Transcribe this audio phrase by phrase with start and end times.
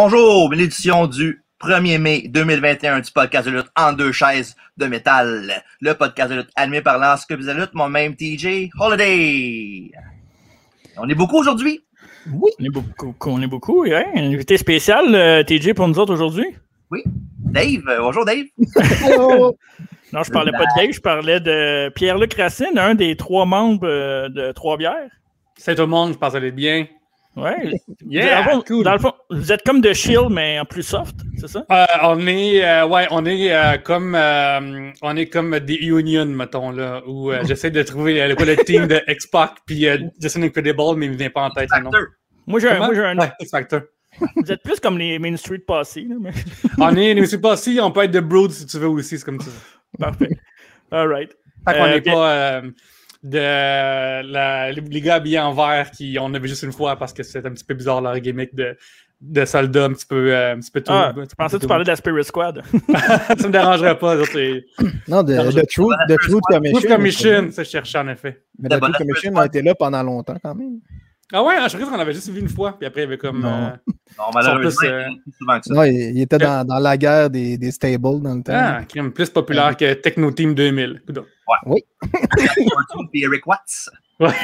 [0.00, 5.64] Bonjour, l'édition du 1er mai 2021 du podcast de lutte en deux chaises de métal.
[5.80, 9.90] Le podcast de lutte animé par l'Enscopie de lutte, mon même TJ Holiday.
[10.98, 11.84] On est beaucoup aujourd'hui?
[12.30, 12.52] Oui.
[12.60, 13.92] On est beaucoup, on est beaucoup, oui.
[13.92, 16.46] Un invité spécial, euh, TJ, pour nous autres aujourd'hui?
[16.92, 17.02] Oui.
[17.40, 18.44] Dave, euh, bonjour Dave.
[20.12, 23.88] non, je parlais pas de Dave, je parlais de Pierre-Luc Racine, un des trois membres
[23.88, 25.10] euh, de Trois-Bières.
[25.56, 26.86] C'est tout le monde, je pense que bien.
[27.38, 27.70] Ouais.
[28.10, 28.84] Yeah, cool.
[28.84, 31.66] dans le fond, vous êtes comme de Shield, mais en plus soft, c'est ça?
[31.70, 36.70] Euh, on est, euh, ouais, on est euh, comme, on est comme des Union, mettons,
[36.70, 39.86] là, où j'essaie de trouver le, le team de X-Pac, puis
[40.20, 41.68] Justin Incredible, mais il ne vient pas en tête.
[41.82, 41.90] Non.
[42.46, 43.18] Moi, j'ai un.
[43.18, 43.82] Ouais, X-Factor.
[44.36, 45.96] Vous êtes plus comme les Main Street Posse.
[45.96, 46.30] Mais...
[46.78, 49.18] on est les Main Street Posse, on peut être de Brood si tu veux aussi,
[49.18, 49.50] c'est comme ça.
[49.98, 50.30] Parfait.
[50.90, 51.36] All right.
[51.68, 52.62] Fait qu'on n'est pas
[53.22, 57.22] de la, les gars habillés en vert qui on avait juste une fois parce que
[57.22, 58.76] c'était un petit peu bizarre leur gimmick de,
[59.20, 60.92] de soldats un petit peu, euh, un petit peu tout.
[60.92, 62.62] Ah, tu pensais que tu parlais de la Spirit Squad?
[62.88, 64.16] ça me dérangerait pas.
[65.08, 66.78] Non, de, de, Truth, de Truth Commission.
[66.78, 68.44] Truth Commission, ça je cherchais en effet.
[68.58, 70.80] Mais la Truth Commission a été là pendant longtemps quand même.
[71.30, 73.18] Ah ouais, je crois qu'on avait juste vu une fois, puis après il y avait
[73.18, 73.42] comme.
[73.42, 73.70] Non, euh,
[74.18, 75.04] non malheureusement, plus, euh...
[75.38, 75.74] souvent que ça.
[75.74, 78.52] Non, il, était dans, dans, la guerre des, des, stables dans le temps.
[78.54, 81.02] Ah, crime plus populaire que Techno Team 2000.
[81.48, 81.56] Ouais.
[81.66, 81.84] Oui.
[83.12, 83.90] puis Eric Watts.
[84.20, 84.34] Ouais.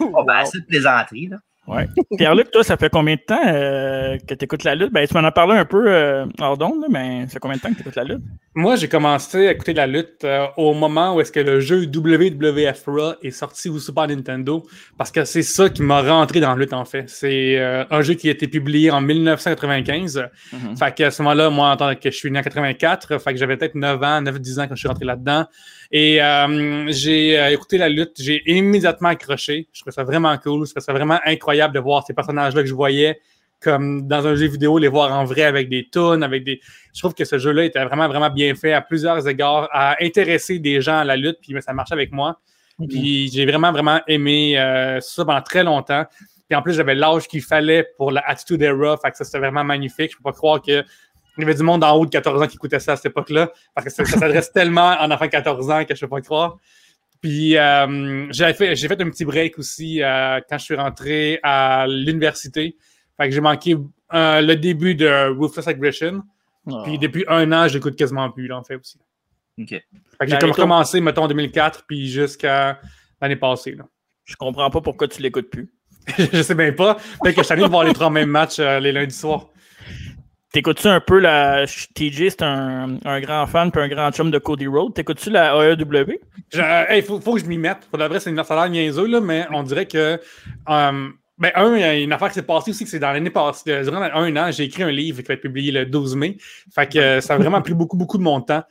[0.00, 1.38] oh, ben, assez de plaisanterie, là.
[1.66, 1.88] Ouais.
[2.18, 4.92] Pierre-Luc, toi, ça fait combien de temps euh, que tu écoutes la lutte?
[4.92, 7.62] Ben, tu m'en as parlé un peu euh, hors d'onde, mais ça fait combien de
[7.62, 8.22] temps que tu écoutes la lutte?
[8.54, 11.86] Moi, j'ai commencé à écouter la lutte euh, au moment où est-ce que le jeu
[11.86, 14.62] WWF Raw est sorti au Super Nintendo,
[14.98, 17.08] parce que c'est ça qui m'a rentré dans la lutte, en fait.
[17.08, 20.18] C'est euh, un jeu qui a été publié en 1995.
[20.52, 20.78] Mm-hmm.
[20.78, 23.38] Fait qu'à ce moment-là, moi, en tant que je suis né en 84, fait que
[23.38, 25.46] j'avais peut-être 9 ans, 9-10 ans quand je suis rentré là-dedans.
[25.90, 29.68] Et euh, j'ai euh, écouté la lutte, j'ai immédiatement accroché.
[29.72, 32.68] Je trouvais ça vraiment cool, je trouvais ça vraiment incroyable de voir ces personnages-là que
[32.68, 33.18] je voyais
[33.64, 36.60] comme dans un jeu vidéo, les voir en vrai avec des tunes, avec des.
[36.94, 40.58] Je trouve que ce jeu-là était vraiment, vraiment bien fait à plusieurs égards, à intéresser
[40.58, 42.38] des gens à la lutte, puis ça marchait avec moi.
[42.88, 46.04] Puis j'ai vraiment, vraiment aimé euh, ça pendant très longtemps.
[46.48, 49.38] Puis en plus, j'avais l'âge qu'il fallait pour la Attitude Era, fait que ça c'était
[49.38, 50.12] vraiment magnifique.
[50.12, 50.84] Je peux pas croire que
[51.36, 53.06] il y avait du monde en haut de 14 ans qui écoutait ça à cette
[53.06, 56.16] époque-là, parce que ça, s'adresse tellement en enfant de 14 ans que je ne peux
[56.16, 56.58] pas croire.
[57.24, 61.86] Puis euh, j'ai fait, fait un petit break aussi euh, quand je suis rentré à
[61.88, 62.76] l'université.
[63.16, 63.76] Fait que j'ai manqué
[64.12, 66.22] euh, le début de Ruthless Aggression.
[66.66, 66.82] Oh.
[66.84, 68.98] Puis depuis un an, je l'écoute quasiment plus, là, en fait, aussi.
[69.58, 69.68] OK.
[69.70, 69.80] Fait
[70.20, 72.78] que j'ai ben, commencé, mettons, en 2004, puis jusqu'à
[73.22, 73.72] l'année passée.
[73.72, 73.84] Là.
[74.24, 75.72] Je comprends pas pourquoi tu l'écoutes plus.
[76.18, 76.96] je sais même pas.
[77.22, 79.48] Peut-être que je suis allé voir les trois mêmes matchs les lundis soirs.
[80.54, 81.66] T'écoutes-tu un peu la.
[81.66, 84.94] TJ, c'est un, un, grand fan puis un grand chum de Cody Road.
[84.94, 86.20] T'écoutes-tu la AEW?
[86.52, 87.88] Il hey, faut, faut, que je m'y mette.
[87.90, 90.20] Pour la vrai, c'est une affaire niaiseux, là, mais on dirait que.
[90.68, 93.10] Um, ben, un, il y a une affaire qui s'est passée aussi, que c'est dans
[93.10, 93.72] l'année passée.
[93.72, 96.36] Euh, durant un an, j'ai écrit un livre qui va être publié le 12 mai.
[96.72, 98.62] Fait que euh, ça a vraiment pris beaucoup, beaucoup de mon temps.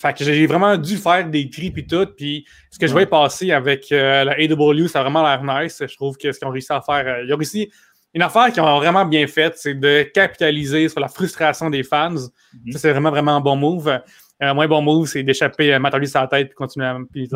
[0.00, 2.06] Fait que j'ai vraiment dû faire des tri puis tout.
[2.16, 5.82] Puis ce que je voyais passer avec euh, la AW, ça a vraiment l'air nice.
[5.86, 7.04] Je trouve que ce qu'ils ont réussi à faire.
[7.06, 7.70] Euh, ils ont réussi
[8.14, 12.10] une affaire qu'ils ont vraiment bien faite, c'est de capitaliser sur la frustration des fans.
[12.10, 12.72] Mhm.
[12.72, 14.00] Ça, c'est vraiment, vraiment un bon move.
[14.40, 16.96] Un moins bon move, c'est d'échapper à sur la tête et continuer à.
[17.12, 17.28] Puis,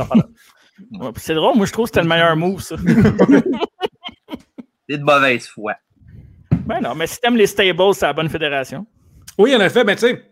[1.17, 2.77] c'est drôle, moi je trouve que c'était le meilleur move, ça.
[4.89, 5.75] c'est de mauvaise foi.
[6.67, 8.87] Ben non, mais si t'aimes les stables, c'est la bonne fédération.
[9.39, 10.23] Oui, en effet, mais tu sais.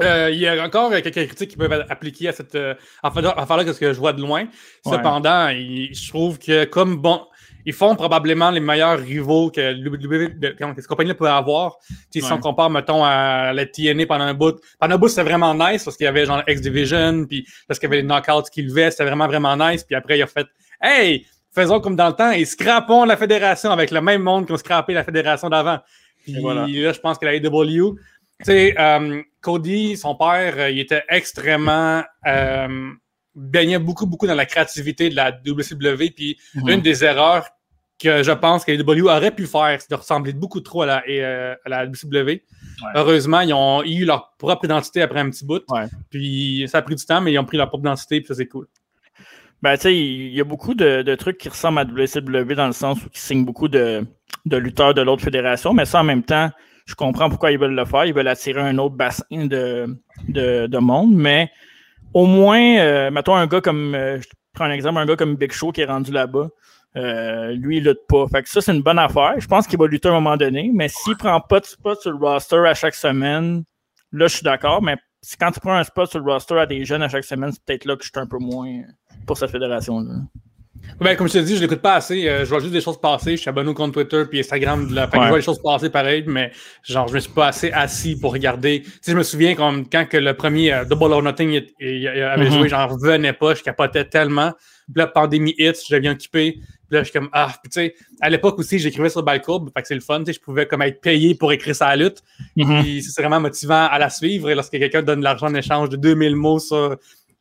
[0.00, 3.72] Euh, il y a encore quelques critiques qui peuvent appliquer à cette euh, affaire-là que
[3.72, 4.46] ce que je vois de loin.
[4.84, 7.22] Cependant, je trouve que comme bon,
[7.64, 11.78] ils font probablement les meilleurs rivaux que cette compagnie-là peut avoir.
[12.10, 14.60] Si on compare, mettons, à la TNA pendant un bout.
[14.78, 17.88] Pendant un bout, c'était vraiment nice parce qu'il y avait genre X-Division, puis parce qu'il
[17.88, 19.84] y avait les knockouts qui levaient, c'était vraiment, vraiment nice.
[19.84, 20.46] Puis après, il a fait
[20.80, 24.56] Hey, faisons comme dans le temps et scrapons la fédération avec le même monde qu'on
[24.56, 25.78] scrapé la fédération d'avant.
[26.24, 30.80] Puis là, je pense que la AW, tu sais, euh, Cody, son père, euh, il
[30.80, 32.02] était extrêmement.
[32.26, 32.92] Euh,
[33.34, 36.10] baignait beaucoup, beaucoup dans la créativité de la WCW.
[36.14, 36.68] Puis mhm.
[36.68, 37.46] une des erreurs
[38.02, 41.02] que je pense que les aurait pu faire, c'est de ressembler beaucoup trop à la,
[41.08, 42.42] euh, à la WCW.
[42.94, 45.62] Heureusement, ils ont eu leur propre identité après un petit bout.
[46.10, 48.34] Puis ça a pris du temps, mais ils ont pris leur propre identité, puis ça,
[48.34, 48.66] c'est cool.
[49.62, 52.66] Ben, tu sais, il y a beaucoup de, de, trucs qui ressemblent à WCW dans
[52.66, 54.04] le sens où ils signent beaucoup de,
[54.44, 56.50] de lutteurs de l'autre fédération, mais ça, en même temps,
[56.84, 58.04] je comprends pourquoi ils veulent le faire.
[58.04, 59.96] Ils veulent attirer un autre bassin de,
[60.28, 61.48] de, de monde, mais
[62.14, 65.36] au moins, euh, mettons un gars comme, euh, je prends un exemple, un gars comme
[65.36, 66.48] Big Show qui est rendu là-bas.
[66.96, 68.26] Euh, lui, il lutte pas.
[68.28, 69.34] Fait que ça, c'est une bonne affaire.
[69.38, 72.00] Je pense qu'il va lutter à un moment donné, mais s'il prend pas de spot
[72.00, 73.64] sur le roster à chaque semaine,
[74.12, 74.96] là, je suis d'accord, mais
[75.38, 77.64] quand tu prends un spot sur le roster à des jeunes à chaque semaine, c'est
[77.64, 78.82] peut-être là que je suis un peu moins
[79.26, 80.14] pour cette fédération-là.
[81.00, 82.28] Ben, comme je te dis, je l'écoute pas assez.
[82.28, 83.32] Euh, je vois juste des choses passer.
[83.32, 84.88] Je suis abonné au compte Twitter puis Instagram.
[84.88, 85.08] De la...
[85.08, 86.52] Fait que je vois les choses passer pareil, mais
[86.82, 88.82] genre, je me suis pas assez assis pour regarder.
[88.82, 92.08] Tu sais, je me souviens quand que le premier euh, Double or Nothing il, il,
[92.08, 92.58] avait Mhm.
[92.58, 93.54] joué, j'en revenais pas.
[93.54, 94.52] Je capotais tellement.
[94.92, 96.52] Puis là, pandémie hits, je deviens occupé.
[96.52, 99.70] Puis là, je suis comme, ah, puis tu sais, à l'époque aussi, j'écrivais sur Balcourbe.
[99.74, 100.20] Fait que c'est le fun.
[100.20, 102.22] Tu sais, je pouvais comme être payé pour écrire sa lutte.
[102.56, 102.82] Mhm.
[102.82, 104.50] Puis c'est vraiment motivant à la suivre.
[104.50, 106.96] Et lorsque quelqu'un donne de l'argent en échange de 2000 mots sur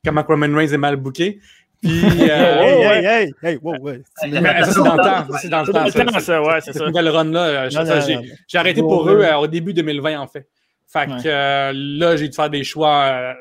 [0.06, 1.40] comment Roman Reigns est mal booké.
[1.82, 4.02] Puis, euh, Hey, hey, hey, hey, wow, ouais.
[4.30, 5.38] Mais ça, c'est dans le temps.
[5.42, 5.72] C'est dans le
[6.12, 6.20] temps.
[6.20, 6.42] ça.
[6.42, 6.88] ouais, c'est Cette ça.
[6.88, 7.70] nouvelle run-là, euh,
[8.48, 10.48] j'ai arrêté pour eux euh, au début 2020, en fait.
[10.88, 13.34] Fait que là, j'ai dû faire des choix.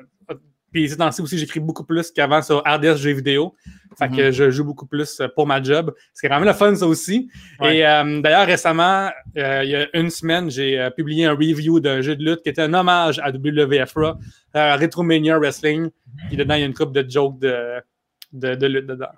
[0.72, 3.54] puis ces temps-ci aussi, j'écris beaucoup plus qu'avant sur RDS Jeux vidéo.
[3.98, 4.16] Fait Mhm.
[4.16, 5.92] que je joue beaucoup plus pour ma job.
[6.14, 7.28] C'est quand même le fun, ça aussi.
[7.58, 7.78] Ouais.
[7.78, 11.80] Et euh, d'ailleurs, récemment, euh, il y a une semaine, j'ai euh, publié un review
[11.80, 14.14] d'un jeu de lutte qui était un hommage à WWF Raw,
[14.54, 15.90] Retromania Wrestling.
[16.28, 17.80] Puis dedans, il y a une coupe de jokes de,
[18.32, 19.08] de, de lutte dedans.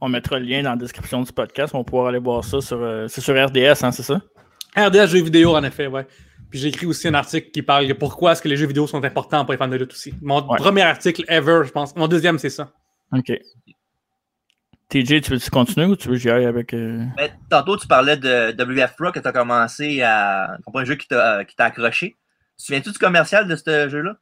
[0.00, 1.74] On mettra le lien dans la description du podcast.
[1.74, 2.82] On va pouvoir aller voir ça sur.
[2.82, 4.20] euh, c'est sur RDS, hein, c'est ça?
[4.76, 6.06] RDS jeux vidéo, en effet, ouais.
[6.50, 8.86] Puis j'ai écrit aussi un article qui parle de pourquoi est-ce que les jeux vidéo
[8.86, 10.12] sont importants pour les fans de lutte aussi.
[10.20, 10.58] Mon Ouais.
[10.58, 11.96] premier article ever, je pense.
[11.96, 12.72] Mon deuxième, c'est ça.
[13.12, 13.32] OK.
[14.88, 16.74] TJ, tu veux-tu continuer ou tu veux que j'y aille avec.
[16.74, 20.56] euh, Mais tantôt, tu parlais de WF Pro que tu as commencé à.
[20.74, 22.08] Un jeu qui t'a euh, qui t'a accroché.
[22.10, 24.16] Tu te souviens-tu du commercial de ce jeu-là?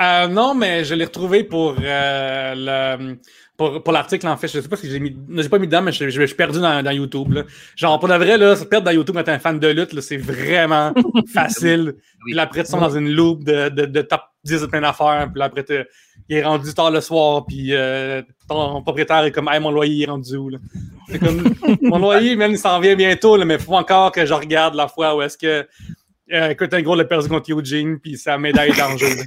[0.00, 3.18] Euh, non, mais je l'ai retrouvé pour euh, le
[3.56, 4.48] pour, pour l'article, en fait.
[4.48, 5.16] Je sais pas si j'ai mis.
[5.36, 7.32] J'ai pas mis dedans, mais je, je- je suis perdu dans, dans YouTube.
[7.32, 7.42] Là.
[7.76, 9.98] Genre, pour de vrai, là, se perdre dans YouTube quand t'es un fan de lutte,
[10.00, 10.92] c'est vraiment
[11.32, 11.94] facile.
[12.24, 14.80] Puis là, après, tu sont dans une loop de, de, de top 10 de plein
[14.80, 15.28] d'affaires.
[15.32, 15.64] Puis là, après,
[16.28, 17.44] il est rendu tard le soir.
[17.46, 20.48] Puis euh, ton propriétaire est comme, hey, mon loyer est rendu où?
[20.50, 20.58] là?
[21.08, 21.42] C'est comme,
[21.82, 24.74] mon loyer, même, il s'en vient bientôt, là, mais il faut encore que je regarde
[24.74, 25.66] la fois où est-ce que.
[26.32, 29.06] Euh, écoute, un gros, le perdu contre Eugene, puis sa médaille est en jeu.
[29.14, 29.22] là.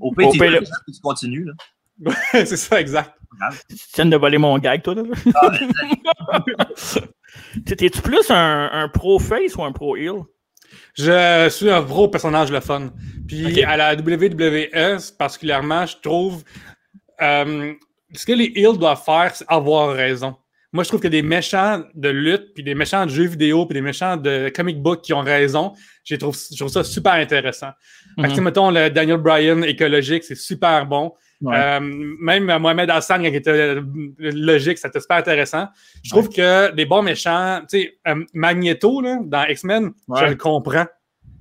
[0.00, 1.46] Au pire, tu continues.
[1.46, 2.12] Là.
[2.32, 3.12] c'est ça, exact.
[3.68, 5.02] Tu viens de voler mon gag, toi, là?
[5.34, 6.40] Ah,
[7.66, 10.22] T'es- T'es-tu plus un, un pro-face ou un pro-heel?
[10.96, 12.90] Je suis un gros personnage le fun.
[13.26, 16.42] Puis à la WWE, particulièrement, je trouve
[17.20, 17.72] euh,
[18.14, 20.36] ce que les heels doivent faire, c'est avoir raison.
[20.72, 23.74] Moi, je trouve que des méchants de lutte, puis des méchants de jeux vidéo, puis
[23.74, 25.72] des méchants de comic book qui ont raison,
[26.04, 27.70] je trouve, je trouve ça super intéressant.
[28.20, 28.44] Fait que, Mhm.
[28.44, 31.12] mettons, le Daniel Bryan écologique, c'est super bon.
[31.42, 31.54] Ouais.
[31.56, 33.82] Euh, même Mohamed Hassan, il était euh,
[34.18, 35.66] logique, c'était super intéressant.
[36.02, 39.90] Je trouve que des bons méchants, tu sais, euh, Magneto, là, dans X-Men,
[40.20, 40.86] je le comprends.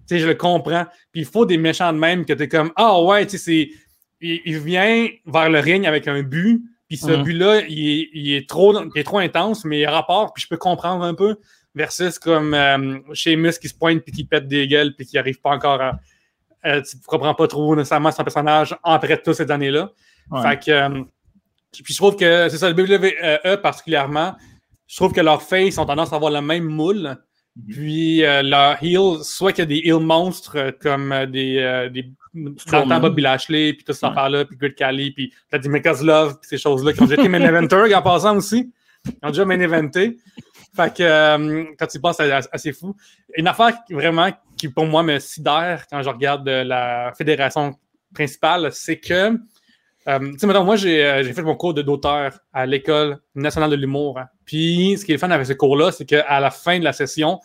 [0.08, 0.86] Tu sais, je le comprends.
[1.14, 3.70] Puis il faut des méchants de même que tu es comme, ah ouais, tu sais.
[4.20, 7.24] Il, il vient vers le ring avec un but, puis ce Mhm.
[7.24, 10.34] but-là, il, est- il est trop, il est trop intense, mais il y a rapport,
[10.34, 11.38] puis je peux comprendre un peu,
[11.74, 15.40] versus comme euh, Sheamus qui se pointe, puis qui pète des gueules, puis qui n'arrive
[15.40, 16.00] pas encore à.
[16.66, 19.90] euh, tu comprends pas trop nécessairement son personnage après toutes ces années-là.
[20.32, 20.42] Ouais.
[20.42, 20.72] Fait que.
[20.72, 21.04] euh,
[21.72, 24.36] puis je trouve que c'est ça, le WWE particulièrement,
[24.86, 27.16] je trouve que leurs faces ont tendance à avoir le même moule.
[27.70, 31.90] Puis euh, leurs heels, soit qu'il y a des heels monstres comme euh, des, euh,
[31.90, 32.12] des
[32.70, 34.10] temps Bobby Lashley, puis tout cette Ouais.
[34.10, 37.42] affaire-là, puis Good Cali, puis Vladimir Kozlov, puis ces choses-là qui ont déjà été main
[37.42, 38.72] eventer en passant aussi.
[39.06, 40.18] Ils ont déjà main eventé.
[40.76, 42.96] Fait que euh, quand tu y penses, c'est assez fou.
[43.36, 47.76] Une affaire qui, vraiment qui, pour moi, me sidère quand je regarde euh, la fédération
[48.14, 49.14] principale, c'est que,
[50.08, 53.76] euh, tu sais, maintenant, moi, j'ai fait mon cours de- d'auteur à l'École nationale de
[53.76, 54.20] l'humour.
[54.20, 54.28] hein.
[54.46, 56.94] Puis, ce qui est le fun avec ce cours-là, c'est qu'à la fin de la
[56.94, 57.40] session,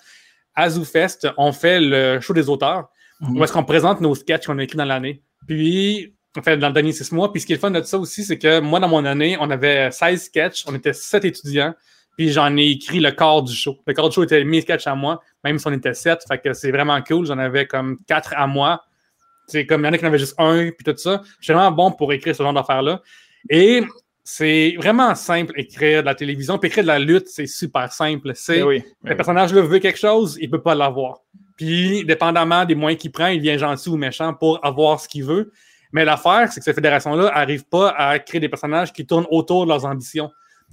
[0.55, 2.89] à ZooFest, on fait le show des auteurs.
[3.21, 5.23] Où est-ce qu'on présente nos sketchs qu'on a écrits dans l'année?
[5.47, 7.33] Puis, on fait dans le dernier six mois.
[7.33, 9.37] Puis, ce qui est le fun de ça aussi, c'est que moi, dans mon année,
[9.41, 11.75] on avait 16 sketchs, on était 7 étudiants,
[12.17, 13.77] puis j'en ai écrit le quart du show.
[13.87, 16.21] Le quart du show était mes sketchs à moi, même si on était 7.
[16.29, 17.27] Fait que c'est vraiment cool.
[17.27, 18.83] J'en avais comme 4 à moi.
[19.49, 21.23] C'est comme il y en a qui en avaient juste un, puis tout ça.
[21.41, 23.01] Je suis vraiment bon pour écrire ce genre d'affaires-là.
[23.49, 23.85] Et
[24.25, 26.59] c'est vraiment simple écrire de la télévision.
[26.59, 28.33] Puis écrire de la lutte, c'est super simple.
[28.35, 28.83] C'est Ben oui.
[29.05, 31.21] le personnage-là veut quelque chose, il peut pas l'avoir.
[31.57, 35.25] Puis, dépendamment des moyens qu'il prend, il devient gentil ou méchant pour avoir ce qu'il
[35.25, 35.53] veut.
[35.93, 39.65] Mais l'affaire, c'est que cette fédération-là n'arrive pas à créer des personnages qui tournent autour
[39.65, 40.31] de leurs ambitions.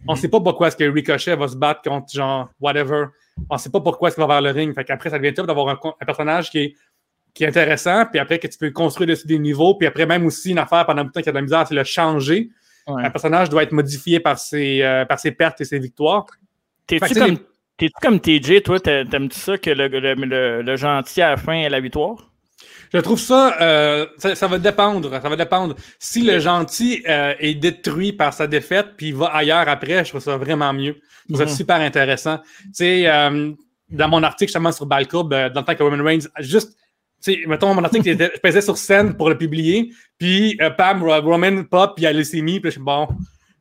[0.08, 3.06] On sait pas pourquoi est-ce que Ricochet va se battre contre genre whatever.
[3.50, 4.74] On sait pas pourquoi est-ce qu'il va vers le ring.
[4.76, 6.76] Fait qu'après, ça devient top d'avoir un, personnage qui est,
[7.34, 10.26] qui est intéressant, puis après que tu peux construire dessus des niveaux, puis après même
[10.26, 12.50] aussi une affaire pendant longtemps qu'il y a de la misère, c'est le changer.
[12.88, 13.04] Ouais.
[13.06, 16.26] Un personnage doit être modifié par ses, euh, par ses pertes et ses victoires.
[16.86, 17.38] T'es-tu comme,
[17.78, 21.38] t'es-tu comme TJ, toi, t'a- t'aimes-tu ça que le, le, le- le gentil à la
[21.38, 22.30] fin ait la victoire?
[22.94, 25.10] Je trouve ça, euh, ça, ça va dépendre.
[25.12, 25.76] Ça va dépendre.
[25.98, 30.10] Si le gentil euh, est détruit par sa défaite, puis il va ailleurs après, je
[30.10, 30.96] trouve ça vraiment mieux.
[31.28, 31.50] Je trouve Mhm.
[31.50, 32.38] ça super intéressant.
[32.66, 33.52] Tu sais, euh,
[33.90, 36.78] dans mon article justement sur Balcourbe, dans le temps que Roman Reigns, juste,
[37.24, 38.04] tu sais, mettons, mon article,
[38.36, 42.06] je pesais sur scène pour le publier, puis euh, Pam, Ro- Roman pop, puis il
[42.06, 43.08] y a leucémie, puis je suis bon.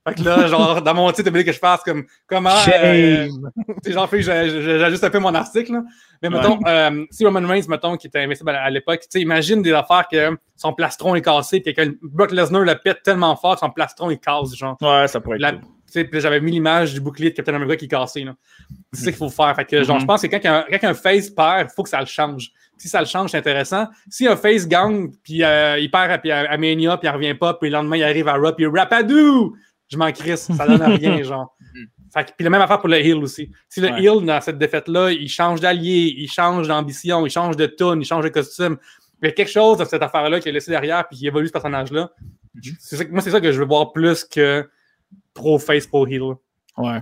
[0.06, 2.50] Fait que là, genre, dans mon titre, il que je fasse comme comment.
[2.68, 3.28] Euh,
[3.86, 5.74] genre, fait j'ajuste un peu mon article.
[5.74, 5.82] Là.
[6.22, 9.62] Mais mettons, euh, si Roman Reigns, mettons, qui était invincible à, l'époque, tu sais, imagine
[9.62, 13.54] des affaires que son plastron est cassé, puis que Brock Lesnar le pète tellement fort
[13.54, 14.76] que son plastron il casse, genre.
[14.80, 15.60] Ouais, ça pourrait être.
[15.60, 16.20] Cool.
[16.20, 18.26] J'avais mis l'image du bouclier de Captain America qui est cassé.
[18.92, 19.54] C'est ça qu'il faut faire.
[19.54, 20.06] Fait que, genre, je mm-hmm.
[20.06, 22.50] pense que quand un, quand un face perd, il faut que ça le change.
[22.76, 23.86] Si ça le change, c'est intéressant.
[24.08, 27.54] Si un face gang, puis euh, il perd à, à, Mania, puis il revient pas,
[27.54, 29.54] puis le lendemain, il arrive à Raw, puis Rapadou!
[29.92, 31.54] Je m'en crisse, ça donne rien, genre.
[32.12, 33.50] Fait puis la même affaire pour le heal aussi.
[33.68, 37.66] Si le heal, dans cette défaite-là, il change d'allié, il change d'ambition, il change de
[37.66, 38.76] tune, il change de costume,
[39.22, 41.46] il y a quelque chose de cette affaire-là qui est laissé derrière puis qui évolue
[41.46, 42.10] ce personnage-là.
[42.54, 43.08] Mhm.
[43.10, 44.68] moi, c'est ça que je veux voir plus que
[45.32, 46.34] pro-face, pro-heal.
[46.76, 47.00] Ouais.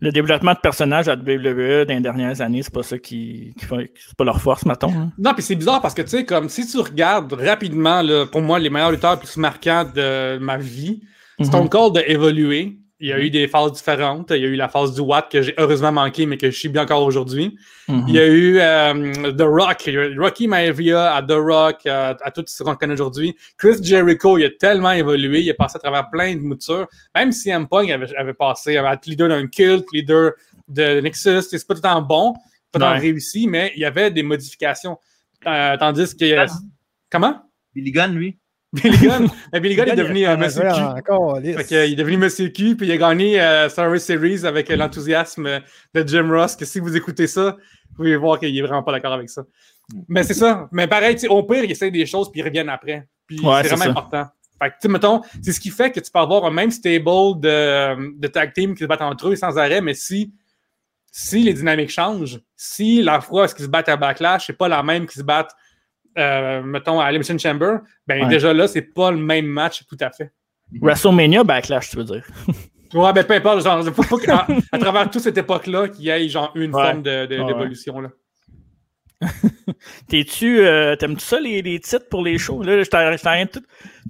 [0.00, 3.64] Le développement de personnages à WWE dans les dernières années, c'est pas ça qui, qui
[3.64, 4.90] fait, c'est pas leur force, mettons.
[4.90, 5.12] Hein.
[5.18, 8.42] Non, puis c'est bizarre parce que tu sais, comme si tu regardes rapidement, là, pour
[8.42, 11.02] moi, les meilleurs lutteurs plus marquants de ma vie,
[11.42, 12.78] Stone Cold a évolué.
[13.00, 14.30] Il y a eu des phases différentes.
[14.30, 16.56] Il y a eu la phase du Watt que j'ai heureusement manqué, mais que je
[16.56, 17.56] suis bien encore aujourd'hui.
[17.88, 22.62] Il y a eu euh, The Rock, Rocky Maivia à The Rock, à, tout ce
[22.62, 23.36] qu'on connaît aujourd'hui.
[23.58, 25.40] Chris Jericho, il a tellement évolué.
[25.40, 26.86] Il a passé à travers plein de moutures.
[27.14, 27.66] Même si M.
[27.68, 30.32] Punk avait, avait passé à être leader d'un culte, leader
[30.68, 32.32] de Nexus, c'est pas tout le temps bon,
[32.72, 34.98] pas tout le temps réussi, mais il y avait des modifications.
[35.46, 36.46] Euh, tandis que.
[37.10, 37.42] Comment?
[37.74, 38.38] Billy Gunn, lui.
[38.74, 39.28] Billy Gunn,
[39.60, 41.42] Billy Gunn est devenu un Monsieur Q.
[41.42, 45.60] il est devenu Monsieur Q, puis il a gagné euh, Survey Series avec l'enthousiasme
[45.94, 47.56] de Jim Ross, que si vous écoutez ça,
[47.90, 49.44] vous pouvez voir qu'il est vraiment pas d'accord avec ça.
[50.08, 50.68] Mais c'est ça.
[50.72, 53.06] Mais pareil, au pire, il essaie des choses, puis ils reviennent après.
[53.26, 54.26] Puis c'est vraiment important.
[54.62, 58.18] Fait que, mettons, c'est ce qui fait que tu peux avoir un même stable de,
[58.18, 60.32] de tag team qui se battent entre eux sans arrêt, mais si,
[61.10, 64.68] si les dynamiques changent, si la fois ce qu'ils se battent à Backlash, c'est pas
[64.68, 65.54] la même qu'ils se battent
[66.18, 70.10] euh, mettons, à Elimination Chamber, ben déjà là, c'est pas le même match tout à
[70.10, 70.32] fait.
[70.80, 72.24] WrestleMania Backlash, tu veux dire?
[72.94, 76.28] ouais, ben peu importe, genre, faut, qu'à à, travers toute cette époque-là, qu'il y ait
[76.28, 78.02] genre une forme d'évolution.
[78.02, 78.08] De,
[80.08, 82.62] T'es-tu, euh, t'aimes-tu ça les, les, titres pour les shows?
[82.62, 83.60] Là, je tout,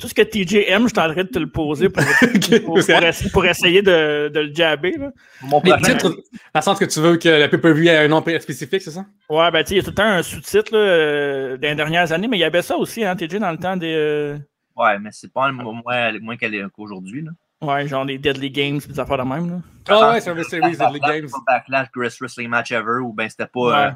[0.01, 2.03] tout ce que TJ aime, je train de te le poser pour,
[3.33, 4.93] pour, essayer de, de, le jabber.
[4.99, 5.11] Là.
[5.43, 6.17] Mon les titres, dans
[6.55, 9.05] le sens que tu veux que la pay-per-view ait un nom spécifique, c'est ça?
[9.29, 11.75] Ouais, ben tu sais, il y a tout le temps un sous-titre euh, dans les
[11.75, 13.95] dernières années, mais il y avait ça aussi, hein, TJ, dans le temps des.
[13.95, 14.39] Euh,
[14.77, 17.25] ouais, mais c'est pas moins, moins qu'aujourd'hui.
[17.63, 19.51] Ouais, genre des Deadly Games, des affaires de même.
[19.51, 19.57] Là.
[19.89, 21.29] Ah ouais, c'est Series, Deadly Games.
[21.47, 23.89] Backlash, Greatest Wrestling Match Ever, ou ben c'était pas.
[23.89, 23.93] Ouais.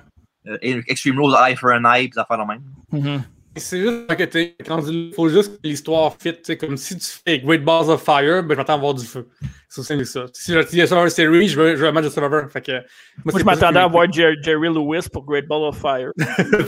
[0.48, 2.62] Euh, Extreme Rules Eye for an Eye, ça faire de même.
[2.92, 3.20] Mm-hmm.
[3.58, 6.34] C'est juste que il faut juste que l'histoire fit.
[6.56, 9.28] Comme si tu fais Great Balls of Fire, ben, je m'attends à voir du feu.
[9.68, 10.26] C'est aussi ça.
[10.32, 12.50] Si y a Survivor Series, je veux, je veux un match de Survivor.
[12.50, 16.12] Fait que, moi, moi je m'attendais à voir Jerry, Lewis pour Great Ball of Fire.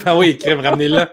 [0.05, 1.11] ah oui, crème, ramener là.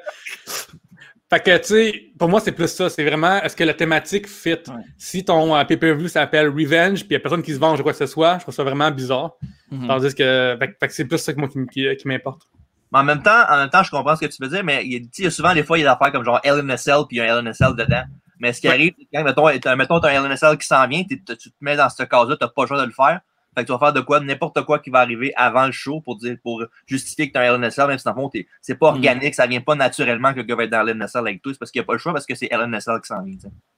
[1.29, 2.89] Fait que, tu sais, pour moi, c'est plus ça.
[2.89, 4.55] C'est vraiment, est-ce que la thématique fit?
[4.97, 7.83] Si ton euh, pay-per-view s'appelle Revenge, puis il n'y a personne qui se venge de
[7.83, 9.33] quoi que ce soit, je trouve ça vraiment bizarre.
[9.71, 9.87] Mm-hmm.
[9.87, 12.47] Tandis que, fait, que c'est plus ça qui, qui, qui m'importe.
[12.91, 14.85] Mais en même temps, en même temps, je comprends ce que tu veux dire, mais
[14.85, 17.17] il y a, souvent des fois, il y a des affaires comme genre LNSL puis
[17.17, 18.03] il y a un LNSL dedans.
[18.39, 21.23] Mais ce qui arrive, quand, mettons, mettons, tu as un LNSL qui s'en vient, tu
[21.23, 23.21] te mets dans cette case-là, tu n'as pas le choix de le faire.
[23.57, 25.99] Fait que tu vas faire de quoi, n'importe quoi qui va arriver avant le show
[26.01, 28.29] pour dire, pour justifier que tu as un LNSL, même si dans le fond,
[28.61, 28.95] c'est pas mm.
[28.95, 31.57] organique, ça vient pas naturellement que le gars va être dans LNSL avec toi, c'est
[31.57, 33.35] parce qu'il n'y a pas le choix, parce que c'est LNSL qui s'en vient.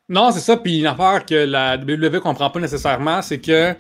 [0.10, 0.58] Non, c'est ça.
[0.58, 3.74] Puis une affaire que la WWE comprend pas nécessairement, c'est que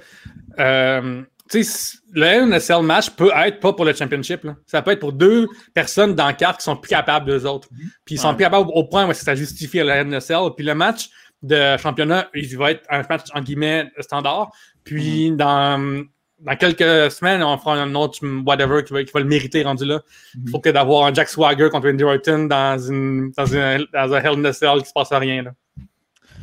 [0.60, 4.48] euh, le LNSL match peut être pas pour le championship.
[4.66, 7.68] Ça peut être pour deux personnes dans quatre qui sont plus capables d'eux autres.
[7.70, 7.90] Mm-hmm.
[8.06, 10.52] Puis ils sont plus capables au point où ça justifie le LNSL.
[10.56, 11.10] Puis le match
[11.42, 14.52] de championnat, il va être un match en guillemets standard.
[14.84, 15.36] Puis mm-hmm.
[15.38, 16.06] dans,
[16.40, 19.86] dans quelques semaines, on fera un autre whatever qui va, qui va le mériter rendu
[19.86, 20.02] là.
[20.36, 20.52] Il mm-hmm.
[20.52, 24.22] faut que d'avoir un Jack Swagger contre Randy Orton dans, une, dans, une, dans un
[24.22, 25.44] Hell in a Cell qui se passe rien.
[25.44, 25.52] Là.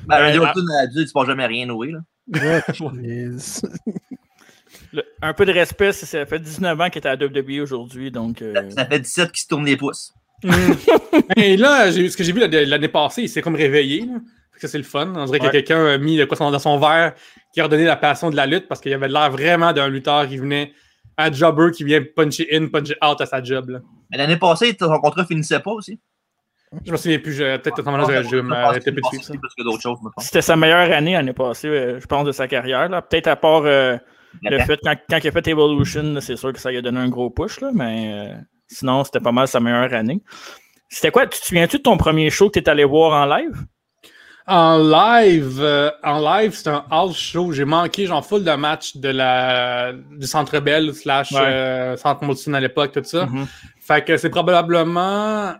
[0.06, 1.92] Ben, Randy Orton a dit il se passe jamais rien, oui.
[1.92, 2.00] Là.
[5.22, 8.10] un peu de respect, ça fait 19 ans qu'il est à la WWE aujourd'hui.
[8.10, 10.12] Donc, euh, ça, fait 17 qu'il se tourne les pouces.
[10.42, 10.50] Mm.
[11.36, 14.06] Et là, ce que j'ai vu l'année passée, il s'est comme réveillé.
[14.06, 14.18] Là.
[14.58, 15.12] Ça, c'est le fun.
[15.14, 17.14] On dirait que quelqu'un a mis de quoi dans son verre
[17.52, 20.26] qui a redonné la passion de la lutte parce qu'il avait l'air vraiment d'un lutteur
[20.26, 20.72] qui venait,
[21.18, 23.82] un jobber qui vient puncher in, puncher out à sa job.
[24.10, 25.98] Mais l'année passée, son contrat finissait pas aussi.
[26.84, 29.32] Je me souviens plus, peut-être totalement je m'arrêtais plus dessus.
[30.18, 32.88] C'était sa meilleure année l'année passée, euh, je pense, de sa carrière.
[33.08, 33.96] Peut-être à part euh,
[34.42, 37.00] le fait, quand, quand, il a fait Evolution, c'est sûr que ça lui a donné
[37.00, 38.34] un gros push, là, mais euh,
[38.68, 40.22] sinon, c'était pas mal sa meilleure année.
[40.88, 41.26] C'était quoi?
[41.26, 43.54] Tu te souviens-tu de ton premier show que tu es allé voir en live?
[44.46, 47.50] En live, euh, en live, c'est un house show.
[47.50, 52.54] J'ai manqué genre full de matchs de la du Centre Bell slash euh, Centre Molson
[52.54, 53.26] à l'époque, tout ça.
[53.26, 53.46] Mm-hmm.
[53.80, 55.54] Fait que c'est probablement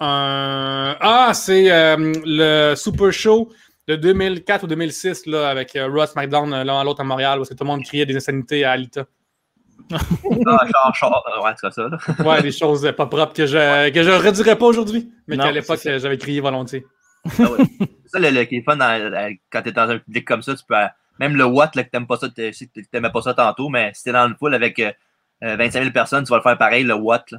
[0.00, 0.96] un...
[1.00, 3.48] Ah, c'est le Super Show
[3.88, 7.48] de 2004 ou 2006 là, avec euh, Ross McDonald l'un à l'autre à Montréal parce
[7.48, 9.04] que tout le monde criait des insanités à Alita.
[10.46, 11.88] Ah, genre, genre, euh, ouais, c'est ça.
[11.88, 11.98] Là.
[12.24, 15.80] Ouais, des choses pas propres que je que je redirais pas aujourd'hui, mais qu'à l'époque
[15.82, 16.84] j'avais crié volontiers.
[17.26, 17.64] Ah ouais.
[18.04, 20.42] C'est ça le, le qui est fun dans- euh, quand t'es dans un public comme
[20.42, 20.76] ça, tu peux.
[20.76, 20.86] euh,
[21.18, 24.12] Même le Watt, là, que t'aimes pas ça, t'aimais pas ça tantôt, mais si t'es
[24.12, 24.90] dans une foule avec euh,
[25.44, 27.30] euh, 25 000 personnes, tu vas le faire pareil, le Watt.
[27.30, 27.38] Là.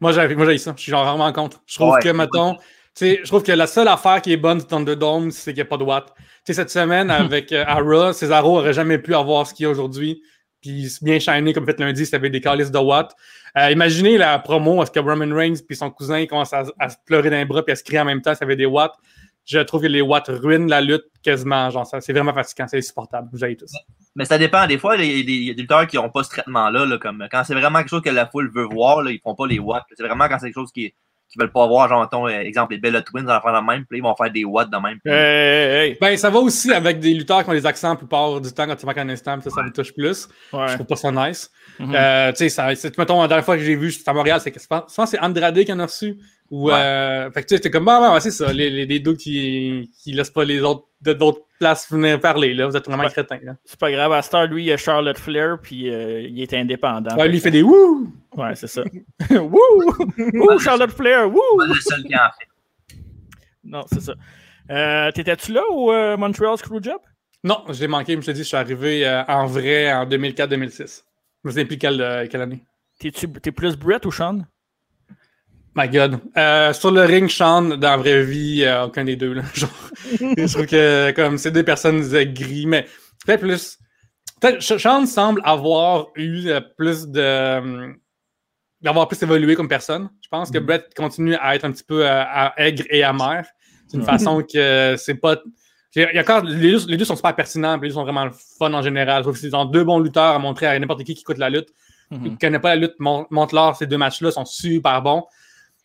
[0.00, 0.72] Moi, j'ai moi, j'ai ça.
[0.76, 1.60] Je suis genre vraiment contre.
[1.66, 2.00] Je trouve Ouais.
[2.02, 2.56] que, mettons,
[2.98, 5.76] je trouve que la seule affaire qui est bonne du Thunderdome, c'est qu'il n'y a
[5.76, 5.84] pas de
[6.44, 9.70] sais, cette semaine, avec euh, Ara, Cesaro aurait jamais pu avoir ce qu'il y a
[9.70, 10.22] aujourd'hui.
[10.60, 13.14] Puis bien shiny, comme fait lundi, c'était des calices de watts.
[13.56, 16.96] Euh, imaginez la promo, est-ce que Roman Reigns puis son cousin commencent à, à se
[17.06, 18.94] pleurer d'un bras puis à se crier en même temps, ça avait des watts?
[19.46, 21.70] Je trouve que les watts ruinent la lutte quasiment.
[21.70, 23.28] Genre, c'est vraiment fatigant, c'est insupportable.
[23.32, 23.72] Vous avez tous.
[24.14, 24.66] Mais ça dépend.
[24.66, 26.84] Des fois, il y a des lutteurs qui n'ont pas ce traitement-là.
[26.84, 29.34] Là, comme, quand c'est vraiment quelque chose que la foule veut voir, là, ils font
[29.34, 29.84] pas les watts.
[29.96, 30.92] C'est vraiment quand c'est quelque chose qu'ils
[31.38, 31.88] ne veulent pas voir.
[31.88, 34.30] Genre, mettons, euh, exemple, les Bella Twins vont faire la même, puis ils vont faire
[34.30, 34.98] des watts de même.
[35.04, 35.98] Hey, hey, hey.
[36.00, 38.66] Ben, ça va aussi avec des lutteurs qui ont des accents la plupart du temps
[38.66, 40.28] quand tu manques un instant, puis ça, ça vous touche plus.
[40.52, 40.74] Je Ouais.
[40.74, 41.50] trouve pas ça nice.
[41.78, 41.94] Mhm.
[41.94, 44.60] Euh, tu sais, mettons, la dernière fois que j'ai vu, c'était à Montréal, c'est que
[44.60, 46.16] je pense je pense que c'est Andrade qui en a reçu.
[46.50, 46.74] Ou, Ouais.
[46.74, 49.14] euh, fait que tu sais, c'était comme, bah, ouais, c'est ça, les, les, les deux
[49.14, 52.66] qui, qui laissent pas les autres de d'autres places venir parler, là.
[52.66, 53.10] Vous êtes vraiment Ouais.
[53.10, 53.54] crétins, là.
[53.64, 54.12] C'est pas grave.
[54.12, 57.14] À Star, lui, il y a Charlotte Flair, puis euh, il est indépendant.
[57.16, 58.12] Ouais, lui, il fait des wouh!
[58.36, 58.82] Ouais, c'est ça.
[59.30, 59.60] Wouh!
[60.34, 61.28] Wouh, Charlotte Flair!
[61.28, 61.40] Wouh!
[61.58, 62.96] Pas le seul qui en fait.
[63.64, 64.14] Non, c'est ça.
[64.70, 67.00] Euh, T'étais-tu là au euh, Montreal Screwjob?
[67.44, 71.02] Non, j'ai manqué, je te dis, je suis arrivé euh, en vrai en 2004-2006.
[71.44, 72.62] Je me souviens plus quelle, quelle année.
[72.98, 74.40] T'es plus Brett ou Sean?
[75.76, 76.18] My God.
[76.36, 79.32] Euh, sur le ring, Sean, dans la vraie vie, euh, aucun des deux.
[79.34, 79.42] Là.
[79.54, 79.70] Genre,
[80.20, 82.00] je trouve que comme c'est deux personnes
[82.32, 82.86] gris, mais
[83.24, 83.78] peut-être plus.
[84.40, 87.94] Peut-être Sean semble avoir eu euh, plus de.
[88.80, 90.08] d'avoir plus évolué comme personne.
[90.22, 90.66] Je pense que Mhm.
[90.66, 93.44] Brett continue à être un petit peu euh, à- aigre et amer.
[93.86, 94.08] C'est une Ouais.
[94.10, 95.36] façon que c'est pas.
[95.96, 98.28] Il y a encore, les, deux, les deux sont super pertinents, les deux sont vraiment
[98.58, 99.24] fun en général.
[99.24, 101.68] Sauf que c'est deux bons lutteurs à montrer à n'importe qui qui écoute la lutte.
[102.10, 102.22] Mhm.
[102.24, 105.24] Qui ne connaît pas la lutte, mon- montre-leur, ces deux matchs-là sont super bons.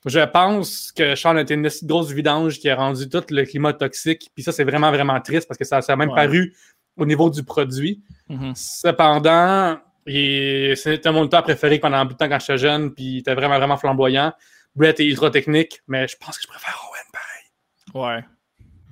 [0.06, 3.74] Je pense que Sean a été une grosse vidange qui a rendu tout le climat
[3.74, 4.30] toxique.
[4.36, 6.16] Puis ça, c'est vraiment, vraiment triste parce que ça, ça a même Ouais.
[6.16, 6.54] paru
[6.98, 8.02] au niveau du produit.
[8.30, 8.54] Mhm.
[8.56, 12.94] Cependant, il- c'était mon lutteur préféré pendant un bout de temps quand j'étais jeune.
[12.94, 14.32] Puis il était vraiment, vraiment flamboyant.
[14.76, 18.16] Brett est ultra technique, mais je pense que je préfère Owen pareil.
[18.18, 18.24] Ouais.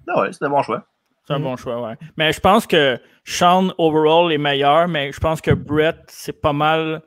[0.08, 0.86] Ah ouais, c'est un bon choix.
[1.28, 1.44] C'est un Mhm.
[1.44, 1.96] bon choix, ouais.
[2.18, 6.52] Mais je pense que Sean, overall, est meilleur, mais je pense que Brett, c'est pas
[6.54, 7.02] mal.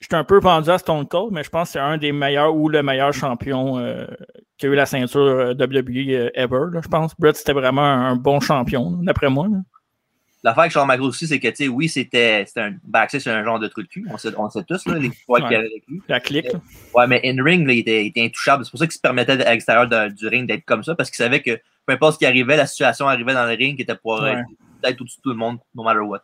[0.00, 2.12] Je suis un peu pendu à Stone Cold, mais je pense que c'est un des
[2.12, 4.06] meilleurs ou le meilleur champion euh,
[4.58, 7.14] qui a eu la ceinture euh, WWE euh, ever, là, je pense.
[7.18, 9.48] Brett, c'était vraiment un, bon champion, d'après moi.
[10.42, 13.44] L'affaire avec Shawn Michaels aussi, c'est que, tu sais, oui, c'était un backstage, c'est un
[13.44, 14.06] genre de truc de cul.
[14.10, 16.00] On sait, on sait tous, là, les fois qu'il y avait avec lui.
[16.08, 16.52] La clique.
[16.52, 16.60] là.
[16.94, 18.64] Ouais, mais in-ring, il était, il était intouchable.
[18.64, 21.16] C'est pour ça qu'il se permettait à l'extérieur du ring d'être comme ça, parce qu'il
[21.16, 23.96] savait que peu importe ce qui arrivait, la situation arrivait dans le ring, qui était
[23.96, 24.42] pour Ouais.
[24.84, 26.20] être au-dessus de tout le monde, no matter what.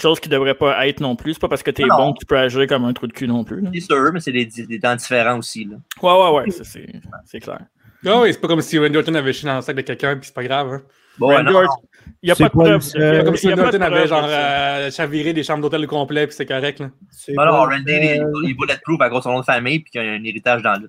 [0.00, 1.34] Chose qui devrait pas être non plus.
[1.34, 1.96] C'est pas parce que t'es Non.
[1.96, 3.62] bon que tu peux agir comme un trou de cul non plus.
[3.74, 5.64] C'est sûr, mais c'est des, des temps différents aussi.
[5.66, 5.76] Là.
[6.02, 6.86] Ouais, ouais, ouais, ça, c'est
[7.26, 7.60] c'est clair.
[8.06, 10.16] Ah oui, c'est pas comme si Randy Orton avait chié dans le sac de quelqu'un,
[10.16, 10.72] puis c'est pas grave.
[10.72, 10.82] hein.
[11.18, 11.82] Bon, Randy Orton-
[12.22, 12.82] Il n'y a C'est pas de pas preuve.
[12.96, 15.60] a- Pas comme il si Randy pas de Orton avait genre euh, chaviré des chambres
[15.62, 16.80] d'hôtel au complet, puis c'est correct.
[16.80, 16.90] Là.
[17.10, 19.80] C'est non, non, pas Randy, il, est bulletproof à cause de son nom de famille,
[19.80, 20.74] puis qu'il y a un héritage dans.
[20.74, 20.80] Ça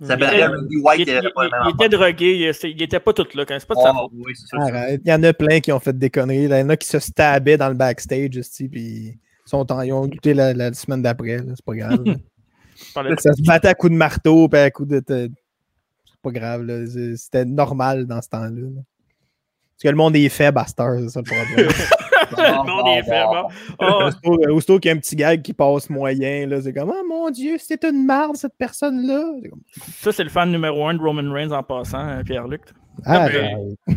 [0.00, 2.42] Il était- Randy White, Il, il avait il- pas le même il était drogué, il,
[2.44, 3.44] était- il était pas tout là.
[3.44, 4.10] quand- C'est pas de sa faute.
[4.14, 4.58] oui, c'est sûr.
[4.62, 4.76] c'est sûr.
[4.76, 5.00] Arrête.
[5.04, 6.44] Il y en a plein qui ont fait des conneries.
[6.44, 9.82] Il y en a qui se stabaient dans le backstage, esti, puis ils, sont en-
[9.82, 11.38] ils ont goûté la, la semaine d'après.
[11.54, 12.02] C'est pas grave.
[13.18, 15.02] ça se battait à coups de marteau, puis à coups de.
[15.06, 15.30] de-
[16.06, 16.66] C'est pas grave.
[17.16, 18.48] C'était normal dans ce temps-là.
[18.50, 18.68] là.
[18.72, 21.68] Parce que le monde est faible à cette heure, c'est ça le problème.
[22.36, 23.48] Le monde est fait, bon.
[23.80, 27.04] Oh, Aussitôt qu'il y a un petit gag qui passe moyen, là, c'est comme Oh
[27.08, 29.22] mon Dieu, c'est une marde cette personne-là.
[30.00, 32.62] Ça, c'est le fan numéro un de Roman Reigns en passant, euh, Pierre-Luc.
[33.06, 33.76] Ah, ben,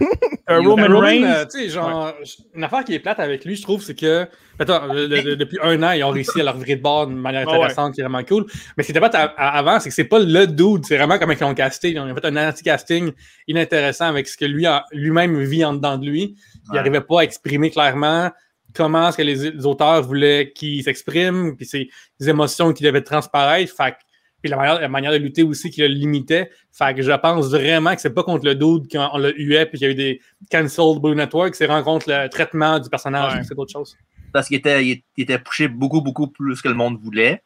[0.49, 1.23] Euh, Roman Roman, Reigns.
[1.23, 2.13] euh, tu sais, genre,
[2.53, 4.27] une affaire qui est plate avec lui, je trouve, c'est que,
[4.59, 7.17] attends, le- le- depuis un an, ils ont réussi à leur virer de bord d'une
[7.17, 7.53] manière ouais.
[7.53, 8.45] intéressante, qui est vraiment cool.
[8.75, 10.97] Mais ce qui était plate à- à- avant, c'est que c'est pas le dude, c'est
[10.97, 11.91] vraiment comme ils l'ont casté.
[11.91, 13.11] Ils ont fait un anti-casting
[13.47, 16.35] inintéressant avec ce que lui a- lui-même vit en dedans de lui.
[16.65, 16.75] Il Ouais.
[16.77, 18.29] n'arrivait pas à exprimer clairement
[18.75, 21.89] comment est-ce que les, les auteurs voulaient qu'il s'exprime, puis ses
[22.19, 23.73] les émotions qui devaient transparaître.
[23.75, 23.97] Fait que-
[24.43, 26.51] puis la manière, la manière de lutter aussi qui le limitait.
[26.71, 29.77] Fait que je pense vraiment que c'est pas contre le dude qu'on l'a hué puis
[29.79, 33.33] qu'il y a eu des cancelled Blue Network, c'est vraiment contre le traitement du personnage,
[33.35, 33.43] Ouais.
[33.43, 33.97] c'est d'autres choses.
[34.33, 37.41] Parce qu'il était, il il était poussé beaucoup, beaucoup plus que le monde voulait.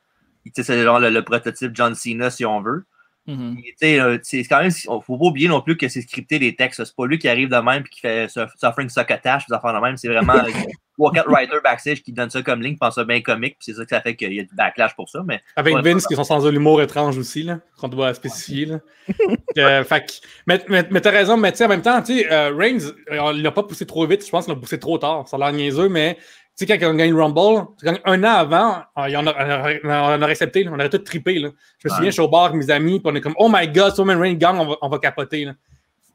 [0.46, 2.86] Tu sais, C'est genre le, le prototype John Cena, si on veut.
[3.30, 6.84] Euh, c'est quand même, faut pas oublier non plus que c'est scripté les textes.
[6.84, 9.74] C'est pas lui qui arrive de même et qui fait su- suffering succotash, des affaires
[9.74, 9.98] de même.
[9.98, 10.50] C'est vraiment euh,
[10.98, 13.74] trois, quatre writers backstage qui donnent ça comme ligne, qui pensent ça bien comique, c'est
[13.74, 15.24] ça que ça fait qu'il y a du backlash pour ça.
[15.26, 18.66] Mais Avec Ouais, Vince, qui sont sans l'humour étrange aussi, là, qu'on doit spécifier.
[18.66, 18.80] Là.
[19.58, 22.92] Euh, fait mais mais, mais t'as raison, mais en même temps, tu sais, euh, Reigns,
[23.10, 25.28] euh, on l'a pas poussé trop vite, je pense qu'on l'a poussé trop tard.
[25.28, 26.18] Ça a l'air niaiseux, mais
[26.58, 29.90] tu sais, quand on gagne le Rumble, quand- un an avant, euh, on, a, on
[29.90, 31.40] a- on a accepté, là, on aurait tout trippé.
[31.40, 31.50] Là.
[31.80, 33.50] Je me souviens, je suis au bar avec mes amis, puis on est comme, oh
[33.52, 35.46] my god, Roman Reigns gagne, on va, on va capoter.
[35.46, 35.54] Là.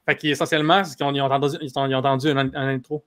[0.04, 3.04] Fait qu'essentiellement, c'est qu'ils ont entendu, ils ont, ils ont entendu un, un intro.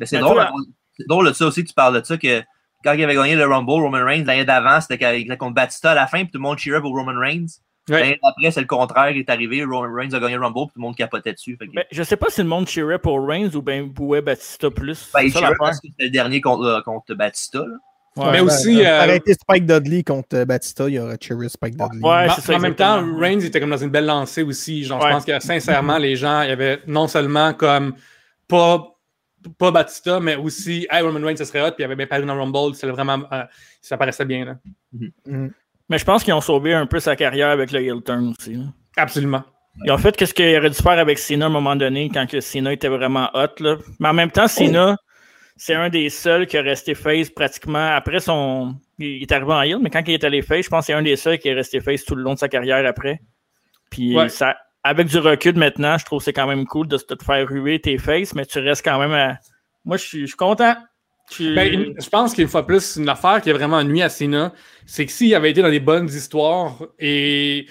[0.00, 2.40] Mais c'est drôle, hein, c'est drôle de ça aussi, tu parles de ça, que
[2.84, 4.98] quand il avait gagné le Rumble, Roman Reigns, l'année d'avant, c'était
[5.36, 7.46] contre Batista à la fin, puis tout le monde cheerait pour Roman Reigns.
[7.88, 8.18] Ouais.
[8.22, 10.78] D'après, c'est le contraire, il est arrivé, Roman Reigns a gagné le Rumble, puis tout
[10.78, 11.56] le monde capotait dessus.
[11.58, 14.20] Fait que, Ben, je sais pas si le monde cheerait pour Reigns ou bien bouait
[14.22, 15.10] Batista plus.
[15.14, 17.60] ben, il ça parce que c'était le dernier contre, euh, contre Batista.
[17.60, 17.76] Là.
[18.16, 18.32] Ouais.
[18.32, 22.00] Mais aussi, euh, Arrêter Spike Dudley contre euh, Batista, il y aurait cheeré Spike Dudley.
[22.02, 23.04] Ouais, ça, en même temps.
[23.16, 24.82] Reigns était comme dans une belle lancée aussi.
[24.82, 25.08] Genre, Ouais.
[25.08, 27.94] je pense que sincèrement, les gens, il y avait non seulement comme
[28.48, 28.84] pas,
[29.56, 32.06] pas Batista, mais aussi hey, Roman Reigns, ce serait hot, puis il y avait bien
[32.08, 33.44] paru dans Rumble, c'était vraiment, euh,
[33.80, 34.44] ça paraissait bien.
[34.44, 34.54] Là.
[35.26, 35.52] Mhm.
[35.88, 38.54] Mais je pense qu'ils ont sauvé un peu sa carrière avec le heel turn aussi.
[38.54, 38.64] là.
[38.96, 39.42] Absolument.
[39.84, 42.26] Ils ont fait qu'est-ce qu'il aurait dû faire avec Cena à un moment donné quand
[42.28, 43.60] que Cena était vraiment hot.
[43.60, 43.76] Là.
[44.00, 44.96] Mais en même temps, Cena,
[45.56, 48.74] c'est un des seuls qui a resté face pratiquement après son.
[48.98, 50.92] Il est arrivé en heel, mais quand il est allé face, je pense que c'est
[50.94, 53.20] un des seuls qui est resté face tout le long de sa carrière après.
[53.90, 54.28] Puis Ouais.
[54.28, 57.46] ça, avec du recul maintenant, je trouve que c'est quand même cool de te faire
[57.48, 59.38] ruer tes faces, mais tu restes quand même à.
[59.84, 60.74] Moi, je suis je suis content.
[61.30, 64.08] Tu- Ben, une- je pense qu'une fois plus, une affaire qui a vraiment nuit à
[64.08, 64.52] Cena,
[64.86, 67.66] c'est que s'il avait été dans des bonnes histoires et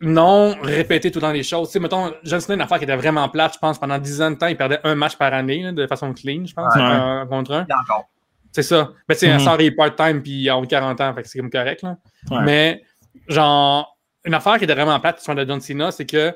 [0.00, 2.84] non répété tout le temps les choses, tu sais, mettons, John Cena, une affaire qui
[2.84, 5.32] était vraiment plate, je pense, pendant 10 ans de temps, il perdait un match par
[5.32, 6.82] année, là, de façon clean, je pense, Ouais.
[6.82, 7.62] un contre un.
[7.62, 8.04] Encore.
[8.52, 8.92] C'est ça.
[9.08, 9.34] Mais tu sais, Mhm.
[9.36, 11.96] un sorry part-time, puis il a 40 ans, fait que c'est comme correct, là.
[12.30, 12.42] Ouais.
[12.44, 12.82] Mais,
[13.28, 16.34] genre, une affaire qui était vraiment plate sur de John Cena, c'est que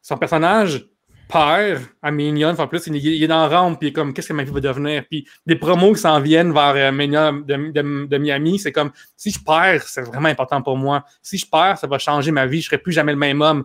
[0.00, 0.86] son personnage
[1.28, 4.12] perd à Minion, en plus, il, il est dans la rampe, puis il est comme,
[4.14, 5.04] qu'est-ce que ma vie va devenir?
[5.10, 9.30] Puis des promos qui s'en viennent vers euh, de, de- de Miami, c'est comme, si
[9.30, 11.04] je perds, c'est vraiment important pour moi.
[11.22, 13.64] Si je perds, ça va changer ma vie, je serai plus jamais le même homme.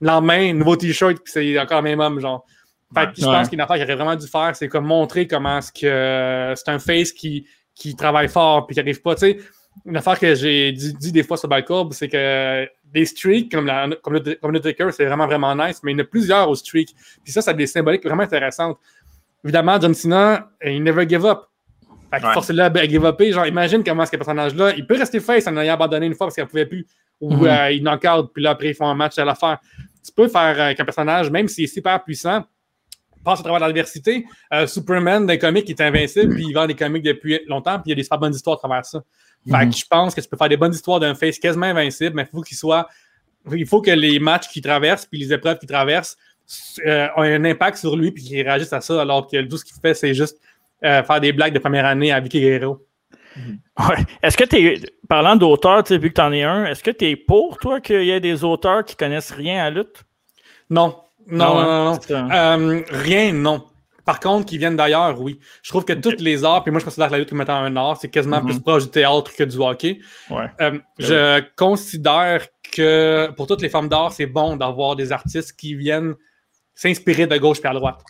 [0.00, 2.44] Le lendemain, nouveau t-shirt, puis c'est encore le même homme, genre.
[2.94, 5.58] Fait que je pense qu'une affaire qu'il aurait vraiment dû faire, c'est comme montrer comment
[5.58, 9.14] est-ce que euh, c'est un face qui, qui travaille fort puis qui arrive pas.
[9.14, 9.38] Tu sais,
[9.86, 13.66] une affaire que j'ai dit, dit des fois sur Balcourbe, c'est que des streaks comme,
[13.66, 16.06] la, comme, le, comme le Taker, c'est vraiment, vraiment nice, mais il y en a
[16.06, 16.94] plusieurs aux streaks.
[17.22, 18.78] Puis ça, ça a des symboliques vraiment intéressantes.
[19.44, 21.42] Évidemment, John Cena, euh, il never give up.
[22.10, 22.32] Fait que Ouais.
[22.32, 23.32] force-le à give upper.
[23.32, 26.34] Genre, imagine comment ce personnage-là, il peut rester face en ayant abandonné une fois parce
[26.34, 26.86] qu'il ne pouvait plus.
[27.20, 27.46] Ou Mhm.
[27.46, 29.58] euh, il knock out, puis là, après, ils font un match à l'affaire.
[30.04, 32.44] Tu peux faire euh, avec un personnage, même s'il est super puissant,
[33.24, 34.24] passe à travers l'adversité.
[34.54, 37.84] Euh, Superman, d'un comic, il est invincible, puis il vend des comics depuis longtemps, puis
[37.86, 39.02] il y a des super bonnes histoires à travers ça.
[39.50, 39.70] Fait Mhm.
[39.70, 42.22] que je pense que tu peux faire des bonnes histoires d'un face quasiment invincible, mais
[42.22, 42.88] il faut qu'il soit.
[43.52, 46.16] Il faut que les matchs qu'il traverse, puis les épreuves qu'il traverse,
[46.86, 49.64] euh, ont un impact sur lui, puis qu'il réagisse à ça, alors que tout ce
[49.64, 50.38] qu'il fait, c'est juste
[50.84, 52.84] euh, faire des blagues de première année à Vicky Guerrero.
[53.78, 53.96] Ouais.
[54.22, 56.82] Est-ce que tu es, parlant d'auteurs, tu sais, vu que tu en es un, est-ce
[56.82, 59.82] que tu es pour, toi, qu'il y ait des auteurs qui connaissent rien à la
[59.82, 60.04] lutte?
[60.70, 61.64] Non, non, non, hein?
[61.64, 61.84] non.
[61.92, 61.98] non.
[62.00, 62.54] C'est ça.
[62.56, 63.64] Euh, rien, non.
[64.08, 65.38] Par contre, qui viennent d'ailleurs, oui.
[65.62, 67.76] Je trouve que toutes les arts, puis moi je considère la lutte comme étant un
[67.76, 68.46] art, c'est quasiment Mhm.
[68.46, 69.98] plus proche du théâtre que du hockey.
[70.30, 70.46] Ouais.
[70.62, 75.74] Euh, je considère que pour toutes les formes d'art, c'est bon d'avoir des artistes qui
[75.74, 76.14] viennent
[76.74, 78.00] s'inspirer de gauche puis à droite.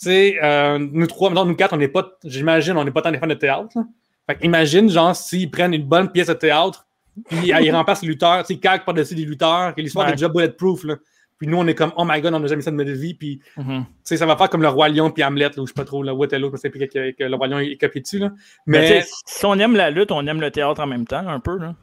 [0.00, 3.02] Tu sais, euh, nous trois, maintenant nous quatre, on n'est pas, j'imagine, on n'est pas
[3.02, 3.68] tant des fans de théâtre.
[3.76, 3.82] là.
[4.26, 6.84] Fait que imagine, genre, s'ils prennent une bonne pièce de théâtre,
[7.28, 10.12] puis euh, ils remplacent les lutteurs, tu sais, par-dessus des lutteurs, que l'histoire Ouais.
[10.14, 10.96] est déjà bulletproof, là.
[11.38, 13.14] Puis nous, on est comme, oh my god, on n'a jamais ça de notre vie,
[13.14, 13.84] puis Mhm.
[13.84, 15.74] tu sais, ça va faire comme le Roi Lion puis Hamlet, là, ou je sais
[15.74, 18.18] pas trop, là, Waterloo, je sais plus que, que le Roi Lion est copié dessus,
[18.18, 18.30] là.
[18.66, 21.58] Mais, si on aime la lutte, on aime le théâtre en même temps, un peu.
[21.58, 21.74] Là.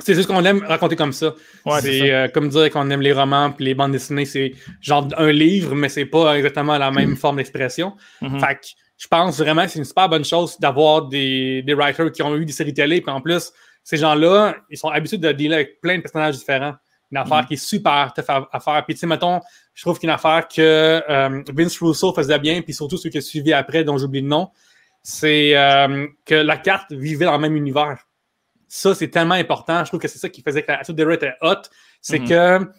[0.00, 1.34] c'est juste qu'on aime raconter comme ça.
[1.66, 5.06] Ouais, c'est euh, comme dire qu'on aime les romans puis les bandes dessinées, c'est genre
[5.18, 7.94] un livre, mais c'est pas exactement la même forme d'expression.
[8.22, 8.40] Mhm.
[8.40, 8.60] Fait que
[8.98, 12.34] je pense vraiment que c'est une super bonne chose d'avoir des, des writers qui ont
[12.36, 13.50] eu des séries télé, puis en plus,
[13.82, 16.74] ces gens-là, ils sont habitués de dealer avec plein de personnages différents.
[17.12, 17.46] Une affaire Mhm.
[17.46, 18.84] qui est super tough à, à faire.
[18.84, 19.40] Puis tu sais, mettons,
[19.74, 20.60] je trouve qu'une affaire que
[21.08, 24.28] euh, Vince Russo faisait bien, puis surtout ceux qui ont suivi après, dont j'oublie le
[24.28, 24.50] nom,
[25.02, 27.98] c'est euh, que la carte vivait dans le même univers.
[28.68, 29.80] Ça, c'est tellement important.
[29.84, 31.54] Je trouve que c'est ça qui faisait que la Attitude Era était hot.
[32.00, 32.28] C'est Mhm.
[32.28, 32.70] que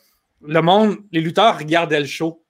[0.48, 2.42] le monde, les lutteurs regardaient le show.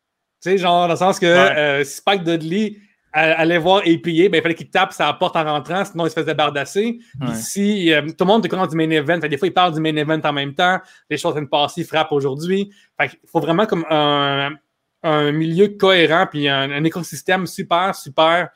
[0.44, 1.58] Tu sais, genre, dans le sens que Ouais.
[1.58, 2.78] euh, Spike Dudley a-
[3.14, 6.16] allait voir APA, ben, il fallait qu'il tape sa porte en rentrant, sinon il se
[6.20, 7.00] faisait bardasser.
[7.20, 7.36] Puis Ouais.
[7.36, 9.74] si euh, tout le monde est courant du main event, fait des fois, il parle
[9.74, 12.72] du main event en même temps, les choses viennent de passer, il frappe aujourd'hui.
[13.00, 14.52] Fait qu'il faut vraiment comme un,
[15.04, 18.50] un milieu cohérent, puis un, un écosystème super, super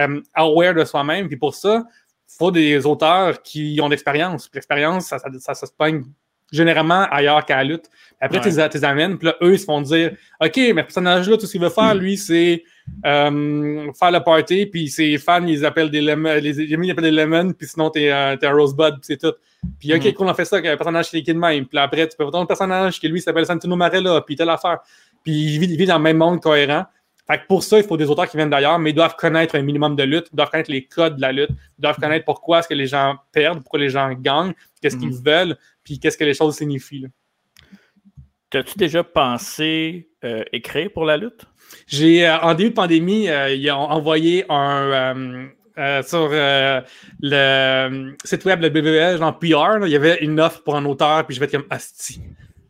[0.00, 1.28] euh, aware de soi-même.
[1.28, 1.84] Puis pour ça,
[2.28, 4.48] il faut des auteurs qui ont de l'expérience.
[4.48, 6.04] Puis l'expérience, ça, ça, ça, ça se pogne
[6.52, 7.86] généralement ailleurs qu'à la lutte.
[8.20, 11.36] Après, tu les amènes, puis là, eux, ils se font dire OK, mais ce personnage-là,
[11.36, 12.62] tout ce qu'il veut faire, lui, c'est
[13.04, 17.04] euh, faire le party, puis ses fans, ils appellent des lemons, les amis, ils appellent
[17.04, 19.32] des lemons, puis sinon, t'es euh, t'es un rosebud, puis c'est tout.
[19.80, 20.12] Puis OK, Mhm.
[20.14, 21.66] cool, on fait ça, avec un personnage qui est de même.
[21.66, 24.78] Puis après, tu peux voir ton personnage qui, lui, s'appelle Santino Marella, puis telle affaire.
[25.24, 26.84] Puis il vit, il vit dans le même monde cohérent.
[27.32, 29.54] Fait que pour ça, il faut des auteurs qui viennent d'ailleurs, mais ils doivent connaître
[29.54, 32.26] un minimum de lutte, ils doivent connaître les codes de la lutte, ils doivent connaître
[32.26, 36.18] pourquoi est-ce que les gens perdent, pourquoi les gens gagnent, qu'est-ce qu'ils veulent, puis qu'est-ce
[36.18, 37.06] que les choses signifient.
[38.50, 41.46] T'as-tu déjà pensé euh, écrire pour la lutte?
[41.86, 45.48] J'ai, euh, en début de pandémie, euh, ils ont envoyé un.
[45.78, 46.82] euh, sur euh,
[47.22, 50.84] le site web de WWE, genre PR, là, il y avait une offre pour un
[50.84, 52.20] auteur, puis je vais être comme Asti.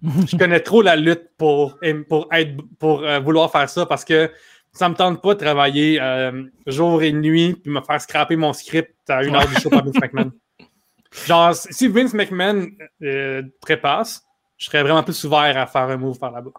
[0.26, 4.30] je connais trop la lutte pour, pour, être, pour euh, vouloir faire ça parce que
[4.72, 8.52] ça me tente pas de travailler euh, jour et nuit puis me faire scraper mon
[8.52, 10.32] script à une heure du show par Vince McMahon.
[11.26, 12.68] Genre, si Vince McMahon
[13.02, 14.22] euh, trépasse,
[14.56, 16.52] je serais vraiment plus ouvert à faire un move par là-bas.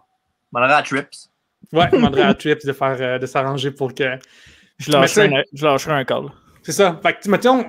[0.52, 1.28] On à Trips.
[1.72, 4.16] Ouais, je demanderais à Trips de faire euh, de s'arranger pour que.
[4.78, 6.26] Je lâcherai, Mais un, je lâcherai un call.
[6.62, 6.98] C'est ça.
[7.02, 7.64] Fait que, tu- mettons,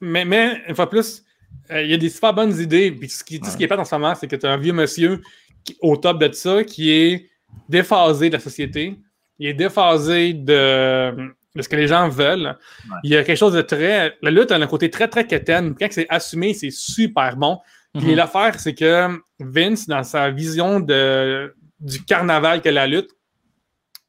[0.00, 1.22] mais, mais une fois plus,
[1.70, 2.90] euh, il y a des super bonnes idées.
[2.92, 4.52] Puis ce qui, tout ce qui est pas en ce moment, c'est que tu as
[4.52, 5.22] un vieux monsieur
[5.64, 7.30] qui- au top de ça qui est
[7.68, 8.96] déphasé de la société.
[9.38, 11.10] Il est déphasé de,
[11.54, 12.56] de ce que les gens veulent.
[13.02, 14.16] Il y a quelque chose de très.
[14.22, 15.74] La lutte a un côté très, très quétaine.
[15.78, 17.58] Quand c'est assumé, c'est super bon.
[17.98, 18.14] Puis Mhm.
[18.16, 19.08] l'affaire, c'est que
[19.40, 23.10] Vince, dans sa vision de, du carnaval que la lutte,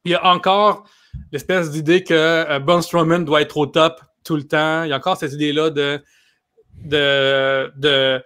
[0.06, 0.86] il y a encore
[1.32, 4.84] l'espèce d'idée que euh, Braun Strowman doit être au top tout le temps.
[4.84, 6.02] Il y a encore cette idée-là de,
[6.84, 8.22] de, de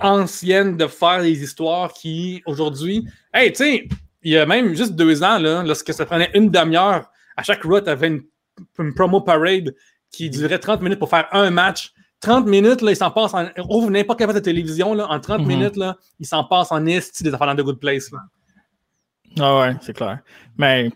[0.00, 3.88] ancienne de faire des histoires qui, aujourd'hui, hey, tu sais,
[4.24, 7.62] il y a même juste deux ans, là, lorsque ça prenait une demi-heure, à chaque
[7.62, 8.22] Raw, tu avais une,
[8.78, 9.74] une promo parade
[10.10, 11.92] qui durait 30 minutes pour faire un match.
[12.20, 13.46] 30 minutes, là, il s'en passe en.
[13.68, 15.46] Ouvre n'importe quelle de télévision, là, en 30 Mhm.
[15.46, 18.10] minutes, là, il s'en passe en esti des affaires The Good Place.
[18.12, 18.18] Là.
[19.40, 20.20] Ah ouais, c'est clair.
[20.56, 20.90] Mais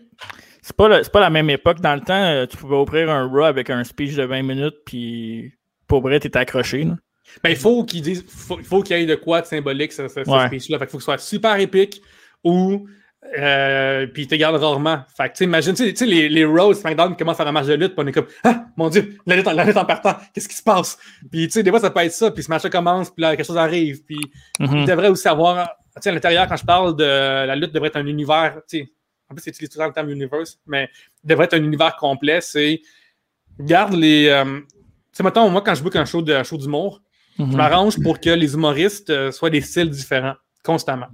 [0.61, 1.81] c'est pas, le- pas la même époque.
[1.81, 4.75] Dans le temps, euh, tu pouvais ouvrir un Raw avec un speech de 20 minutes,
[4.85, 5.53] puis
[5.87, 6.83] pour vrai, t'étais accroché.
[6.83, 6.95] là.
[7.43, 9.91] Ben, il faut qu'il dise, faut, il faut qu'il y ait de quoi de symbolique,
[9.93, 10.47] ce, ce, ce Ouais.
[10.47, 10.79] speech-là.
[10.79, 12.01] Fait qu'il faut que ce soit super épique
[12.43, 12.87] ou.
[13.37, 15.01] Euh, puis il te garde rarement.
[15.15, 17.73] Fait que, imagine, tu sais- les, les Raw, SmackDown commencent à faire un match de
[17.73, 20.15] lutte, puis on est comme, ah, mon Dieu, la lutte, en- la lutte en partant,
[20.33, 20.97] qu'est-ce qui se passe?
[21.29, 23.35] Puis, tu sais, des fois, ça peut être ça, puis ce match-là commence, puis là,
[23.35, 24.19] quelque chose arrive, puis
[24.59, 24.77] Mhm.
[24.77, 27.89] il devrait aussi avoir, tu sais, à l'intérieur, quand je parle de la lutte, devrait
[27.89, 28.91] être un univers, tu sais,
[29.29, 30.89] en plus, c'est utilisé tout le temps le terme universe, mais
[31.23, 32.81] devrait être un univers complet, c'est,
[33.59, 34.65] garde les, euh, tu
[35.11, 37.01] sais, mettons, moi, quand je book un show de- un show d'humour,
[37.37, 41.07] je m'arrange pour que les humoristes euh, soient des styles différents, constamment.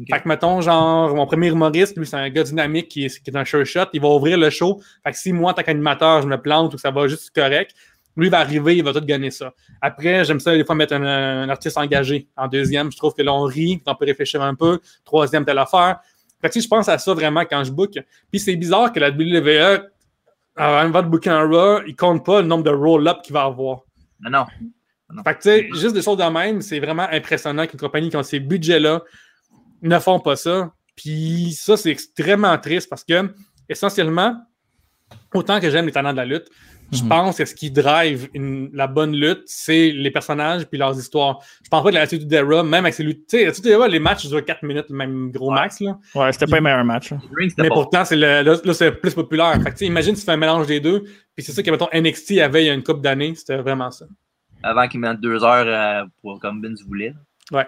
[0.00, 0.06] Ok.
[0.10, 3.30] Fait que, mettons, genre, mon premier humoriste, lui, c'est un gars dynamique qui est, qui
[3.30, 4.80] est un sure shot, il va ouvrir le show.
[5.04, 7.30] Fait que si moi, en tant qu'animateur, je me plante ou que ça va juste
[7.34, 7.74] correct,
[8.16, 9.52] lui il va arriver, il va tout gagner ça.
[9.80, 12.90] Après, j'aime ça des fois mettre un, un artiste engagé en deuxième.
[12.90, 14.80] Je trouve que là, on rit, on peut réfléchir un peu.
[15.04, 16.00] Troisième, telle affaire.
[16.40, 17.92] Fait que, tu sais, je pense à ça vraiment quand je book.
[18.30, 19.88] Puis c'est bizarre que la WWE,
[20.56, 23.82] avant de booker un Raw, il compte pas le nombre de roll-up qu'il va avoir.
[24.20, 24.46] Non, non.
[25.24, 28.16] Fait que, tu sais, juste des choses de même, c'est vraiment impressionnant qu'une compagnie qui
[28.16, 29.02] a ces budgets-là
[29.82, 30.72] ne font pas ça.
[30.96, 33.30] Puis ça, c'est extrêmement triste parce que,
[33.68, 34.36] essentiellement,
[35.34, 36.48] autant que j'aime les talents de la lutte,
[36.92, 37.08] je Mhm.
[37.08, 41.38] pense que ce qui drive une- la bonne lutte, c'est les personnages puis leurs histoires.
[41.62, 43.26] Je pense pas de la Attitude Era, même avec ces luttes.
[43.28, 45.54] Tu sais, les matchs durent 4 minutes, même gros Ouais.
[45.60, 45.98] max, là.
[46.14, 47.12] Ouais, c'était pas le meilleur match.
[47.58, 49.54] Mais pourtant, c'est le, là, là, c'est plus populaire.
[49.62, 51.00] Fait que, tu sais, imagine si tu fais un mélange des deux.
[51.36, 53.34] Puis c'est ça que, mettons, NXT avait il y a une couple d'années.
[53.34, 54.06] C'était vraiment ça.
[54.62, 57.14] Avant qu'ils mettent deux heures euh, pour, comme Vince voulait.
[57.52, 57.66] Ouais.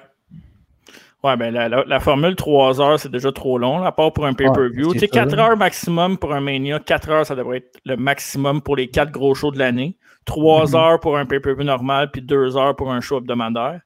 [1.22, 4.10] Ouais, ben la, la- la formule 3 heures, c'est déjà trop long, là, à part
[4.12, 4.86] pour un pay-per-view.
[4.88, 5.48] Ouais, tu sais, ça, 4 là.
[5.50, 9.10] heures maximum pour un Mania, 4 heures, ça devrait être le maximum pour les 4
[9.10, 9.98] gros shows de l'année.
[10.24, 10.74] 3 Mhm.
[10.76, 13.80] heures pour un pay-per-view normal, puis 2 heures pour un show hebdomadaire.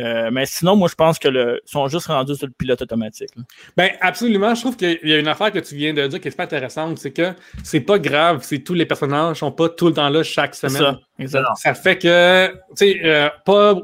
[0.00, 3.30] Euh, mais sinon, moi, je pense que le, sont juste rendus sur le pilote automatique.
[3.36, 3.42] là.
[3.76, 4.54] Ben, absolument.
[4.54, 6.44] Je trouve qu'il y a une affaire que tu viens de dire qui est super
[6.44, 6.98] intéressante.
[6.98, 10.22] C'est que c'est pas grave si tous les personnages sont pas tout le temps là
[10.22, 10.98] chaque semaine.
[11.26, 11.44] ça.
[11.56, 11.74] Ça.
[11.74, 13.74] Fait que, tu sais, euh, pas,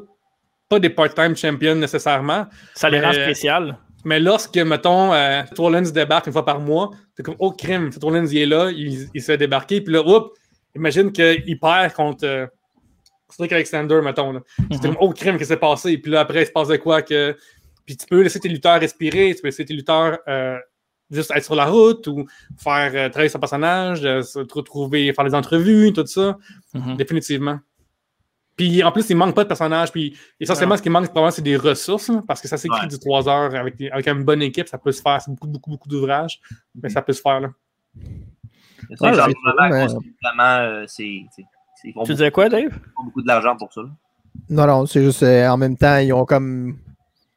[0.69, 2.47] pas des part-time champions nécessairement.
[2.75, 3.77] Ça les rend spéciales.
[4.07, 5.43] Mais lorsque, mettons, euh,
[5.93, 9.21] débarque une fois par mois, c'est comme, oh, crime, Rollins, il est là, il, il
[9.21, 10.31] se fait débarquer, puis là, oups,
[10.77, 12.47] imagine qu'il perd contre euh,
[13.31, 14.33] Cedric Alexander, mettons.
[14.33, 14.41] là.
[14.71, 14.81] C'est Mhm.
[14.83, 15.99] comme, oh, crime, qu'est-ce qui s'est passé?
[15.99, 17.37] Puis là, après, il se passe de quoi que.
[17.85, 20.59] Puis tu peux laisser tes lutteurs respirer, tu peux laisser tes lutteurs euh,
[21.11, 22.27] juste être sur la route ou
[22.59, 26.37] faire euh, travailler son personnage, euh, se retrouver, faire des entrevues, tout ça.
[26.75, 26.97] Mhm.
[26.97, 27.59] Définitivement.
[28.57, 29.93] Puis en plus, il manque pas de personnages.
[29.93, 32.11] Puis essentiellement, ce qui manque, probablement, c'est des ressources.
[32.27, 32.87] parce que ça s'écrit Ouais.
[32.89, 35.21] du 3 heures avec, des- avec une bonne équipe, ça peut se faire.
[35.21, 36.41] C'est beaucoup, beaucoup, beaucoup d'ouvrages,
[36.75, 37.41] mais ça peut se faire.
[37.41, 37.51] Là.
[38.89, 39.35] C'est Ouais, genre, c'est
[40.25, 40.87] vraiment,
[41.85, 42.71] Ils Tu disais quoi, Dave?
[42.73, 43.83] beaucoup, beaucoup d'argent pour ça.
[43.83, 43.89] là.
[44.51, 46.77] Non, non, c'est juste euh, en même temps, ils ont comme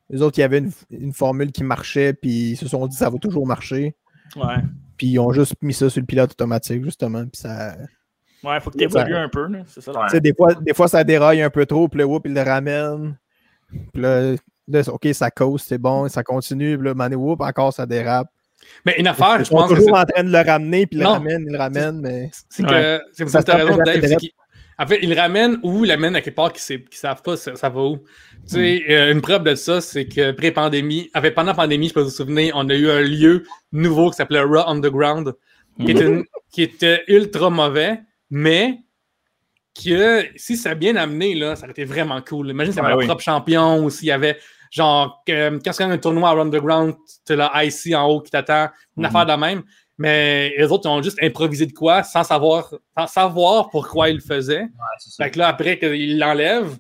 [0.10, 2.96] Les autres, il y avait une, une formule qui marchait, puis ils se sont dit
[2.96, 3.96] ça va toujours marcher.
[4.36, 4.56] Ouais.
[4.98, 7.24] Puis ils ont juste mis ça sur le pilote automatique, justement.
[7.24, 7.76] Puis ça.
[8.44, 9.48] Ouais, faut que tu évolues un peu.
[9.68, 9.92] C'est ça.
[9.92, 10.20] Ouais.
[10.20, 13.18] Des fois, des fois, ça déraille un peu trop, puis le whoop, il le ramène.
[13.94, 14.36] Puis là,
[14.68, 16.78] là, OK, ça cause, c'est bon, ça continue.
[16.78, 18.30] Puis là, mané, whoop, encore, ça dérape.
[18.86, 20.98] Mais une affaire, Ils je pense que toujours c'est- en train de le ramener, puis
[20.98, 22.30] il le ramène, il le ramène, mais.
[22.50, 23.02] c'est que.
[23.14, 24.18] C'est Ça se raison, Dave.
[24.82, 27.36] En fait, ils le ramènent ou ils l'amènent à quelque part qui ne savent pas
[27.36, 27.98] ça, ça va où.
[27.98, 28.92] Tu sais, Mm.
[28.92, 32.02] euh, une preuve de ça, c'est que pré-pandémie, en fait, pendant la pandémie, je peux
[32.02, 35.34] vous souvenir, on a eu un lieu nouveau qui s'appelait Raw Underground,
[35.86, 38.78] qui, était une- qui était ultra mauvais, mais
[39.84, 42.50] que si ça a bien amené, là, ça aurait été vraiment cool.
[42.50, 44.38] Imagine s'il y avait Ouais, un propre champion ou s'il y avait,
[44.70, 48.70] genre, que- quand c'est un tournoi à Underground, tu as IC en haut qui t'attend,
[48.98, 49.06] une Mhm.
[49.06, 49.64] affaire de même.
[49.98, 54.16] Mais les autres, ils ont juste improvisé de quoi sans savoir, sans savoir pourquoi ils
[54.16, 54.62] le faisaient.
[54.62, 55.14] Ouais.
[55.18, 56.78] Fait que là, après, qu'il l'enlève,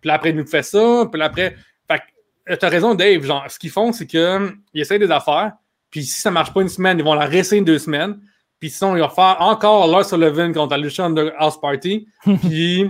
[0.00, 1.56] puis là, après, il nous fait ça, puis là, après.
[1.90, 3.22] Fait que, euh, t'as raison, Dave.
[3.24, 5.52] Genre, ce qu'ils font, c'est qu'ils essayent des affaires,
[5.90, 8.20] puis si ça marche pas une semaine, ils vont la réessayer deux semaines,
[8.60, 12.06] puis sinon, ils vont faire encore Lars Sullivan contre Lucha Under House Party,
[12.42, 12.88] puis.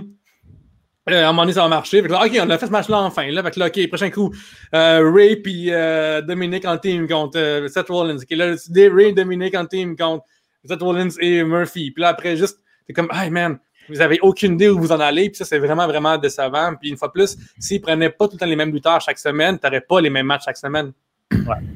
[1.07, 2.01] À un moment donné, ça va marcher.
[2.01, 3.29] Fait que là, OK, on a fait ce match-là enfin.
[3.29, 4.33] Là, fait que là, OK, prochain coup,
[4.73, 8.17] euh, Ray puis euh, Dominic en team contre euh, Seth Rollins.
[8.17, 10.25] OK, là, c'est Ray et Dominic en team contre
[10.65, 11.91] Seth Rollins et Murphy.
[11.91, 14.99] Puis là, après, juste, c'est comme, hey man, vous avez aucune idée où vous en
[14.99, 15.29] allez.
[15.29, 16.73] Puis ça, c'est vraiment, vraiment décevant.
[16.79, 19.19] Puis une fois de plus, s'ils prenaient pas tout le temps les mêmes lutteurs chaque
[19.19, 20.93] semaine, t'aurais pas les mêmes matchs chaque semaine.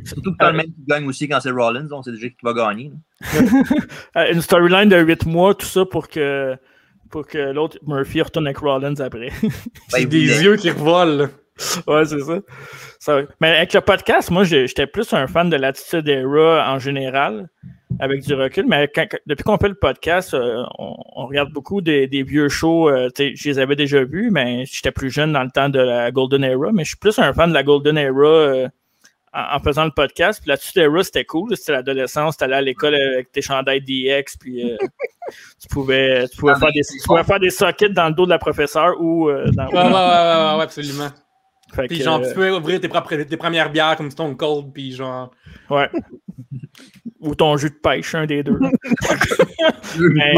[0.05, 2.37] Surtout que t'as le même qui gagne aussi quand c'est Rollins, on sait déjà qui
[2.43, 2.91] va gagner.
[4.15, 6.55] Une storyline de 8 mois, tout ça pour que,
[7.09, 9.29] pour que l'autre Murphy retourne avec Rollins après.
[9.41, 9.49] Ben,
[9.89, 11.29] C'est des yeux qui revolent.
[11.87, 12.39] ouais, c'est ça.
[12.99, 17.49] Ça- Mais avec le podcast, moi, j'étais plus un fan de l'attitude Era en général,
[17.99, 18.65] avec du recul.
[18.67, 22.49] Mais quand- depuis qu'on fait le podcast, euh, on, on regarde beaucoup des, des vieux
[22.49, 22.89] shows.
[22.89, 26.11] euh, je les avais déjà vus, mais j'étais plus jeune dans le temps de la
[26.11, 26.71] Golden Era.
[26.71, 28.67] Mais je suis plus un fan de la Golden Era euh,
[29.37, 30.39] en, en faisant le podcast.
[30.41, 31.55] Puis l'attitude Era, c'était cool.
[31.55, 32.37] C'était l'adolescence.
[32.37, 34.37] T'allais à l'école avec tes chandails DX.
[34.39, 34.77] Puis euh,
[35.59, 38.25] tu pouvais, tu pouvais, Ah, faire des, tu pouvais faire des sockets dans le dos
[38.25, 41.09] de la professeure ou euh, dans Ouais, ouais, ouais, ouais, absolument.
[41.73, 44.71] Fait Puis que, genre, tu peux ouvrir tes, propres, tes premières bières comme Stone Cold,
[44.73, 45.31] puis genre.
[45.69, 45.89] Ouais.
[47.19, 48.59] Ou ton jus de pêche, un des deux.
[49.99, 50.33] Mais-.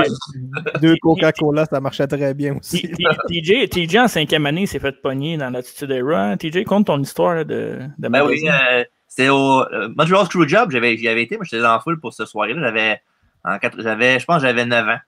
[0.82, 2.90] Deux Coca-Cola, ça marchait très bien aussi.
[3.28, 6.38] TJ, TJ en cinquième année s'est fait pogner dans l'attitude Era.
[6.38, 10.72] TJ, compte ton histoire là, de, de Ben oui, euh, c'était au euh, Montreal Screwjob,
[10.72, 12.62] j'avais, j'y avais été, moi j'étais dans la foule pour cette soirée-là.
[12.62, 13.02] J'avais,
[13.44, 15.00] en quatre- j'avais, je pense que j'avais 9 ans.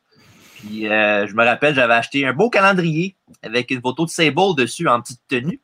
[0.60, 4.55] Puis euh, je me rappelle, j'avais acheté un beau calendrier avec une photo de Sable
[4.57, 5.62] dessus en petite tenue.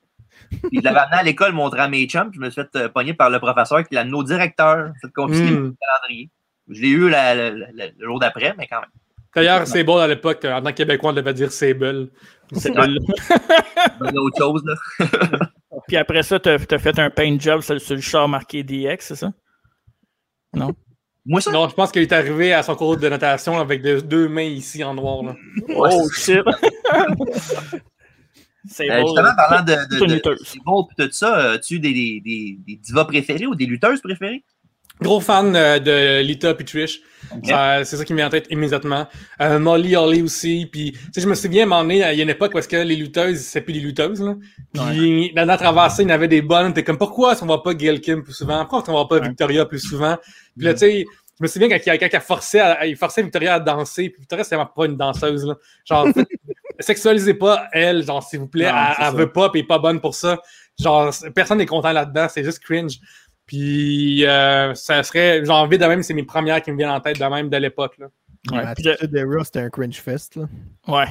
[0.50, 2.30] Puis je l'avais amené à l'école, montré à mes chums.
[2.32, 4.23] puis Je me suis fait euh, pogner par le professeur qui est l'un de nos
[4.23, 4.91] directeurs.
[5.02, 5.63] Fait confisquer Hmm.
[5.65, 6.30] le calendrier.
[6.69, 8.89] Je l'ai eu la- la- la- le jour d'après, mais quand même.
[9.36, 12.10] D'ailleurs, c'est beau à l'époque, en tant que Québécois, on devait dire Sable.
[12.54, 14.73] C'est- autre chose, là.
[15.88, 18.97] Puis après ça, t'as as fait un paint job sur, sur le char marqué DX,
[19.00, 19.32] c'est ça?
[21.26, 24.02] Moi, ça, Non, je pense qu'il est arrivé à son cours de notation avec deux,
[24.02, 25.23] deux mains ici en noir.
[25.23, 25.36] Là.
[25.67, 26.41] ouais, oh shit!
[28.65, 32.76] c'est Euh, justement, parlant de, de, de, puis tout ça, as-tu des, des, des, des
[32.78, 34.43] divas préférées ou des lutteuses préférées?
[35.00, 37.02] Gros fan euh, de Lita et Trish.
[37.43, 39.08] C'est ça qui me vient en tête immédiatement.
[39.41, 40.67] Euh, Molly Holly aussi.
[40.72, 42.56] Puis, tu sais, je me souviens, à un moment donné, il y a une époque
[42.56, 44.22] où est-ce que les lutteuses, c'est plus des lutteuses.
[44.22, 44.36] Là.
[44.74, 46.74] Puis, dans la traversée, il y en avait des bonnes.
[46.74, 48.58] T'es comme, pourquoi est-ce qu'on voit pas Gail Kim plus souvent?
[48.62, 49.20] Pourquoi est-ce qu'on voit pas.
[49.20, 50.17] Victoria plus souvent?
[50.58, 51.06] Puis là, tu sais,
[51.39, 54.10] je me souviens quand il, quand il forçait, à- il forçait Victoria à danser.
[54.10, 55.46] Puis Victoria, c'est vraiment pas une danseuse.
[55.46, 55.56] Là.
[55.86, 56.28] Genre, faites-
[56.80, 58.72] sexualisez pas elle, genre, s'il vous plaît.
[58.72, 60.40] Non, elle elle veut pas, puis pas bonne pour ça.
[60.80, 62.28] Genre, personne n'est content là-dedans.
[62.30, 63.00] C'est juste cringe.
[63.46, 67.00] Puis, euh, ça serait, j'ai envie de même, c'est mes premières qui me viennent en
[67.00, 67.98] tête de même de l'époque.
[67.98, 68.08] là.
[68.52, 70.36] Ouais, attitude Raw, c'était un cringe fest.
[70.36, 70.44] Là.
[70.88, 71.06] ouais.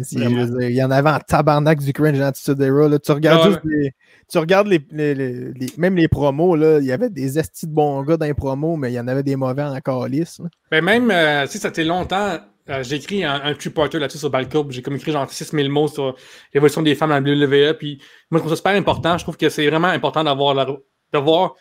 [0.00, 2.88] Si, il y en avait en tabarnak du cringe dans l'attitude de Raw.
[2.88, 2.98] Là.
[2.98, 3.52] Tu regardes Ah ouais.
[3.52, 3.92] juste les.
[4.30, 7.66] Tu regardes les, les- les- les- même les promos, là, il y avait des estis
[7.66, 10.40] de bons gars dans les promos, mais il y en avait des mauvais en calice.
[10.70, 12.38] Ben même, euh, sais, ça fait longtemps,
[12.72, 14.72] euh, j'ai écrit un, un two-parter là-dessus sur Balcourbe.
[14.72, 16.16] J'ai comme écrit genre 6000 mots sur
[16.54, 17.20] l'évolution des femmes dans la
[17.70, 17.74] WWE.
[17.78, 17.98] Puis
[18.30, 19.18] moi, je trouve ça super important.
[19.18, 20.66] Je trouve que c'est vraiment important d'avoir la-
[21.12, 21.54] d'avoir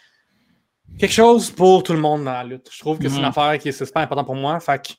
[0.99, 2.69] quelque chose pour tout le monde dans la lutte.
[2.71, 4.59] Je trouve que c'est une affaire qui est c'est super important pour moi.
[4.59, 4.93] Fait que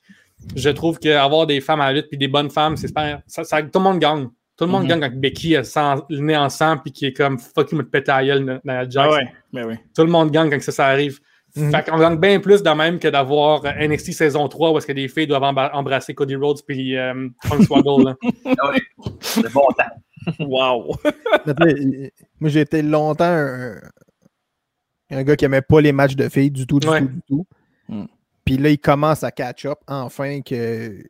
[0.55, 3.21] je trouve qu'avoir des femmes à la lutte puis des bonnes femmes, c'est super.
[3.27, 4.27] Ça, ça- tout le monde gagne.
[4.57, 4.89] Tout le monde Mhm.
[4.89, 7.77] gagne quand Becky a sang- le nez en sang puis qui est comme fuck you,
[7.77, 9.15] me te péter la gueule dans la Ah Jax.
[9.15, 9.27] ouais.
[9.51, 9.75] Ben oui.
[9.95, 11.19] Tout le monde gagne quand ça, ça arrive.
[11.55, 11.71] Mhm.
[11.71, 14.87] Fait qu'on gagne bien plus de même que d'avoir euh, NXT saison 3 où est-ce
[14.87, 18.15] que des filles doivent embrasser Cody Rhodes puis euh, là.
[18.59, 18.81] Ah ouais.
[19.19, 20.37] C'est bon temps.
[20.39, 20.95] Wow!
[22.39, 23.75] Moi, j'ai été longtemps un,
[25.11, 27.01] un gars qui aimait pas les matchs de filles du tout, du Ouais.
[27.01, 27.47] tout, du tout.
[27.89, 28.05] Hmm.
[28.45, 31.09] Puis là, il commence à catch-up enfin que, tu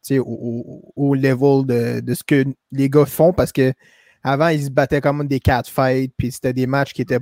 [0.00, 3.72] sais, au, au- au level de, de ce que les gars font parce que
[4.24, 7.18] avant, ils se battaient comme des catfights, puis c'était des matchs qui étaient,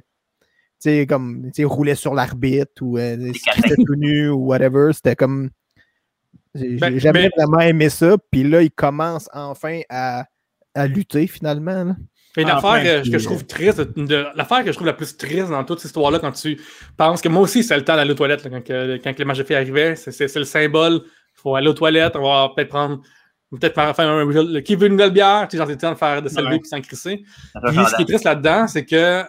[0.81, 3.17] sais, comme, tu roulaient sur l'arbitre ou euh,
[3.87, 4.93] tout nus ou whatever.
[4.93, 5.51] C'était comme.
[6.55, 10.25] j'ai- Ben, jamais mais- vraiment aimé ça, puis là, ils commencent enfin à,
[10.75, 11.85] à lutter finalement.
[11.85, 11.97] là.
[12.37, 14.93] Et Enfin, l'affaire euh, que je trouve triste, de- de- l'affaire que je trouve la
[14.93, 16.61] plus triste dans toute cette histoire-là, quand tu
[16.97, 19.25] penses que moi aussi, c'est le temps d'aller aux toilettes, là, quand, que- quand le
[19.25, 21.01] match de filles arrivait, c'est, le symbole.
[21.05, 23.01] Il faut aller aux toilettes, on va peut-être prendre,
[23.51, 25.79] peut-être faire, faire un, le- qui veut une nouvelle bière, tu sais, genre, c'est le
[25.81, 26.59] temps de faire de se lever Ouais.
[26.61, 27.23] puis s'en crisser.
[27.67, 29.25] Puis ce qui est triste là-dedans, c'est que,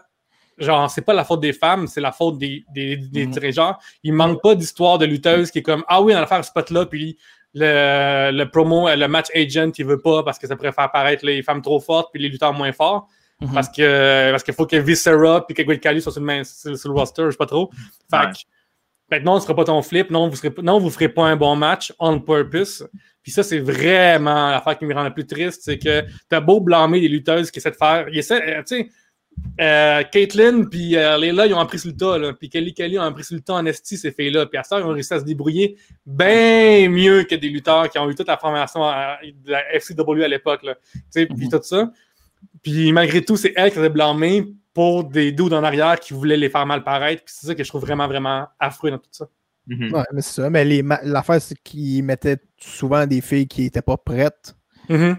[0.57, 3.31] genre, c'est pas la faute des femmes, c'est la faute des, des, des Mhm.
[3.31, 3.75] dirigeants.
[4.03, 6.49] Il manque pas d'histoire de lutteuse qui est comme, ah oui, on va faire ce
[6.49, 7.17] spot-là, puis
[7.53, 11.25] le, le promo, le match agent, il veut pas parce que ça pourrait faire paraître
[11.25, 13.07] les femmes trop fortes puis les lutteurs moins forts.
[13.41, 13.53] Mhm.
[13.53, 16.77] Parce que parce qu'il faut que Viscera puis que Khali soient sur le, main- sur,
[16.77, 17.71] sur le roster, je sais pas trop.
[18.09, 18.25] Fait Ouais.
[18.31, 18.37] que,
[19.09, 21.23] ben, non, ce sera pas ton flip, non, vous serez, pas- non, vous ferez pas
[21.25, 22.87] un bon match on purpose.
[23.23, 26.59] Puis ça, c'est vraiment l'affaire qui me rend le plus triste, c'est que t'as beau
[26.61, 28.07] blâmer des lutteuses qui essaient de faire.
[28.09, 28.89] Ils essaient, euh, tu sais,
[29.59, 32.33] euh, Caitlyn puis euh, Layla, ils ont appris sur le tas, là.
[32.33, 34.45] Puis Kelly Kelly ont appris sur le tas en esti, ces filles-là.
[34.45, 37.97] Puis à ça, ils ont réussi à se débrouiller bien mieux que des lutteurs qui
[37.99, 40.75] ont eu toute la formation à- de la FCW à l'époque, là.
[40.93, 41.51] Tu sais, puis Mhm.
[41.51, 41.91] tout ça.
[42.63, 46.37] Puis malgré tout, c'est elle qui s'est blâmée pour des doudes en arrière qui voulaient
[46.37, 47.23] les faire mal paraître.
[47.25, 49.27] Puis c'est ça que je trouve vraiment, vraiment affreux dans tout ça.
[49.67, 49.93] Mhm.
[49.93, 50.49] Ouais, mais c'est ça.
[50.49, 50.63] Mais
[51.03, 54.55] l'affaire, c'est qu'ils mettaient souvent des filles qui n'étaient pas prêtes.
[54.89, 55.17] Mhm.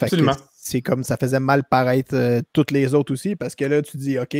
[0.00, 0.32] Absolument.
[0.66, 3.98] C'est comme ça faisait mal paraître euh, toutes les autres aussi, parce que là, tu
[3.98, 4.34] dis, OK,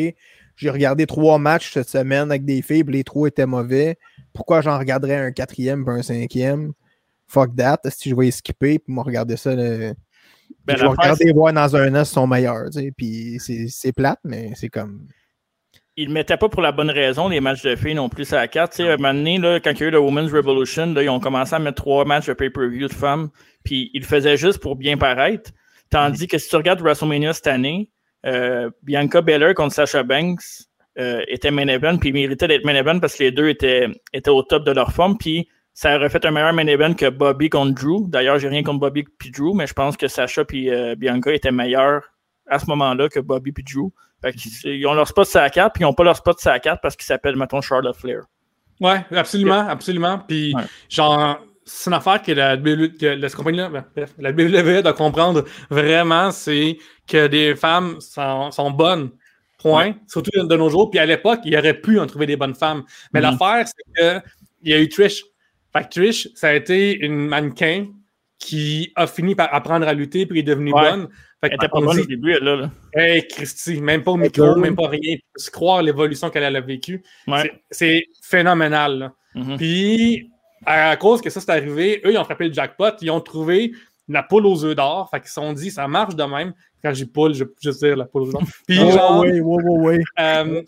[0.57, 3.99] j'ai regardé trois matchs cette semaine avec des filles, les trois étaient mauvais.
[4.33, 6.73] Pourquoi j'en regarderais un quatrième puis un cinquième?
[7.29, 7.81] Fuck that.
[7.91, 9.93] Si je vais les skipper, puis moi, regarder ça, là,
[10.65, 12.71] Ben, je vais regarder voir dans un an si sont meilleurs.
[12.73, 15.07] tu sais, Puis c'est plate, mais c'est comme.
[15.97, 18.37] ils ne mettaient pas pour la bonne raison les matchs de filles non plus à
[18.37, 18.73] la carte.
[18.73, 21.03] Tu sais, un moment donné, là, quand il y a eu le Women's Revolution, là,
[21.03, 23.29] ils ont commencé à mettre trois matchs de pay-per-view de femmes,
[23.63, 25.51] puis ils le faisaient juste pour bien paraître.
[25.95, 27.89] Tandis que si tu regardes WrestleMania cette année,
[28.27, 30.43] euh, Bianca Belair contre Sasha Banks
[30.99, 33.87] euh, était main event, puis ils méritaient d'être main event parce que les deux étaient,
[34.13, 37.09] étaient au top de leur forme, puis ça aurait fait un meilleur main event que
[37.11, 38.09] Bobby contre Drew.
[38.09, 41.33] D'ailleurs, j'ai rien contre Bobby puis Drew, mais je pense que Sasha puis euh, Bianca
[41.33, 42.03] étaient meilleurs
[42.49, 43.91] à ce moment-là que Bobby puis Drew.
[44.23, 46.39] Fait qu'ils- ils ont leur spot sur la carte, puis ils n'ont pas leur spot
[46.41, 48.23] sur la carte parce qu'ils s'appellent, mettons, Charlotte Flair.
[48.81, 50.19] Ouais, absolument, absolument.
[50.27, 50.63] Puis, Ouais.
[50.89, 53.85] genre, c'est une affaire que la, WWE que la, cette compagnie-là, ben,
[54.19, 59.11] la WWE doit comprendre vraiment, c'est que des femmes sont, sont bonnes.
[59.59, 59.95] Point.
[60.07, 60.91] Surtout de, de nos jours.
[60.91, 62.85] Puis à l'époque, il aurait pu en trouver des bonnes femmes.
[63.15, 63.31] Mais Mhm.
[63.39, 64.27] l'affaire, c'est que
[64.63, 65.25] il y a eu Trish.
[65.73, 67.87] Fait que Trish, ça a été une mannequin
[68.39, 70.91] qui a fini par apprendre à lutter puis est devenue Ouais.
[70.91, 71.09] bonne.
[71.41, 72.57] Fait Elle était pas on bonne dit, au début, elle, là.
[72.57, 72.71] là.
[72.95, 75.17] Hey, Christy, même pas au micro, même pas rien.
[75.37, 77.03] Se croire l'évolution qu'elle a vécue.
[77.27, 77.51] Ouais.
[77.71, 78.99] C'est- phénoménal.
[78.99, 79.13] là.
[79.35, 79.57] Mhm.
[79.57, 80.31] Puis,
[80.67, 83.73] à cause que ça s'est arrivé, eux, ils ont frappé le jackpot, ils ont trouvé
[84.09, 85.09] la poule aux œufs d'or.
[85.11, 86.53] Fait qu'ils se sont dit, ça marche de même.
[86.83, 88.43] Quand j'ai poule, je veux juste dire la poule aux œufs d'or.
[88.67, 89.99] Puis, genre, ouais, ouais.
[90.21, 90.63] euh,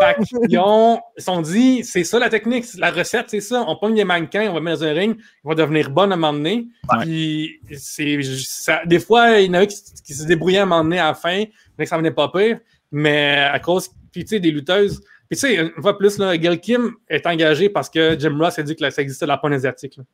[0.00, 3.40] fait qu'ils ont, ils se sont dit, c'est ça la technique, c'est la recette, c'est
[3.40, 3.64] ça.
[3.66, 6.14] On pogne des mannequins, on va mettre dans un ring, ils vont devenir bonnes à
[6.14, 6.68] un moment donné.
[6.90, 7.02] Ouais.
[7.02, 10.66] Puis, c'est, ça- des fois, il y en a qui, qui se débrouillaient à un
[10.66, 11.44] moment donné à la fin,
[11.76, 12.60] mais que ça venait pas pire.
[12.90, 15.02] Mais à cause, puis tu sais, des lutteuses.
[15.30, 18.58] Puis tu sais, une fois plus, là, Gail Kim est engagé parce que Jim Ross
[18.58, 19.96] a dit que là, ça existait de la porn asiatique.
[19.96, 20.04] là.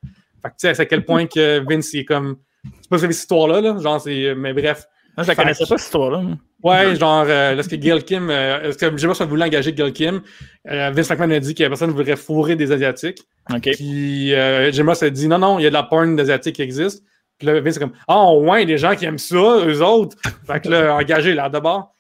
[0.43, 2.37] Fait que tu sais, c'est à quel point que Vince est comme.
[2.81, 3.79] C'est pas cette histoire-là, là?
[3.79, 4.35] Genre, c'est.
[4.35, 4.87] Mais bref.
[5.17, 6.23] Moi, je la connaissais pas, cette histoire-là.
[6.65, 9.93] Ouais, genre, euh, lorsque Gail Kim, euh, est-ce que Jim Ross a voulu engager Gail
[9.93, 10.23] Kim,
[10.69, 13.23] euh, Vince McMahon a dit que personne ne voudrait fourrer des Asiatiques.
[13.55, 13.69] OK.
[13.75, 16.57] Puis euh, Jim Ross a dit non, non, il y a de la porn d'Asiatiques
[16.57, 17.05] qui existe.
[17.39, 20.17] Puis là, Vince est comme Ah, ouais, des gens qui aiment ça, eux autres.
[20.47, 21.94] Fait que là, engagé là d'abord.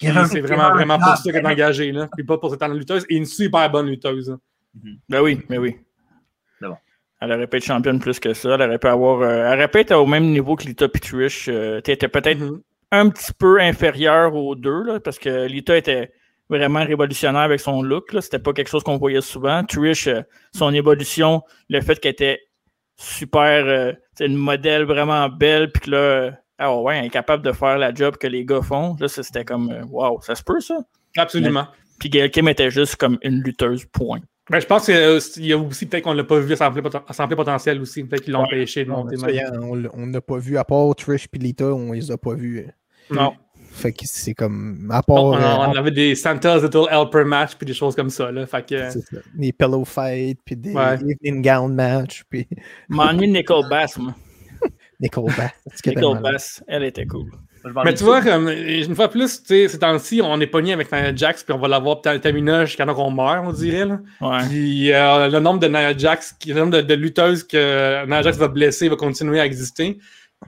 [0.00, 2.08] C'est vraiment, vraiment pour ça qu'elle est engagée, là.
[2.16, 3.04] Puis pas pour cette lutteuse.
[3.08, 4.30] Et une super bonne lutteuse.
[4.30, 4.40] hein.
[5.08, 5.76] Ben oui, ben oui.
[6.60, 6.76] Bon.
[7.20, 8.54] Elle aurait pu être championne plus que ça.
[8.54, 9.20] Elle aurait pu avoir.
[9.20, 11.48] euh, elle aurait pu être au même niveau que Lita puis Trish.
[11.48, 12.60] Euh, T'étais peut-être Mhm.
[12.92, 16.12] un petit peu inférieur aux deux, là, parce que Lita était
[16.48, 18.12] vraiment révolutionnaire avec son look.
[18.12, 18.20] là.
[18.20, 19.64] C'était pas quelque chose qu'on voyait souvent.
[19.64, 20.22] Trish, euh,
[20.54, 22.40] son évolution, le fait qu'elle était
[22.96, 27.42] super, euh, c'est une modèle vraiment belle, puis que là, ah ouais, elle est capable
[27.44, 28.96] de faire la job que les gars font.
[29.00, 30.78] Là, c'était comme, euh, wow, ça se peut ça.
[31.16, 31.66] Absolument.
[31.98, 34.20] Puis Gail Kim était juste comme une lutteuse, point.
[34.48, 37.36] Ben, je pense qu'il y a aussi peut-être qu'on l'a pas vu à son plein
[37.36, 38.02] potentiel aussi.
[38.04, 38.46] Peut-être qu'ils l'ont Ouais.
[38.46, 39.40] empêché de Non, monter.
[39.42, 39.52] a-
[39.94, 42.66] on n'a pas vu, à part Trish et Lita, on les a pas vus.
[43.10, 43.32] Non.
[43.72, 44.90] Fait que c'est comme.
[44.92, 45.22] À part.
[45.22, 48.32] On, euh, on avait des Santa's Little Helper match puis des choses comme ça.
[48.32, 48.44] Là.
[48.44, 50.96] Fait que, c'est ça, des pillow fights, puis des Ouais.
[50.96, 52.48] evening gown match, puis
[52.88, 54.14] M'ennuie Nicole Bass, moi.
[55.00, 55.52] Nicole Bass.
[55.86, 57.30] Nicole Bass, elle était cool.
[57.84, 60.90] Mais tu vois, comme, une fois plus, tu sais, ces temps-ci, on est pogné avec
[60.90, 63.84] Nia Jax, puis on va l'avoir peut-être Tamina jusqu'à temps qu'on meurt, on dirait.
[63.84, 64.00] Là.
[64.22, 64.38] Ouais.
[64.48, 68.38] Puis euh, le nombre de Nia Jax, le nombre de, de lutteuses que Nia Jax
[68.38, 69.98] va blesser va continuer à exister.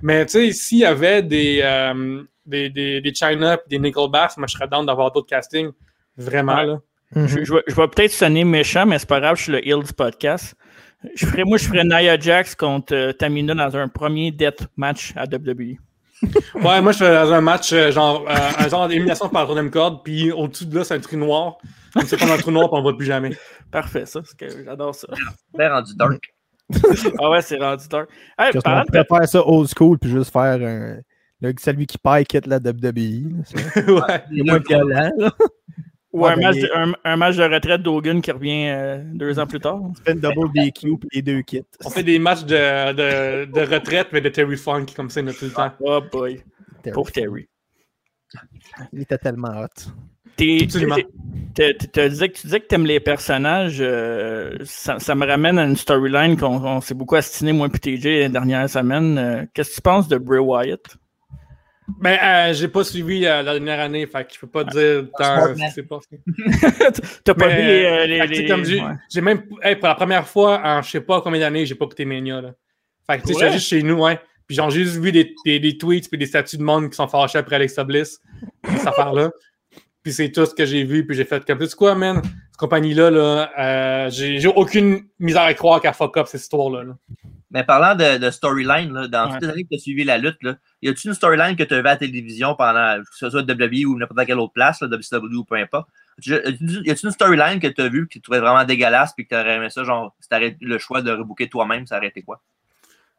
[0.01, 4.39] Mais tu sais, s'il y avait des, euh, des, des, des China et des Nickelback,
[4.39, 5.71] moi je serais down d'avoir d'autres castings.
[6.17, 6.67] Vraiment, Ouais.
[6.67, 6.79] là.
[7.15, 7.27] Mhm.
[7.27, 9.67] Je, je vais, je vais peut-être sonner méchant, mais c'est pas grave, je suis le
[9.69, 10.55] heel du podcast.
[11.15, 15.13] Je ferais, moi, je ferais Nia Jax contre euh, Tamina dans un premier death match
[15.17, 15.25] à.
[15.25, 15.77] WWE.
[16.55, 19.47] Ouais, moi je fais dans un match, euh, genre, euh, un genre d'élimination par la
[19.47, 21.59] troisième corde, puis au-dessus de là, c'est un trou noir.
[21.95, 23.37] Comme c'est pas un trou noir, puis on ne voit plus jamais.
[23.71, 24.21] Parfait, ça.
[24.25, 25.09] c'est que J'adore ça.
[25.57, 26.23] C'est rendu dark.
[27.21, 28.07] Ah ouais, c'est rendu tard.
[28.39, 30.99] Hey, pourrait faire ça old school puis juste faire un.
[31.41, 32.63] Le, celui qui paye quitte la WWE.
[32.65, 34.25] là, ouais.
[34.31, 35.11] C'est moins violent.
[35.19, 35.33] là.
[36.13, 39.03] Ou un, Ouais, match ben, de, un, un match de retraite d'Hogan qui revient euh,
[39.05, 39.81] deux ans plus tard.
[39.97, 41.79] Tu fais une double DQ puis les deux quittent.
[41.85, 45.25] On fait des matchs de, de, de retraite, mais de Terry Funk, comme ça, il
[45.25, 45.73] y en a tout le temps.
[45.81, 46.43] Oh boy.
[46.83, 46.95] Terry.
[46.95, 47.49] Pauvre Terry.
[48.93, 49.91] Il était tellement hot.
[50.37, 53.79] T'as dit que tu disais que t'aimes les personnages.
[53.81, 57.79] euh, ça, ça me ramène à une storyline qu'on on s'est beaucoup astiné, moi et
[57.79, 59.19] TJ, les dernières semaines.
[59.19, 60.97] Euh, Qu'est-ce que tu penses de Bray Wyatt?
[62.01, 65.07] Ben, euh, j'ai pas suivi euh, la dernière année, fait que je peux pas dire
[65.17, 65.69] tant ce man.
[65.69, 66.21] qui s'est passé.
[67.25, 67.85] T'as pas vu les.
[67.85, 69.21] euh, les- sais, les- comme j'ai ouais.
[69.23, 72.05] même, hey, pour la première fois en je sais pas combien d'années, j'ai pas écouté
[72.05, 72.41] Mania.
[72.41, 72.55] Là.
[73.09, 74.19] Fait que tu sais, juste chez nous, ouais.
[74.47, 77.09] Puis j'ai juste vu des, des, des tweets puis des statuts de monde qui sont
[77.09, 78.21] fâchés après Alexa Bliss,
[78.65, 79.31] cette affaire-là.
[80.03, 82.21] Puis c'est tout ce que j'ai vu, puis j'ai fait comme, tu sais quoi, man,
[82.25, 86.83] cette compagnie-là, là, euh, j'ai j'ai aucune misère à croire qu'elle fuck up cette histoire-là.
[86.83, 86.95] là.
[87.55, 89.33] Mais parlant de, de storyline, là, dans Ouais.
[89.35, 91.63] toutes les années que tu as suivi la lutte, là, y a-tu une storyline que
[91.65, 94.55] tu as vue à la télévision pendant, que ce soit WWE ou n'importe quelle autre
[94.55, 95.89] place, là, WCW ou peu importe?
[96.25, 99.35] Y a-tu une storyline que tu as vue que tu trouvais vraiment dégueulasse puis que
[99.35, 102.23] tu aurais aimé ça, genre, si tu le choix de rebooker toi-même, ça aurait été
[102.23, 102.41] quoi?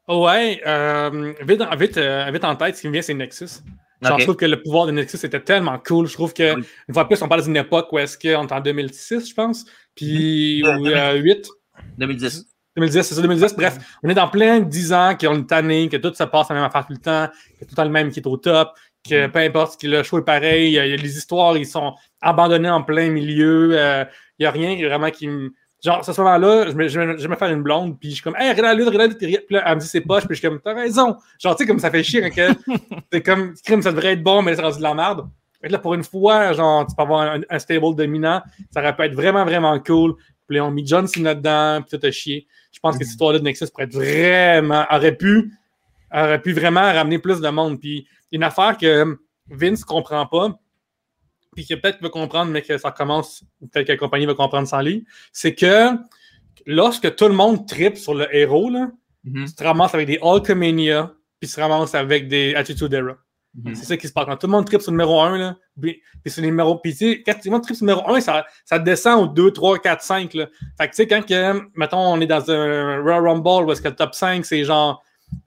[0.08, 3.62] Ouais, euh, vite, en- vite, euh, vite en tête, ce qui me vient, c'est Nexus.
[4.02, 4.20] Genre.
[4.20, 6.08] Je trouve que le pouvoir de Nexus était tellement cool.
[6.08, 6.64] Je trouve que, Oui.
[6.90, 9.34] une fois de plus, on parle d'une époque où est-ce qu'on est en 2006, je
[9.34, 9.64] pense,
[9.96, 11.48] puis ou, euh, 8,
[11.98, 12.46] 2010.
[12.76, 13.56] 2010, c'est ça, 2010.
[13.56, 16.50] Bref, on est dans plein de 10 ans qu'on est tanné, que tout se passe
[16.50, 17.28] la même affaire tout le temps,
[17.60, 18.70] que tout le temps le même qui est au top,
[19.08, 21.94] que peu importe, que le show est pareil, il y a- les histoires, ils sont
[22.22, 24.06] abandonnés en plein milieu, euh,
[24.40, 25.52] il n'y a rien vraiment qui me.
[25.84, 28.14] Genre, à ce moment-là, je me, je, me, je me faire une blonde, puis je
[28.16, 30.00] suis comme, hey, regarde la lutte, regarde la lutte, puis là, elle me dit c'est
[30.00, 31.18] poche, puis je suis comme, t'as raison.
[31.40, 32.54] Genre, tu sais, comme ça fait chier quand que
[33.12, 35.28] c'est comme, crime, ça devrait être bon, mais c'est rendu de la merde.
[35.62, 38.42] Que là, pour une fois, genre, tu peux avoir un, un stable dominant,
[38.74, 40.16] ça aurait pu être vraiment, vraiment cool.
[40.48, 42.48] Puis on mis John Cena dedans, puis tout a chier.
[42.72, 45.52] Je pense que cette histoire-là de Nexus pourrait être vraiment, aurait pu,
[46.14, 47.80] aurait pu vraiment ramener plus de monde.
[47.80, 49.18] Puis une affaire que
[49.50, 50.60] Vince comprend pas,
[51.56, 54.68] puis que peut-être veut comprendre, mais que ça commence, peut-être que la compagnie va comprendre
[54.68, 55.90] sans lui, c'est que
[56.66, 58.90] lorsque tout le monde tripe sur le héros, là,
[59.26, 59.46] Mhm.
[59.46, 63.18] tu te ramasses avec des Hulkamania, puis tu te ramasses avec des Attitude Era.
[63.56, 63.76] Mhm.
[63.76, 64.26] C'est ça qui se passe.
[64.26, 66.78] Quand tout le monde tripe sur le numéro 1, là, puis puis sur le numéro.
[66.78, 69.24] Puis tu sais, quand tout le monde tripe sur le numéro 1, ça, ça descend
[69.24, 70.34] au 2, 3, 4, 5.
[70.34, 70.48] Là.
[70.78, 73.82] Fait que tu sais, quand que, mettons, on est dans un Royal Rumble où est-ce
[73.82, 75.04] que le top 5, c'est genre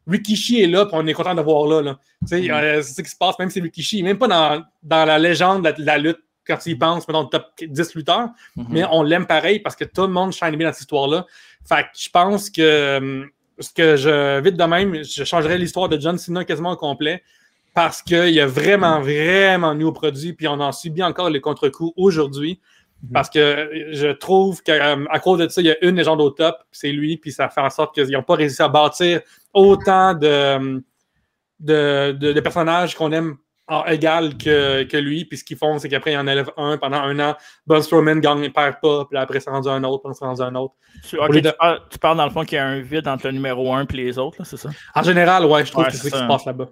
[0.07, 1.83] Rikishi est là, puis on est content de voir là.
[1.83, 1.99] là.
[2.23, 2.83] Tu sais, Mhm.
[2.83, 5.73] c'est ça qui se passe, même si Rikishi, même pas dans, dans la légende de
[5.85, 8.67] la, lutte, quand tu y penses, mettons, le top 10 lutteurs, Mhm.
[8.71, 11.27] mais on l'aime pareil parce que tout le monde shine bien dans cette histoire-là.
[11.69, 13.27] Fait que je pense que
[13.59, 17.23] ce que je vite de même, je changerais l'histoire de John Cena quasiment au complet
[17.77, 21.41] parce qu'il y a vraiment, vraiment de nouveaux produits, puis on en subit encore les
[21.43, 22.59] contre-coups aujourd'hui.
[23.13, 26.57] Parce que je trouve qu'à cause de ça, il y a une légende au top,
[26.73, 29.21] c'est lui, puis ça fait en sorte qu'ils n'ont pas réussi à bâtir
[29.53, 30.83] autant de,
[31.61, 33.37] de, de- de personnages qu'on aime
[33.69, 35.27] en égal que, que lui.
[35.27, 37.37] Puis ce qu'ils font, c'est qu'après, ils en élèvent un pendant un an.
[37.67, 40.41] Braun Strowman gagne, il perd pas, puis après, c'est rendu un autre, puis c'est rendu
[40.41, 40.75] un autre.
[41.07, 43.27] Tu, de- tu parles, tu parles dans le fond qu'il y a un vide entre
[43.27, 44.71] le numéro 1 et les autres, c'est ça?
[44.95, 46.69] En général, ouais, je trouve Ouais, que c'est ça qui se passe là-bas.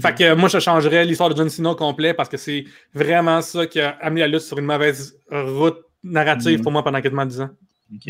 [0.00, 2.64] Fait que euh, moi, je changerais l'histoire de John Cena au complet parce que c'est
[2.94, 6.62] vraiment ça qui a amené la lutte sur une mauvaise route narrative Mhm.
[6.62, 7.50] pour moi pendant quasiment 10 ans.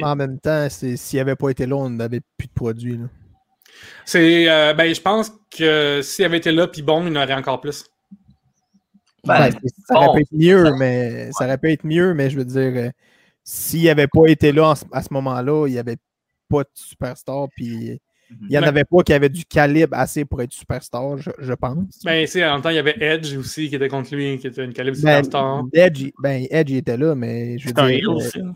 [0.02, 2.96] En même temps, c'est- s'il n'avait pas été là, on n'avait plus de produits.
[2.96, 3.04] là.
[4.04, 7.34] C'est, euh, ben, je pense que s'il avait été là, puis bon, il en aurait
[7.34, 7.84] encore plus.
[9.24, 9.50] Ben,
[9.86, 12.44] ça aurait bon, pu être mieux, mais ça aurait pu être mieux, mais je veux
[12.44, 12.90] dire, euh,
[13.44, 15.96] s'il n'avait pas été là en à ce moment-là, il n'y avait
[16.48, 18.00] pas de superstar, puis
[18.42, 21.30] il n'y en Ben- avait pas qui avait du calibre assez pour être superstar, je,
[21.38, 22.00] je pense.
[22.04, 24.46] Ben, sais, en même temps, il y avait Edge aussi qui était contre lui, qui
[24.48, 25.64] était une calibre Ben, superstar.
[25.72, 28.52] Edge, il- ben, Edge il était là, mais je veux dire, euh.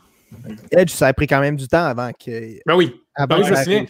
[0.70, 2.30] Edge, ça a pris quand même du temps avant que.
[2.66, 2.92] Ben oui.
[3.14, 3.84] Avant Ben oui, je me souviens.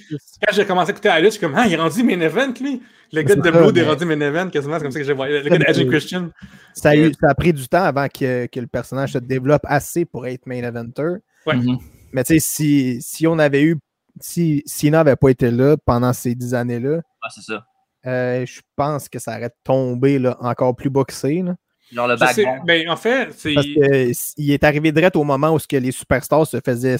[0.44, 2.52] Quand j'ai commencé à écouter lutte, je suis comme, ah, il est rendu main event,
[2.60, 2.82] lui.
[3.12, 5.12] Le gars de Blood est mais- rendu main event, quasiment, c'est comme ça que j'ai
[5.12, 5.42] voyé.
[5.42, 6.30] Le gars de Edge Christian.
[6.74, 9.62] Ça a, eu- ça a pris du temps avant que, que le personnage se développe
[9.66, 11.16] assez pour être main eventer.
[11.46, 11.54] Ouais.
[11.56, 11.78] Mhm.
[12.12, 13.76] Mais tu sais, si, si on avait eu.
[14.20, 17.64] Si Sina n'avait pas été là pendant ces dix années-là, Ah, c'est ça.
[18.06, 21.42] euh, je pense que ça aurait tombé là, encore plus boxé.
[21.42, 21.54] là.
[21.92, 22.60] Genre le backbone.
[22.66, 23.54] ben, en fait, c'est.
[23.54, 26.96] Parce qu'il est arrivé direct au moment où ce que les superstars se faisaient.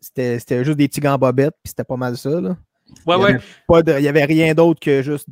[0.00, 2.28] C'était c'était juste des petits gants bobettes, puis c'était pas mal ça.
[2.40, 2.56] Là.
[3.06, 3.30] Ouais, il y ouais.
[3.30, 5.26] avait pas de- il n'y avait rien d'autre que juste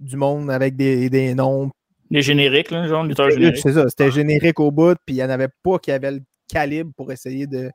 [0.00, 1.70] du monde avec des, des noms,
[2.10, 3.58] Les génériques, là, genre, lutteur générique.
[3.62, 6.20] C'est ça, c'était générique au bout, puis il n'y en avait pas qui avait le
[6.48, 7.70] calibre pour essayer de,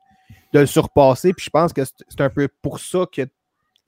[0.52, 1.32] de le surpasser.
[1.32, 3.26] Puis je pense que c'est un peu pour ça qu'il a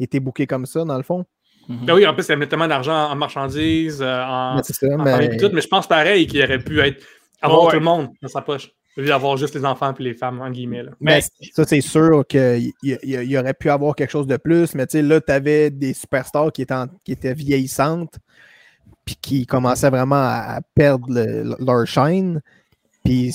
[0.00, 1.24] été booké comme ça, dans le fond.
[1.68, 4.86] Ben oui, en plus, il met tellement d'argent en marchandises, euh, en, Mais c'est ça,
[4.94, 7.02] en mais- tout, mais je pense pareil qu'il aurait pu être,
[7.40, 8.70] avoir Ouais, tout le monde dans sa poche.
[8.96, 10.82] Au lieu d'avoir juste les enfants et les femmes, en guillemets.
[10.84, 10.90] Là.
[11.00, 14.36] Mais Mais- ça, c'est sûr qu'il y, y- y aurait pu avoir quelque chose de
[14.36, 18.18] plus, mais tu sais, là, tu avais des superstars qui étaient, en- qui étaient vieillissantes,
[19.04, 22.40] puis qui commençaient vraiment à, à perdre le- leur shine.
[23.04, 23.32] Puis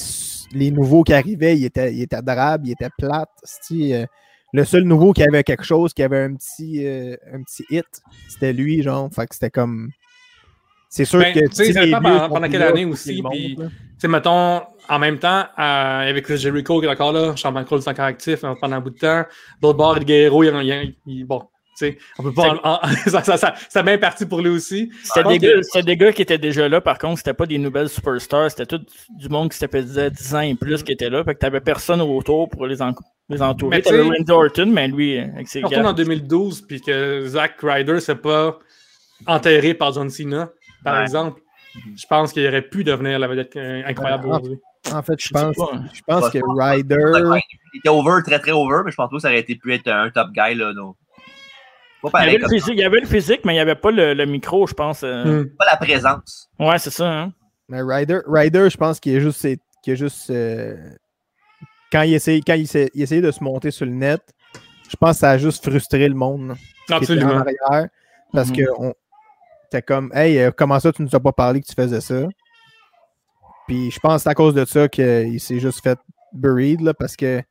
[0.53, 3.29] les nouveaux qui arrivaient, ils étaient, ils étaient drables, ils étaient plates.
[3.71, 4.05] euh,
[4.51, 7.85] le seul nouveau qui avait quelque chose, qui avait un petit, euh, un petit hit,
[8.27, 9.09] c'était lui, genre.
[9.13, 9.89] Fait que c'était comme.
[10.91, 11.47] C'est sûr Ben, que.
[11.49, 13.55] tu sais, pendant- pendant quelle année aussi, puis-.
[13.57, 13.63] Tu
[13.99, 17.81] sais, mettons, en même temps, euh, avec Chris Jericho qui est encore là, champion Cole
[17.85, 19.23] encore actif euh, pendant un bout de temps.
[19.61, 21.43] D'autre bord, El Guerrero, il, il- il- bon,
[21.79, 22.49] tu sais, on peut pas.
[22.63, 24.91] en- en- ça, ça, ça, ça bien parti pour lui aussi.
[25.03, 27.57] C'était des, que- c'était des gars qui étaient déjà là, par contre, c'était pas des
[27.57, 28.83] nouvelles superstars, c'était tout
[29.17, 31.23] du monde qui s'appelait 10 ans et plus qui était là.
[31.23, 32.93] Fait que t'avais personne autour pour les, en-
[33.29, 33.81] les entourer.
[33.81, 35.87] T'avais Randy Orton, mais lui, avec ses gars.
[35.87, 38.57] en 2012, puis que Zack Ryder s'est pas
[39.25, 40.49] enterré par John Cena,
[40.83, 41.01] par Ouais.
[41.03, 41.41] exemple.
[41.95, 44.57] Je pense qu'il aurait pu devenir la vedette euh, incroyable Ouais, aujourd'hui.
[44.91, 45.55] En fait, je pense,
[45.93, 46.39] je pense que.
[46.43, 46.95] Ryder.
[47.73, 49.87] Il était over, très très over, mais je pense que ça aurait été pu être
[49.87, 50.55] un top guy.
[50.55, 50.95] Là, non.
[52.01, 53.75] Pas Il y, avait le physique, il y avait le physique, mais il n'y avait
[53.75, 55.03] pas le, le micro, je pense.
[55.03, 55.43] euh.
[55.43, 55.49] Hmm.
[55.57, 56.49] pas la présence.
[56.57, 57.11] Ouais, c'est ça.
[57.11, 57.33] Hein?
[57.67, 59.43] Mais Ryder, Ryder, je pense qu'il est juste.
[59.45, 60.75] est juste euh,
[61.91, 64.21] quand il essayait, quand il, s'est- il essayait de se monter sur le net,
[64.89, 67.37] je pense que ça a juste frustré le monde là, était en Absolument.
[67.39, 67.89] arrière.
[68.31, 68.55] Parce Mhm.
[68.55, 68.93] que on,
[69.71, 72.27] t'es comme Hey, euh, comment ça, tu nous as pas parlé que tu faisais ça?
[73.67, 75.99] Puis je pense que c'est à cause de ça qu'il s'est juste fait
[76.33, 77.41] buried là, parce que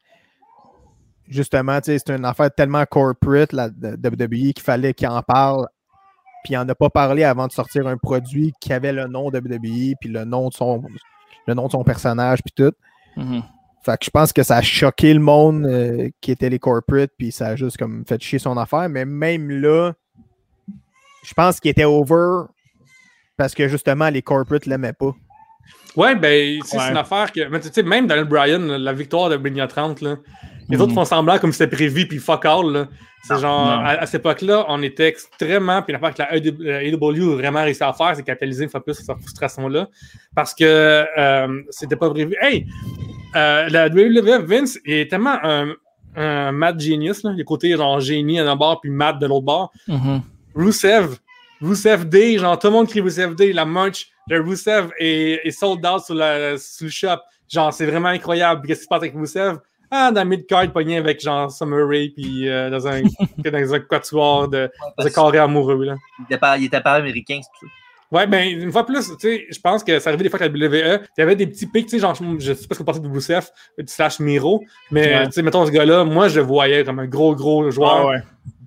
[1.29, 5.67] justement, c'est une affaire tellement corporate la de WWE qu'il fallait qu'il en parle.
[6.45, 9.31] Puis il en a pas parlé avant de sortir un produit qui avait le nom
[9.31, 10.83] de WWE, puis le nom de son,
[11.47, 12.73] le nom de son personnage, puis tout.
[13.17, 13.43] Mhm.
[13.85, 17.11] Fait que je pense que ça a choqué le monde euh, qui était les corporates,
[17.19, 18.89] puis ça a juste comme fait chier son affaire.
[18.89, 19.93] Mais même là,
[21.25, 22.47] je pense qu'il était over
[23.37, 25.13] parce que justement, les corporates l'aimaient pas.
[25.97, 26.61] Ouais, ben, Ouais.
[26.65, 27.49] c'est une affaire que.
[27.49, 30.17] mais tu sais, même Daniel Bryan, là, la victoire de Mania 30, là,
[30.69, 32.73] les autres font semblant comme c'était prévu, puis fuck all.
[32.73, 32.89] là.
[33.25, 33.85] C'est genre, non.
[33.85, 35.83] à, à cette époque-là, on était extrêmement.
[35.83, 38.95] Puis l'affaire que la AEW a vraiment réussi à faire, c'est capitaliser une fois plus
[38.95, 39.89] sur cette frustration-là.
[40.35, 42.37] Parce que euh, c'était pas prévu.
[42.41, 42.67] Hey!
[43.37, 45.75] euh, la WWE, Vince est tellement un,
[46.17, 49.73] un mad genius, là, les côtés genre génie d'un bord, puis mad de l'autre bord.
[49.87, 50.23] Mhm.
[50.55, 51.17] Rusev,
[51.61, 55.51] Rusev Day, genre tout le monde crie Rusev Day, la merch de Rusev est, est
[55.51, 57.17] sold out sur, la, sur le shop.
[57.49, 58.67] Genre, c'est vraiment incroyable.
[58.67, 59.59] Qu'est-ce qui se passe avec Rusev?
[59.91, 63.01] Ah, dans mid-card, pogné avec genre Summer puis euh, dans, un,
[63.39, 65.85] dans un quatuor de, dans un carré amoureux.
[65.85, 65.97] Là.
[66.19, 67.73] Il était pas, il était pas américain, c'est tout ça.
[68.11, 70.51] Ouais, ben, une fois plus, tu sais, je pense que ça arrivait des fois avec
[70.57, 72.79] la WWE, il y avait des petits pics, tu sais, genre, je sais pas ce
[72.79, 73.49] que vous pensez de Rusev,
[73.87, 75.27] slash Miro, mais, Ouais.
[75.27, 78.07] tu sais, mettons ce gars-là, moi, je le voyais comme un gros, gros joueur.
[78.07, 78.23] Ouais, ouais.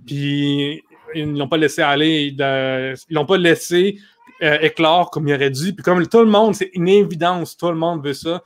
[0.06, 0.84] Puis
[1.16, 2.32] ils ne l'ont pas laissé aller.
[2.32, 3.98] de- ils l'ont pas laissé
[4.44, 5.74] euh, éclore comme il aurait dû.
[5.74, 8.42] Puis comme tout le monde, c'est une évidence, tout le monde veut ça.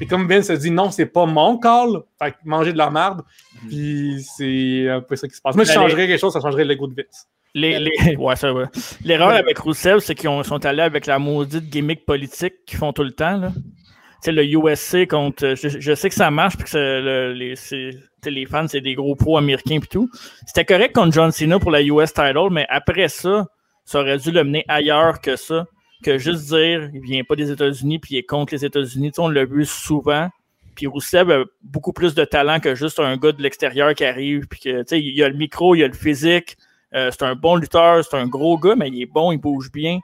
[0.00, 2.00] Et comme Vince a dit, non, c'est pas mon call.
[2.18, 3.22] Fait que manger de la merde.
[3.68, 5.54] Puis c'est un peu ça qui se passe.
[5.54, 7.26] Moi, je Ben, changerais quelque chose, ça changerait l'ego de Vince.
[7.54, 8.64] Les, les- ouais, ça, ouais.
[9.04, 12.92] L'erreur avec Rousseff, c'est qu'ils ont- sont allés avec la maudite gimmick politique qu'ils font
[12.92, 13.36] tout le temps.
[13.36, 13.50] Là.
[13.52, 15.54] Tu sais, le USC contre.
[15.56, 18.46] Je, je sais que ça marche, puis que c'est le- les, c'est- tu sais, les
[18.46, 20.08] fans, c'est des gros pros américains, puis tout.
[20.46, 23.46] C'était correct contre John Cena pour la US title, mais après ça,
[23.84, 25.64] ça aurait dû le mener ailleurs que ça.
[26.02, 29.12] Que juste dire, il vient pas des États-Unis, puis il est contre les États-Unis.
[29.18, 30.28] On l'a vu souvent.
[30.74, 34.46] Puis Rousseff a beaucoup plus de talent que juste un gars de l'extérieur qui arrive.
[34.48, 36.56] Puis que, il a le micro, il a le physique.
[36.94, 39.70] Euh, c'est un bon lutteur, c'est un gros gars, mais il est bon, il bouge
[39.70, 40.00] bien.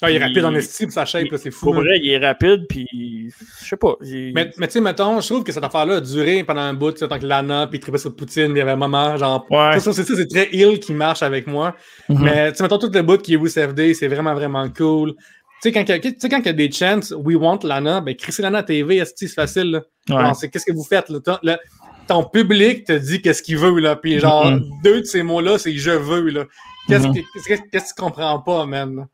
[0.00, 1.66] Ah, il est rapide en estime, sa shape, c'est fou.
[1.66, 2.86] Pour vrai, il est rapide, puis
[3.62, 3.96] je sais pas.
[4.02, 6.72] il- Mais, mais tu sais, mettons, je trouve que cette affaire-là a duré pendant un
[6.74, 9.44] bout, tant que Lana, puis il sur Poutine, il y avait un moment, genre.
[9.50, 9.80] Ouais.
[9.80, 11.74] Ça, c'est ça, c'est très ill qui marche avec moi.
[12.08, 12.22] Mhm.
[12.22, 15.14] Mais tu sais, mettons tout le bout qui est Day, c'est vraiment, vraiment cool.
[15.14, 15.22] Tu
[15.62, 17.58] sais, quand, il y a- tu sais, quand il y a des chances, we want
[17.64, 19.82] Lana, ben, crisser Lana TV, c'est facile.
[20.08, 20.14] Ouais.
[20.16, 21.18] Genre, c'est qu'est-ce que vous faites, là?
[21.18, 21.56] Ton, le-
[22.06, 23.96] ton public te dit qu'est-ce qu'il veut, là.
[23.96, 24.62] Puis genre, Mhm.
[24.84, 26.44] deux de ces mots-là, c'est je veux, là.
[26.88, 27.14] Qu'est-ce Mhm.
[27.14, 29.08] que que- que tu comprends pas, man?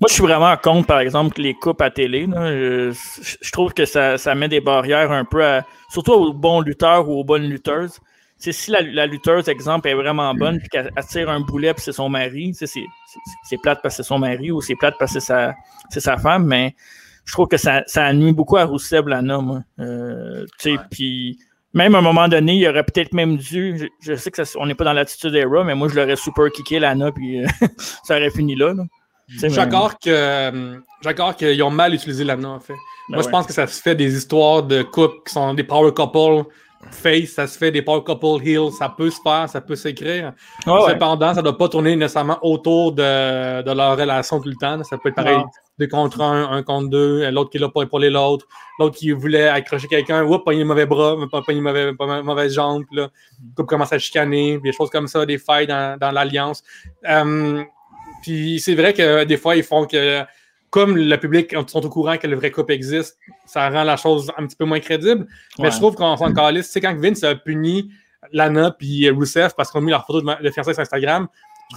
[0.00, 2.26] Moi, je suis vraiment contre, par exemple, les coupes à télé.
[2.26, 2.50] là.
[2.50, 2.92] Je,
[3.40, 7.08] je trouve que ça, ça met des barrières un peu, à- surtout aux bons lutteurs
[7.08, 7.98] ou aux bonnes lutteuses.
[8.38, 11.82] Si la, la lutteuse, exemple, est vraiment bonne puis qu'elle elle tire un boulet puis
[11.84, 15.20] c'est son mari, c'est plate parce que c'est son mari ou c'est plate parce que
[15.20, 15.54] c'est sa,
[15.90, 16.74] c'est sa femme, mais
[17.26, 19.60] je trouve que ça, ça nuit beaucoup à Rousseff, Lana, moi.
[19.78, 20.46] Euh,
[20.90, 21.38] puis
[21.74, 24.58] même à un moment donné, il aurait peut-être même dû, je, je sais que ça,
[24.58, 27.46] on n'est pas dans l'attitude era, mais moi, je l'aurais super kické, Lana, puis euh,
[28.04, 28.72] ça aurait fini là.
[28.72, 28.84] là.
[29.38, 32.74] Je d'accord que, euh, d'accord qu'ils ont mal utilisé l'ANA, en fait.
[32.74, 33.32] Ben Moi, je ouais.
[33.32, 36.44] pense que ça se fait des histoires de couples qui sont des power couple
[36.92, 40.32] face, ça se fait des power couple heel, ça peut se faire, ça peut s'écrire.
[40.66, 40.80] Ouais.
[40.88, 44.82] Cependant, ça ne doit pas tourner nécessairement autour de, de leur relation tout le temps.
[44.84, 45.42] Ça peut être pareil,
[45.78, 48.46] deux contre un, un contre deux, l'autre qui est là pour épauler l'autre,
[48.78, 52.54] l'autre qui voulait accrocher quelqu'un, oups, pogner le mauvais bras, pas pogner mauvais, pas- mauvaise
[52.54, 53.08] jambe, là,
[53.42, 56.62] le couple commence à chicaner, des choses comme ça, des failles dans, dans l'alliance.
[57.08, 57.62] Euh,
[58.22, 60.22] puis c'est vrai que des fois, ils font que,
[60.70, 64.30] comme le public sont au courant que le vrai couple existe, ça rend la chose
[64.36, 65.26] un petit peu moins crédible.
[65.58, 65.70] Mais Ouais.
[65.70, 66.66] je trouve qu'on s'en calisse.
[66.66, 67.90] Tu sais, quand Vince a puni
[68.32, 71.26] Lana puis Rousseff parce qu'on a mis leur photo de, de fiançailles sur Instagram,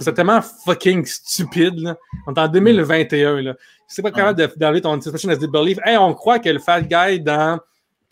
[0.00, 1.78] ça tellement fucking stupide.
[1.78, 1.96] Là.
[2.26, 3.40] On est en 2021.
[3.42, 3.54] Là.
[3.86, 5.78] C'est pas capable de- d'enlever ton suspension as disbelief.
[5.84, 7.58] Hey, on croit que le fat guy dans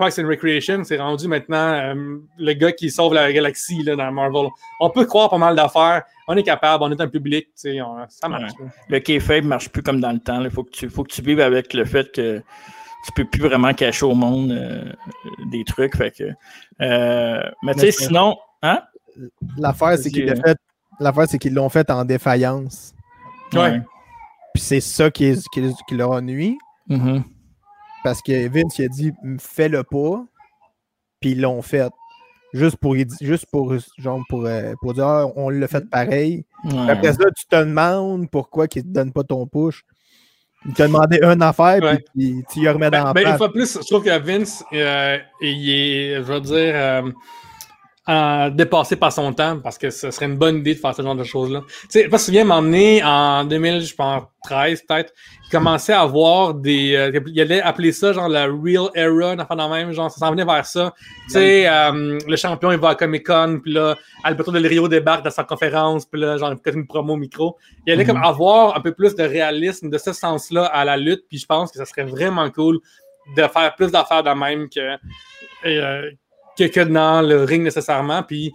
[0.02, 1.94] Parks and Recreation s'est rendu maintenant euh,
[2.38, 4.48] le gars qui sauve la galaxie là, dans Marvel.
[4.80, 6.02] On peut croire pas mal d'affaires.
[6.26, 7.46] On est capable, on est un public.
[7.46, 8.50] tu sais, on- ça marche.
[8.58, 8.66] là.
[8.88, 10.42] Le kayfabe marche plus comme dans le temps.
[10.42, 12.38] Il faut, que tu- faut que tu vives avec le fait que
[13.06, 14.92] tu peux plus vraiment cacher au monde euh,
[15.52, 15.96] des trucs.
[15.96, 16.24] Fait que,
[16.80, 18.80] euh, mais tu sais, sinon, hein?
[19.58, 20.58] L'affaire, c'est qu'ils l'ont fait,
[20.98, 22.92] l'affaire, c'est qu'ils l'ont fait en défaillance.
[23.54, 23.80] Ouais.
[24.54, 26.58] Puis c'est ça qui, est- qui, qui leur a nuit.
[28.04, 30.24] Parce que Vince il a dit fais-le pas.
[31.20, 31.90] Puis ils l'ont fait.
[32.54, 36.44] Juste pour, juste pour, genre, pour, euh, pour dire Ah, on l'a fait pareil.
[36.64, 36.90] Ouais.
[36.90, 39.84] Après ça, tu te demandes pourquoi ils te donnent pas ton push.
[40.66, 42.04] Il t'a demandé une affaire, Ouais.
[42.14, 43.38] puis tu y remets dans Ben, la ben, une place.
[43.38, 47.10] fois plus, je trouve que Vince, euh, il est, je veux dire, euh,
[48.06, 51.02] en- dépassé par son temps parce que ce serait une bonne idée de faire ce
[51.02, 51.60] genre de choses-là.
[51.82, 55.12] Tu sais, parce que viens m'emmener en 2013 peut-être,
[55.46, 56.96] il commençait à avoir des.
[56.96, 60.30] euh, il allait appeler ça genre la Real Era, affaire dans même, genre ça s'en
[60.32, 60.92] venait vers ça.
[61.28, 64.88] Tu sais, euh, le champion il va à Comic Con, puis là, Alberto Del Rio
[64.88, 67.56] débarque dans sa conférence, puis là, genre, il fait une promo micro.
[67.86, 71.24] Il allait comme avoir un peu plus de réalisme de ce sens-là à la lutte,
[71.28, 72.78] puis je pense que ça serait vraiment cool
[73.36, 74.96] de faire plus d'affaires de même que,
[75.66, 76.10] euh,
[76.58, 78.22] que, que dans le ring nécessairement.
[78.22, 78.52] Puis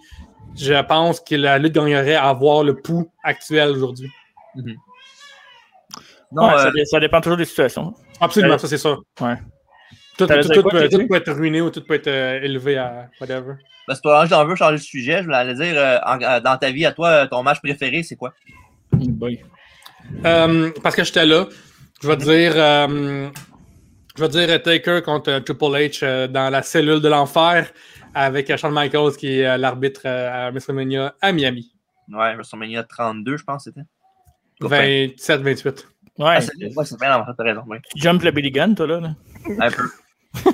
[0.56, 4.10] je pense que la lutte gagnerait à avoir le pouls actuel aujourd'hui.
[6.30, 7.94] Ouais, euh, ça, dé- ça dépend toujours des situations.
[8.20, 8.96] Absolument, Euh, ça c'est ça.
[9.20, 9.34] Ouais.
[10.18, 10.98] Tout, T'allais tout- dire tout quoi, peut, TJ?
[10.98, 13.54] tout peut être ruiné ou tout peut être euh, élevé à whatever.
[13.86, 15.18] ben, c'est pas j'en veux changer de sujet.
[15.18, 17.60] Je voulais aller dire, euh, en- euh, dans ta vie, à toi, euh, ton match
[17.60, 18.34] préféré, c'est quoi?
[18.92, 19.42] Boy.
[20.24, 21.46] Euh, parce que j'étais là,
[22.02, 23.28] je vais dire, euh,
[24.18, 27.70] je vais dire Taker contre euh, Triple H euh, dans la cellule de l'enfer
[28.14, 31.72] avec euh, Shawn Michaels qui est euh, l'arbitre euh, à WrestleMania à Miami.
[32.10, 33.82] Ouais, WrestleMania 32, je pense, c'était.
[34.60, 35.06] Copain.
[35.16, 35.84] 27-28.
[36.18, 37.62] Ouais, Ah, c'est ouais, c'est bien, en fait, t'as raison.
[37.68, 37.78] Oui.
[37.94, 39.00] tu jump le Billy Gun, toi, là.
[39.00, 39.10] là.
[39.60, 39.88] Un peu.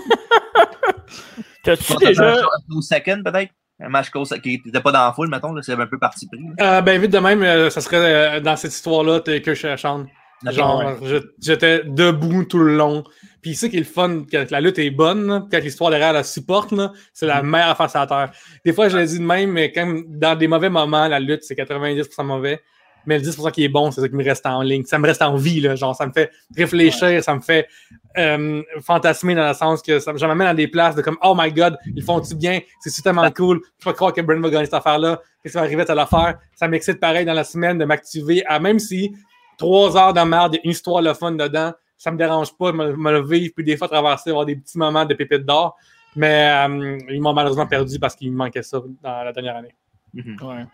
[1.64, 2.36] T'as-tu Tu déjà.
[2.70, 3.50] Au second, peut-être?
[3.80, 4.10] Un match
[4.42, 6.38] qui n'était pas dans la foule, mettons, là, c'est un peu parti pris.
[6.60, 10.06] Euh, ben vite de même, euh, ça serait euh, dans cette histoire-là, Taker chez Shawn.
[10.52, 10.96] Genre, ouais.
[11.02, 13.04] je- j'étais debout tout le long.
[13.42, 16.22] Puis c'est qui est le fun, quand la lutte est bonne, quand l'histoire derrière la
[16.22, 16.72] supporte,
[17.12, 18.30] c'est la meilleure affaire sur la terre.
[18.64, 21.42] Des fois, je le dis de même, mais quand dans des mauvais moments, la lutte,
[21.44, 22.60] c'est 90% mauvais.
[23.06, 24.82] Mais le 10% qui est bon, c'est ça qui me reste en ligne.
[24.86, 25.74] Ça me reste en vie, là.
[25.76, 27.68] Genre, ça me fait réfléchir, ça me fait
[28.16, 31.34] euh, fantasmer dans le sens que ça, je m'amène à des places de comme, oh
[31.38, 32.60] my god, ils font-tu bien?
[32.80, 33.60] C'est tellement cool.
[33.78, 35.20] Je peux pas croire que Brent va gagner cette affaire-là.
[35.42, 36.38] Qu'est-ce qui va arriver à telle affaire?
[36.54, 39.12] Ça m'excite pareil dans la semaine de m'activer à même si
[39.56, 42.96] trois heures de merde, une histoire le fun dedans, ça me dérange pas de me,
[42.96, 45.76] me le vivre, puis des fois traverser, avoir des petits moments de pépites d'or.
[46.16, 49.74] Mais euh, ils m'ont malheureusement perdu parce qu'il me manquait ça dans la dernière année.
[50.12, 50.36] Mhm.
[50.42, 50.64] Ouais.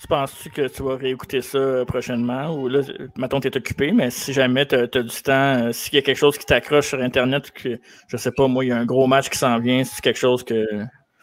[0.00, 2.54] Tu penses-tu que tu vas réécouter ça euh, prochainement?
[2.54, 2.80] Ou là,
[3.16, 5.32] mettons, tu es occupé, mais si jamais tu as, du temps,
[5.66, 8.64] euh, s'il y a quelque chose qui t'accroche sur Internet, que je sais pas, moi,
[8.64, 10.64] il y a un gros match qui s'en vient, c'est quelque chose que.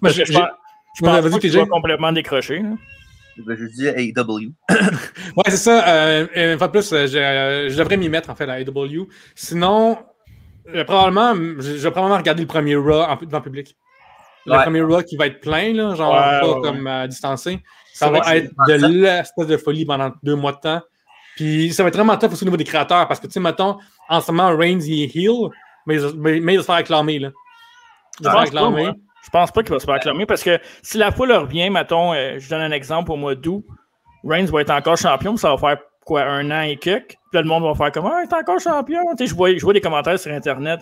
[0.03, 0.49] J'ai- je pense,
[0.97, 2.59] je pense vas-y, pas que tu vas complètement décrocher.
[2.59, 2.71] là.
[3.37, 4.51] Je dis AEW.
[5.37, 5.87] Ouais, c'est ça.
[5.87, 8.53] Euh, une fois de plus, euh, je, euh, je devrais m'y mettre, en fait, à
[8.53, 9.07] AW.
[9.35, 9.97] Sinon,
[10.73, 13.75] euh, probablement, je, je vais probablement regarder le premier Raw en, devant le public.
[14.45, 14.63] Le Ouais.
[14.63, 16.61] premier Raw qui va être plein, là, genre Ouais, pas ouais, ouais.
[16.61, 17.59] comme euh, distancé.
[17.93, 20.81] Ça va être de l'espèce de folie pendant deux mois de temps.
[21.35, 23.39] Puis ça va être vraiment tough aussi au niveau des créateurs parce que, tu sais,
[23.41, 23.77] mettons,
[24.07, 25.49] en ce moment, Reigns, il est heel,
[25.85, 27.31] mais, mais, mais il va se faire acclamer, là.
[28.21, 28.99] Il va se Je faire pense pas, acclamer.
[29.25, 32.13] Je pense pas qu'il va se faire acclamer parce que si la foule revient, mettons,
[32.13, 33.65] euh, je donne un exemple au mois d'août,
[34.23, 37.07] Reigns va être encore champion, ça va faire quoi, un an et quelques.
[37.09, 39.01] Puis là, le monde va faire comme Ah, il est encore champion.
[39.17, 40.79] Tu sais, je vois, je vois des commentaires sur Internet.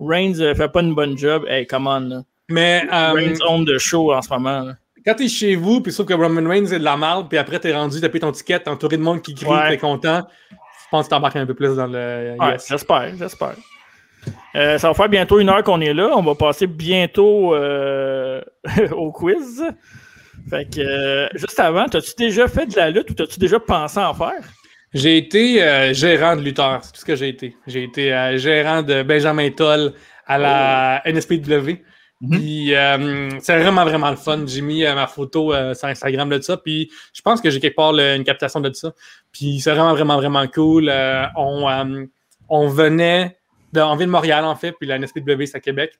[0.00, 1.44] Reigns euh, fait pas une bonne job.
[1.48, 2.00] Hey, come on.
[2.00, 2.22] Là.
[2.50, 4.60] Mais euh, Reigns own the show en ce moment.
[4.60, 4.72] là.
[5.04, 7.58] quand t'es chez vous, puis sauf que Roman Reigns est de la merde, puis après
[7.58, 9.70] t'es rendu, t'as payé ton ticket, t'es entouré de monde qui crie, Ouais.
[9.70, 10.56] t'es content, je
[10.90, 12.66] pense que t'embarques un peu plus dans le Ouais, yes.
[12.68, 13.54] j'espère, j'espère.
[14.56, 16.10] Euh, ça va faire bientôt une heure qu'on est là.
[16.16, 18.40] On va passer bientôt euh,
[18.92, 19.62] au quiz.
[20.50, 23.98] Fait que, euh, juste avant, t'as-tu déjà fait de la lutte ou t'as-tu déjà pensé
[23.98, 24.42] en faire?
[24.94, 27.54] J'ai été gérant de lutteur, c'est tout ce que j'ai été.
[27.66, 29.92] J'ai été gérant de Benjamin Toll
[30.26, 31.82] à la NSPW.
[32.22, 32.30] Mhm.
[32.30, 32.72] Puis
[33.40, 34.44] c'est vraiment, vraiment le fun.
[34.46, 36.56] J'ai mis ma photo sur Instagram de ça.
[36.56, 38.94] Puis je pense que j'ai quelque part le- une captation de ça.
[39.30, 40.90] Puis c'est vraiment, vraiment, vraiment cool.
[41.36, 42.08] On,
[42.48, 43.37] on venait
[43.72, 44.72] de, on vient de Montréal, en fait.
[44.72, 45.92] Puis la NSPW, c'est à Québec.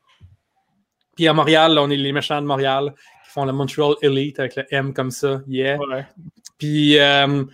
[1.17, 2.95] Puis à Montréal, là, on est les méchants de Montréal
[3.25, 5.41] qui font le Montreal Elite avec le M comme ça.
[5.49, 5.79] Yeah.
[5.79, 6.07] Ouais.
[6.59, 7.45] Puis euh,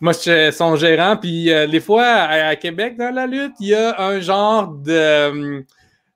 [0.00, 1.16] moi, je suis son gérant.
[1.16, 4.68] Puis euh, des fois, à, à Québec, dans la lutte, il y a un genre
[4.68, 5.64] de,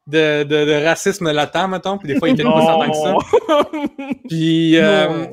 [0.07, 1.97] de, de, de racisme latent, mettons.
[1.97, 3.15] Puis des fois, il était pas tant que ça.
[4.29, 5.27] Puis, euh.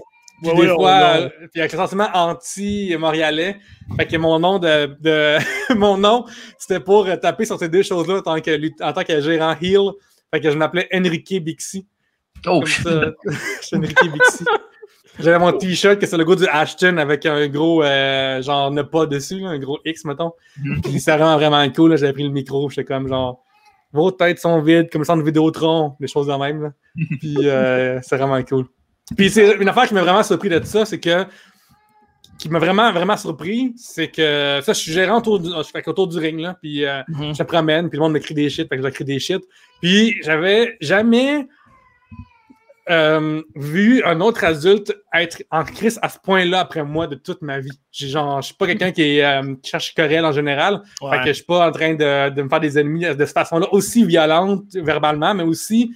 [0.43, 3.57] Puis Ouais, des ouais, fois, euh, puis avec le sentiment anti-montréalais.
[3.97, 5.37] Fait que mon nom de, de
[5.75, 6.25] mon nom,
[6.57, 9.55] c'était pour euh, taper sur ces deux choses-là en tant que, en tant que gérant
[9.61, 9.91] heel.
[10.33, 11.87] Fait que je m'appelais Enrique Bixi.
[12.45, 14.45] Oh, Comme ça, je suis Enrique Bixi.
[15.19, 18.81] J'avais mon t-shirt que c'est le goût du Ashton avec un gros euh, genre ne
[18.81, 20.31] pas dessus, là, un gros X, mettons.
[20.57, 20.81] Mhm.
[20.81, 21.91] Puis c'est vraiment vraiment cool.
[21.91, 21.95] là.
[21.97, 23.43] J'avais pris le micro, j'étais comme genre
[23.91, 26.63] vos têtes sont vides, comme ça de Vidéotron, des choses de même.
[26.63, 26.71] là.
[27.19, 28.65] Puis euh, c'est vraiment cool.
[29.17, 31.25] Puis c'est une affaire qui m'a vraiment surpris de ça, c'est que
[32.39, 35.87] qui m'a vraiment vraiment surpris, c'est que ça je suis gérant autour du, je fais
[35.87, 37.33] autour du ring là, puis euh, Mhm.
[37.33, 39.41] je te promène, puis le monde me crie des shit, fait que crie des shit.
[39.81, 41.47] Puis j'avais jamais
[42.89, 47.41] euh, vu un autre adulte être en crise à ce point-là après moi de toute
[47.41, 47.71] ma vie.
[47.93, 50.81] Genre, je suis pas quelqu'un qui, est, euh, qui cherche querelle en général.
[50.99, 53.33] Fait que je suis pas en train de, de me faire des ennemis de cette
[53.33, 55.93] façon-là, aussi violente verbalement, mais aussi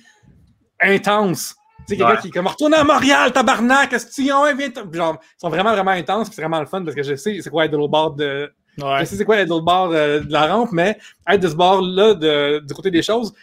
[0.82, 1.57] intense.
[1.88, 2.22] Tu sais, quelqu'un Ouais.
[2.22, 5.50] qui est comme retourne à Montréal, tabarnak, est-ce que tu ouais, viens, genre, ils sont
[5.50, 7.72] vraiment, vraiment intenses, puis c'est vraiment le fun parce que je sais c'est quoi être
[7.72, 9.00] de l'autre bord de, Ouais.
[9.00, 11.48] je sais c'est quoi être de l'autre bord euh, de la rampe, mais être de
[11.48, 13.34] ce bord-là, de- du côté des choses,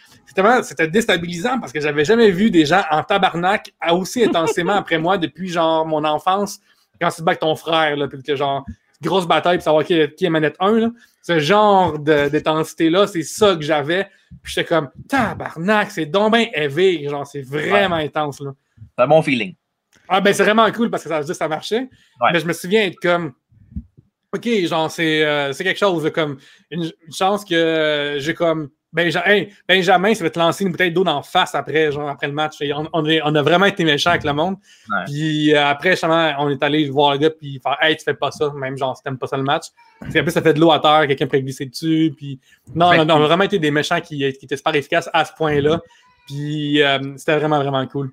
[0.63, 5.17] c'était déstabilisant parce que j'avais jamais vu des gens en tabarnak aussi intensément après moi
[5.17, 6.59] depuis genre mon enfance,
[7.01, 8.63] quand tu te bats avec ton frère, là, puis que genre,
[9.01, 10.87] grosse bataille pour savoir qui est, qui est manette 1, là.
[11.27, 14.03] Ce genre de- d'intensité-là, c'est ça que j'avais.
[14.43, 18.51] Puis j'étais comme, tabarnak, c'est donc bien heavy, genre, c'est vraiment intense, là.
[18.95, 19.55] c'est un bon feeling.
[20.07, 21.89] Ah ben c'est vraiment cool parce que ça veut dire que ça marchait.
[22.21, 22.29] Ouais.
[22.31, 23.33] Mais je me souviens être comme
[24.35, 26.37] OK, genre c'est euh, quelque chose comme
[26.71, 30.91] une, une chance que euh, j'ai comme hey, Benjamin, ça va te lancer une bouteille
[30.91, 32.55] d'eau dans la face après, genre après le match.
[32.61, 34.55] Et on, on est- on a vraiment été méchants avec le monde.
[34.89, 35.03] Ouais.
[35.05, 38.13] Puis euh, après, justement, on est allé voir le gars puis faire Hey, tu fais
[38.13, 39.65] pas ça, même genre si t'aimes pas ça le match.
[40.09, 42.13] Puis après, ça fait de l'eau à terre, quelqu'un pourrait glisser dessus.
[42.15, 42.39] Puis
[42.73, 42.97] non, Ouais.
[42.99, 45.33] on, a, on a vraiment été des méchants qui, qui étaient super efficaces à ce
[45.33, 45.81] point-là.
[46.27, 46.79] Puis
[47.17, 48.11] c'était vraiment, vraiment cool.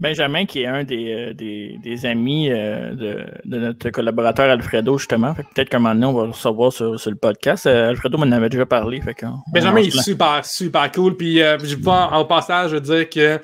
[0.00, 4.98] Benjamin, qui est un des, euh, des, des amis euh, de, de notre collaborateur Alfredo,
[4.98, 5.34] justement.
[5.34, 7.66] Peut-être qu'à un moment donné, on va le recevoir sur, sur le podcast.
[7.66, 9.00] Euh, Alfredo m'en avait déjà parlé.
[9.00, 9.16] Fait
[9.52, 11.16] Benjamin on est super, super cool.
[11.16, 13.40] Puis, euh, je pas en passage, je veux dire que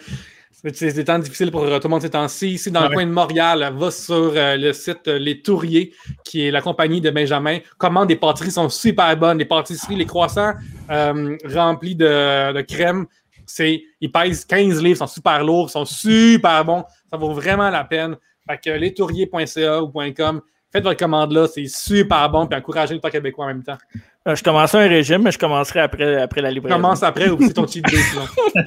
[0.75, 2.51] c'est des temps difficiles pour tout le monde ces temps-ci.
[2.51, 2.89] Ici, dans Ouais.
[2.89, 5.93] le coin de Montréal, va sur le site Les Touriers,
[6.25, 7.59] qui est la compagnie de Benjamin.
[7.79, 9.39] Commande des pâtisseries sont super bonnes.
[9.39, 10.55] Les pâtisseries, les croissants
[10.89, 13.07] remplis de, de crème.
[13.49, 16.85] C'est, ils pèsent 15 livres, sont super lourds, sont super bons.
[17.11, 18.17] Ça vaut vraiment la peine.
[18.49, 20.41] Fait que lestouriers.ca ou .com,
[20.73, 22.47] faites votre commande là, c'est super bon.
[22.47, 23.79] Puis encouragez le temps québécois en même temps.
[24.27, 26.77] Euh, je commencerai un régime, mais je commencerai après, après la livraison.
[26.77, 28.25] Commence après ou c'est ton cheat day sinon.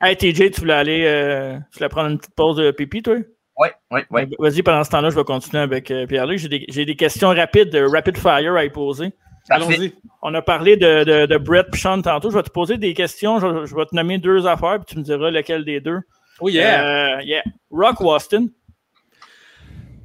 [0.00, 3.16] Hey TJ, tu voulais aller euh, tu voulais prendre une petite pause de pipi, toi?
[3.58, 4.22] Oui, oui, oui.
[4.38, 6.38] Vas-y, pendant ce temps-là, je vais continuer avec euh, Pierre-Luc.
[6.38, 9.12] J'ai des, des questions rapides, de rapid fire à y poser.
[9.50, 9.94] Allons-y.
[10.22, 12.30] On a parlé de, de, de Brett et Sean tantôt.
[12.30, 13.40] Je vais te poser des questions.
[13.40, 16.00] Je, je vais te nommer deux affaires, puis tu me diras lequel des deux.
[16.40, 17.16] Oh yeah!
[17.18, 17.42] Euh, yeah.
[17.70, 18.46] Rock ou Austin?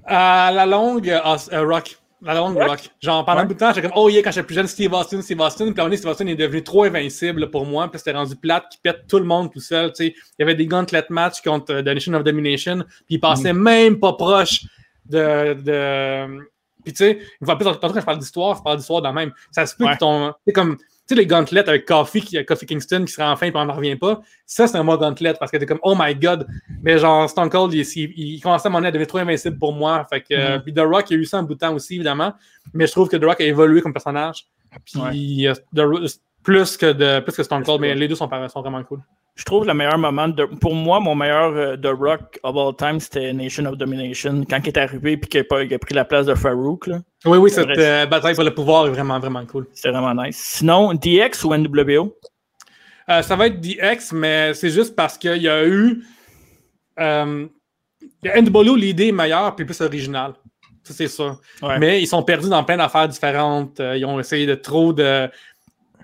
[0.06, 1.20] À la longue, euh,
[1.54, 1.98] euh, Rock.
[2.22, 2.68] La longue Rock?
[2.70, 2.80] Rock.
[3.02, 3.44] Genre, pendant Ouais.
[3.44, 5.66] beaucoup de temps, j'étais comme, oh yeah, quand j'étais plus jeune, Steve Austin, Steve Austin.
[5.66, 7.90] Puis à un moment donné, Steve Austin est devenu trop invincible pour moi.
[7.92, 9.92] Puis c'était rendu plate, qui pète tout le monde tout seul.
[10.00, 12.80] Il y avait des gauntlet matchs contre euh, The Nation of Domination.
[13.06, 14.62] Puis il passait même pas proche
[15.06, 15.54] de.
[15.62, 16.40] de...
[16.88, 19.12] Puis tu sais, une fois plus, tantôt quand je parle d'histoire, je parle d'histoire le
[19.12, 19.34] même.
[19.52, 19.94] Ça se peut Ouais.
[19.96, 20.34] que ton.
[20.46, 20.78] C'est comme.
[20.78, 23.74] Tu sais, les gauntlets avec Coffee, qui- Coffee Kingston qui sera enfin puis on n'en
[23.74, 24.22] revient pas.
[24.46, 26.48] Ça, c'est un mot gauntlet parce que t'es comme, oh my god.
[26.82, 29.74] Mais genre, Stone Cold, il, il, il commençait à mon à devenir trop invincible pour
[29.74, 30.06] moi.
[30.10, 30.64] Fait que, euh, Mhm.
[30.64, 32.34] puis The Rock, il y a eu ça en bout de temps aussi, évidemment.
[32.74, 34.46] Mais je trouve que The Rock a évolué comme personnage.
[34.86, 35.80] Puis euh, The
[36.48, 39.02] plus, que de, plus que Stone Cold, mais les deux sont, sont vraiment cool.
[39.36, 42.74] Je trouve le meilleur moment de, pour moi, mon meilleur euh, de Rock of all
[42.74, 44.46] time, c'était Nation of Domination.
[44.50, 46.88] Quand il est arrivé et qu'il a, pris la place de Farouk.
[46.88, 47.00] là.
[47.26, 49.68] Oui, oui, cette euh, bataille pour le pouvoir est vraiment, vraiment cool.
[49.74, 50.38] C'était vraiment nice.
[50.38, 52.16] Sinon, DX ou NWO?
[53.10, 56.02] Euh, ça va être DX, mais c'est juste parce qu'il y a eu.
[56.98, 57.46] Euh,
[58.24, 60.32] NWO, l'idée est meilleure puis plus originale.
[60.86, 61.42] Ça, c'est sûr.
[61.62, 61.78] Ouais.
[61.78, 63.80] Mais ils sont perdus dans plein d'affaires différentes.
[63.80, 65.30] Ils ont essayé de trop de.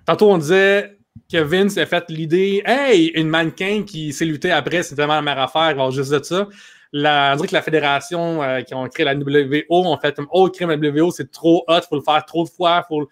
[0.06, 0.97] Tantôt, on disait
[1.32, 5.22] que Vince a fait l'idée Hey, une mannequin qui s'est luttée après, c'est tellement la
[5.22, 6.47] meilleure affaire, il va juste de ça.
[6.91, 10.28] la, on dirait que la fédération euh, qui ont créé la WO ont fait comme
[10.32, 13.08] Oh, créer la WO, c'est trop hot, faut le faire trop de fois, faut,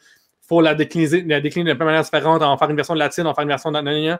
[0.48, 3.34] faut la décliner, la décliner de plein manières différentes, en faire une version latine, en
[3.34, 4.20] faire une version de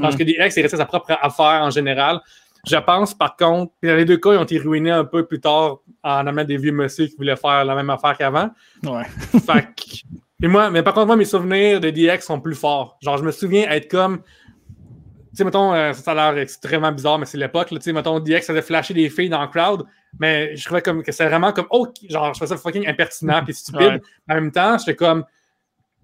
[0.00, 2.20] Parce que DX est resté sa propre affaire en général.
[2.64, 5.40] Je pense, par contre, dans les deux cas, ils ont été ruinés un peu plus
[5.40, 8.50] tard en amenant des vieux monsieur qui voulaient faire la même affaire qu'avant.
[8.84, 9.02] Ouais.
[9.44, 10.06] fait que-
[10.42, 12.98] et moi, mais par contre, moi, mes souvenirs de DX sont plus forts.
[13.02, 14.22] Genre, je me souviens être comme.
[14.22, 17.68] Tu sais, mettons, euh, ça a l'air extrêmement bizarre, mais c'est l'époque.
[17.68, 19.84] Tu sais, mettons, DX, ça faisait flasher des filles dans le crowd,
[20.20, 21.66] mais je trouvais comme que c'est vraiment comme.
[21.70, 23.80] Oh, genre, je trouvais ça fucking impertinent puis stupide.
[23.80, 24.00] Ouais.
[24.30, 25.24] En même temps, j'étais comme.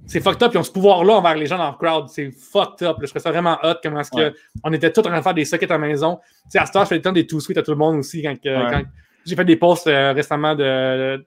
[0.06, 2.08] C'est fucked up, ils ont ce pouvoir-là envers les gens dans le crowd.
[2.08, 2.98] C'est fucked up.
[2.98, 3.02] là.
[3.02, 3.74] Je trouvais ça vraiment hot.
[3.82, 4.32] Comment est-ce Ouais.
[4.62, 6.20] qu'on était tous en train de faire des sockets à la maison.
[6.44, 7.76] Tu sais, à ce temps, je fais le temps des two suites à tout le
[7.76, 8.22] monde aussi.
[8.22, 8.70] Quand, que- Ouais.
[8.70, 8.82] quand-
[9.26, 11.26] j'ai fait des posts euh, récemment de.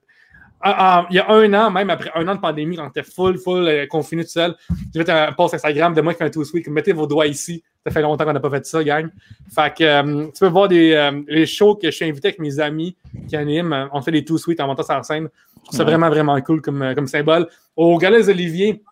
[0.64, 3.04] Ah, ah, il y a un an, même après un an de pandémie, quand était
[3.04, 4.56] full, full euh, confiné tout seul,
[4.94, 7.28] j'ai fait un post Instagram de moi qui fait un two sweet, mettez vos doigts
[7.28, 7.64] ici.
[7.86, 9.10] Ça fait longtemps qu'on n'a pas fait ça, gang.
[9.54, 12.40] Fait que euh, tu peux voir des, euh, les shows que je suis invité avec
[12.40, 12.96] mes amis
[13.28, 13.90] qui animent.
[13.92, 15.30] On fait des two sweet en montant sur scène.
[15.62, 15.90] Je trouve ça Ouais.
[15.90, 17.48] vraiment, vraiment cool comme, euh, comme symbole.
[17.76, 18.84] Au Gala des Olivier,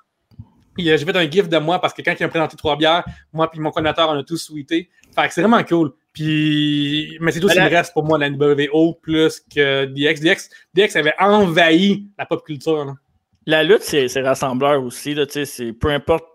[0.76, 3.50] j'ai fait un gift de moi parce que quand il a présenté trois bières, moi
[3.54, 4.90] et mon connateur, on a tous sweeté.
[5.16, 5.92] Fait que c'est vraiment cool.
[6.20, 10.20] Puis, mais c'est tout ce qui me reste pour moi, la NWO plus que DX.
[10.20, 12.84] DX, DX avait envahi la pop culture.
[12.84, 12.94] là.
[13.46, 15.14] La lutte, c'est rassembleur aussi.
[15.14, 15.26] Là,
[15.80, 16.26] peu importe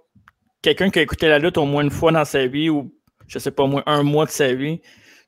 [0.63, 2.95] quelqu'un qui a écouté la lutte au moins une fois dans sa vie ou
[3.27, 4.81] je sais pas, au moins un mois de sa vie,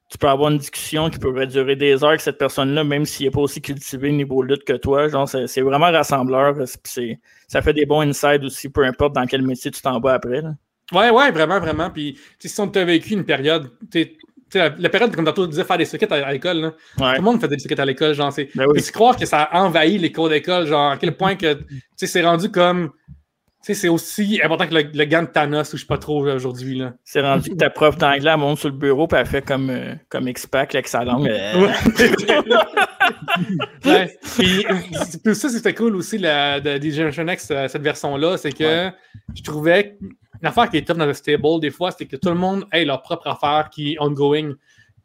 [0.09, 3.27] tu peux avoir une discussion qui pourrait durer des heures avec cette personne-là, même s'il
[3.27, 5.09] n'est pas aussi cultivé niveau lutte que toi.
[5.09, 6.57] Genre, c'est vraiment rassembleur.
[6.67, 10.41] Ça fait des bons insides aussi, peu importe dans quel métier tu t'en vas après.
[10.41, 10.55] là.
[10.93, 11.91] Ouais, ouais, vraiment, vraiment.
[11.91, 14.17] Puis, si on t'a vécu une période, tu
[14.55, 16.73] la, la période, comme tantôt, tu disais faire des sockets à, à l'école, là.
[16.99, 17.17] Ouais.
[17.17, 18.49] Tout le monde faisait des sockets à l'école, genre, c'est.
[18.55, 18.83] Ben oui.
[18.93, 22.07] Croire que ça a envahi les cours d'école, genre, à quel point que, tu sais,
[22.07, 22.91] c'est rendu comme.
[23.75, 26.37] C'est aussi important que le, le gant de Thanos, ou je sais pas trop euh,
[26.37, 26.83] aujourd'hui.
[27.05, 29.71] C'est rendu que ta prof d'anglais elle monte sur le bureau et elle fait comme,
[29.71, 31.27] euh, comme X-Pac avec sa langue.
[33.85, 34.19] Ouais.
[34.37, 34.67] Puis,
[35.05, 38.37] c'est- puis ça, c'était cool aussi la, de, des Generation X, euh, cette version-là.
[38.37, 38.91] C'est que
[39.35, 42.29] je trouvais une affaire qui est top dans le stable, des fois, c'est que tout
[42.29, 44.53] le monde ait leur propre affaire qui est ongoing.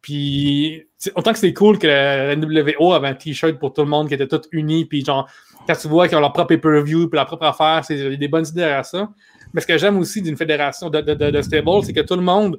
[0.00, 0.82] Puis,
[1.14, 4.14] autant que c'est cool que la NWO avait un t-shirt pour tout le monde qui
[4.14, 4.84] était tout uni.
[4.84, 5.28] Puis, genre,
[5.66, 8.14] quand tu vois qu'ils ont leur propre pay-per-view puis leur propre affaire, c'est il y
[8.14, 9.08] a des bonnes idées derrière ça.
[9.54, 12.14] Mais ce que j'aime aussi d'une fédération de, de, de, de stable, c'est que tout
[12.16, 12.58] le monde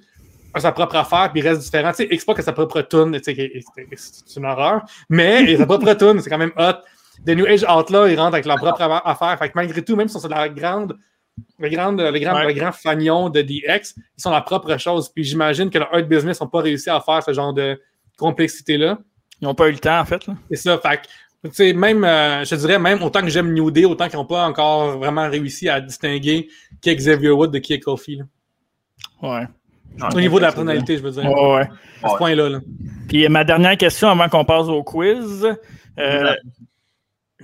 [0.54, 1.90] a sa propre affaire puis reste différent.
[1.92, 4.84] Tu sais, X-Pac a sa propre tune, c'est une horreur.
[5.10, 6.74] Mais il a sa propre tune, c'est quand même hot.
[7.26, 9.38] The New Age Outlaw, ils rentrent avec leur propre affaire.
[9.40, 10.96] Fait que malgré tout, même si on sont la grande,
[11.58, 12.48] le grand, le grand, Ouais.
[12.48, 15.10] le grand fanion de DX, ils sont leur propre chose.
[15.10, 17.80] Puis j'imagine que leur art business n'ont pas réussi à faire ce genre de
[18.20, 19.00] complexité-là.
[19.42, 20.22] Ils n'ont pas eu le temps, en fait.
[20.52, 20.78] C'est ça.
[20.78, 21.02] Fait
[21.52, 24.26] sais, même, euh, je te dirais, même autant que j'aime New Day, autant qu'ils n'ont
[24.26, 26.48] pas encore vraiment réussi à distinguer
[26.82, 28.18] qui est Xavier Wood de qui est Kofi.
[28.18, 28.26] là.
[29.22, 29.48] Ouais.
[30.14, 31.24] Au niveau de la personnalité, je veux dire.
[31.26, 31.70] Ouais, ouais.
[32.02, 32.18] À ce Ouais.
[32.18, 32.50] point-là.
[32.50, 32.60] là.
[33.08, 35.48] Puis ma dernière question avant qu'on passe au quiz.
[36.00, 36.34] Euh,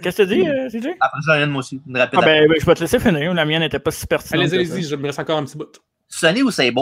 [0.01, 0.87] Qu'est-ce que tu dis, euh, CJ?
[0.99, 1.81] Après ça, une, moi aussi.
[1.85, 2.19] Une rapide.
[2.23, 3.33] Ah ben, ben, je vais te laisser finir.
[3.33, 4.51] La mienne n'était pas si pertinente.
[4.53, 4.89] Allez-y, ça.
[4.91, 5.77] je me reste encore un petit bout.
[6.07, 6.79] Sonny ou Sable?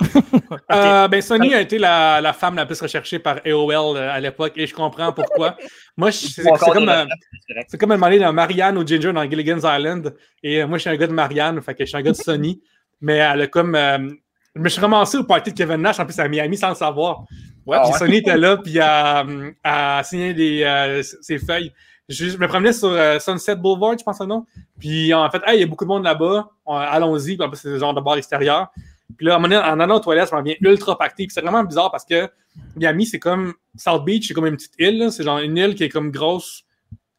[0.70, 4.20] Euh, ben, Sony a été la, la femme la plus recherchée par AOL euh, à
[4.20, 5.56] l'époque et je comprends pourquoi.
[5.96, 6.42] Moi, je- c'est
[6.72, 7.04] comme, euh,
[7.68, 10.14] c'est comme demander dans Marianne ou Ginger dans Gilligan's Island.
[10.42, 12.12] Et euh, moi, je suis un gars de Marianne, fait que je suis un gars
[12.12, 12.60] de Sony.
[13.00, 13.74] Mais elle a comme.
[13.74, 14.08] euh,
[14.54, 16.74] je me suis ramassé au party de Kevin Nash, en plus à Miami, sans le
[16.74, 17.24] savoir.
[17.66, 17.98] Ouais, Ah puis ouais?
[17.98, 21.72] Sony était là, puis elle a, euh, a signé des, euh, ses feuilles.
[22.08, 24.46] Je, je me promenais sur euh, Sunset Boulevard, je pense nom.
[24.80, 26.48] Puis en fait, Hey, il y a beaucoup de monde là-bas.
[26.64, 27.36] On- Allons-y.
[27.36, 28.68] Puis en plus, c'est le genre de bar extérieur.
[29.16, 29.44] Puis là, en
[29.80, 31.26] allant aux toilettes, ça m'en vient ultra pacté.
[31.26, 32.28] Puis c'est vraiment bizarre parce que
[32.76, 35.08] Miami, c'est comme South Beach, c'est comme une petite île.
[35.10, 36.64] C'est genre une île qui est comme grosse,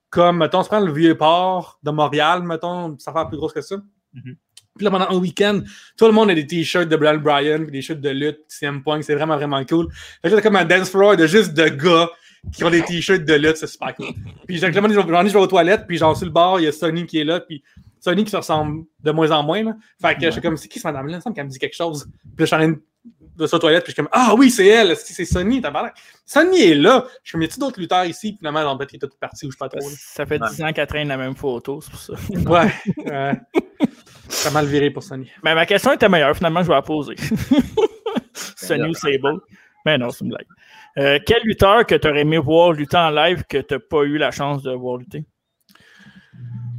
[0.09, 3.53] comme, mettons, on se prend le vieux port de Montréal, mettons, ça fait plus grosse
[3.53, 3.77] que ça.
[4.13, 4.35] Mhm.
[4.75, 5.61] Puis là, pendant un week-end,
[5.97, 8.81] tout le monde a des t-shirts de Brian Bryan, puis des shirts de lutte, CM
[8.81, 9.91] Punk, c'est vraiment, vraiment cool.
[10.21, 12.09] Fait que là, c'est comme un dance floor de juste de gars
[12.53, 14.13] qui ont des t-shirts de lutte, c'est super cool.
[14.47, 16.71] Puis j'en ai, je vais aux toilettes, puis genre sur le bar, il y a
[16.71, 17.61] Sony qui est là, puis
[17.99, 19.63] Sony qui se ressemble de moins en moins.
[19.63, 19.75] Là.
[20.01, 21.13] Fait que je suis comme, c'est qui cette madame-là?
[21.13, 22.05] Il me semble qu'elle me dit quelque chose.
[22.05, 22.81] Puis là, je suis en train de
[23.39, 25.89] les toilettes, puis je suis comme, ah oui, c'est elle, c'est c'est Sony, t'as parlé.
[26.25, 27.05] Sony est là.
[27.23, 28.31] Je suis comme, y a-tu d'autres lutteurs ici?
[28.31, 29.79] Puis finalement, le bête, il est tout parti ou je sais pas trop.
[29.79, 29.95] là.
[29.97, 32.13] Ça fait 10 ans qu'elle traîne la même photo, c'est pour ça.
[32.49, 32.71] Ouais.
[33.05, 33.41] ouais.
[34.27, 35.29] Ça mal viré pour Sony.
[35.43, 37.15] Mais ma question était meilleure, finalement, je vais la poser.
[38.33, 39.39] Sony ou Sable?
[39.85, 40.45] Mais non, c'est une blague.
[40.97, 44.03] Euh, quel lutteur que tu aurais aimé voir lutter en live que tu n'as pas
[44.03, 45.23] eu la chance de voir lutter?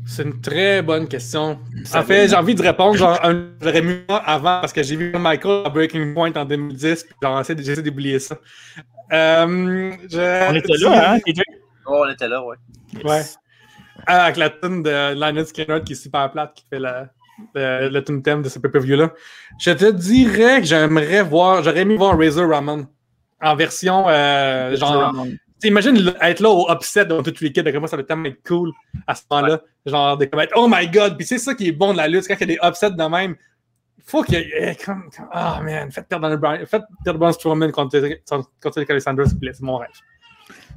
[0.06, 1.58] C'est une très bonne question.
[1.94, 4.96] En fait, j'ai envie de répondre, genre, un- j'aurais mis moi avant parce que j'ai
[4.96, 7.16] vu Michael à Breaking Point en 2010, puis
[7.64, 8.36] j'essaie d'oublier ça.
[9.12, 11.18] Euh, je- On était là, hein?
[11.86, 12.56] Oh, on était là, ouais.
[13.04, 13.22] Ouais.
[14.06, 17.08] Ah, avec la tune de Lionel Skinner qui est super plate, qui fait la,
[17.54, 19.12] le, le tune thème de ce pay-per-view-là.
[19.60, 22.86] Je te dirais que j'aimerais voir, j'aurais aimé voir Razor Ramon
[23.42, 25.12] en version euh, genre.
[25.64, 28.42] Imagine le- être là au upset devant toute l'équipe, de comment ça va tellement être
[28.46, 28.72] cool
[29.06, 29.60] à ce moment-là.
[29.86, 31.16] Genre, de comme être Oh my god!
[31.16, 32.90] Puis c'est ça qui est bon de la lutte, quand il y a des upsets
[32.92, 33.36] de même.
[34.06, 34.72] Faut qu'il y ait.
[34.80, 37.98] eh, comme- Ah man, faites perdre Daniel Bryan, faites perdre Strowman contre,
[38.62, 39.88] contre s'il vous plaît, c'est mon rêve.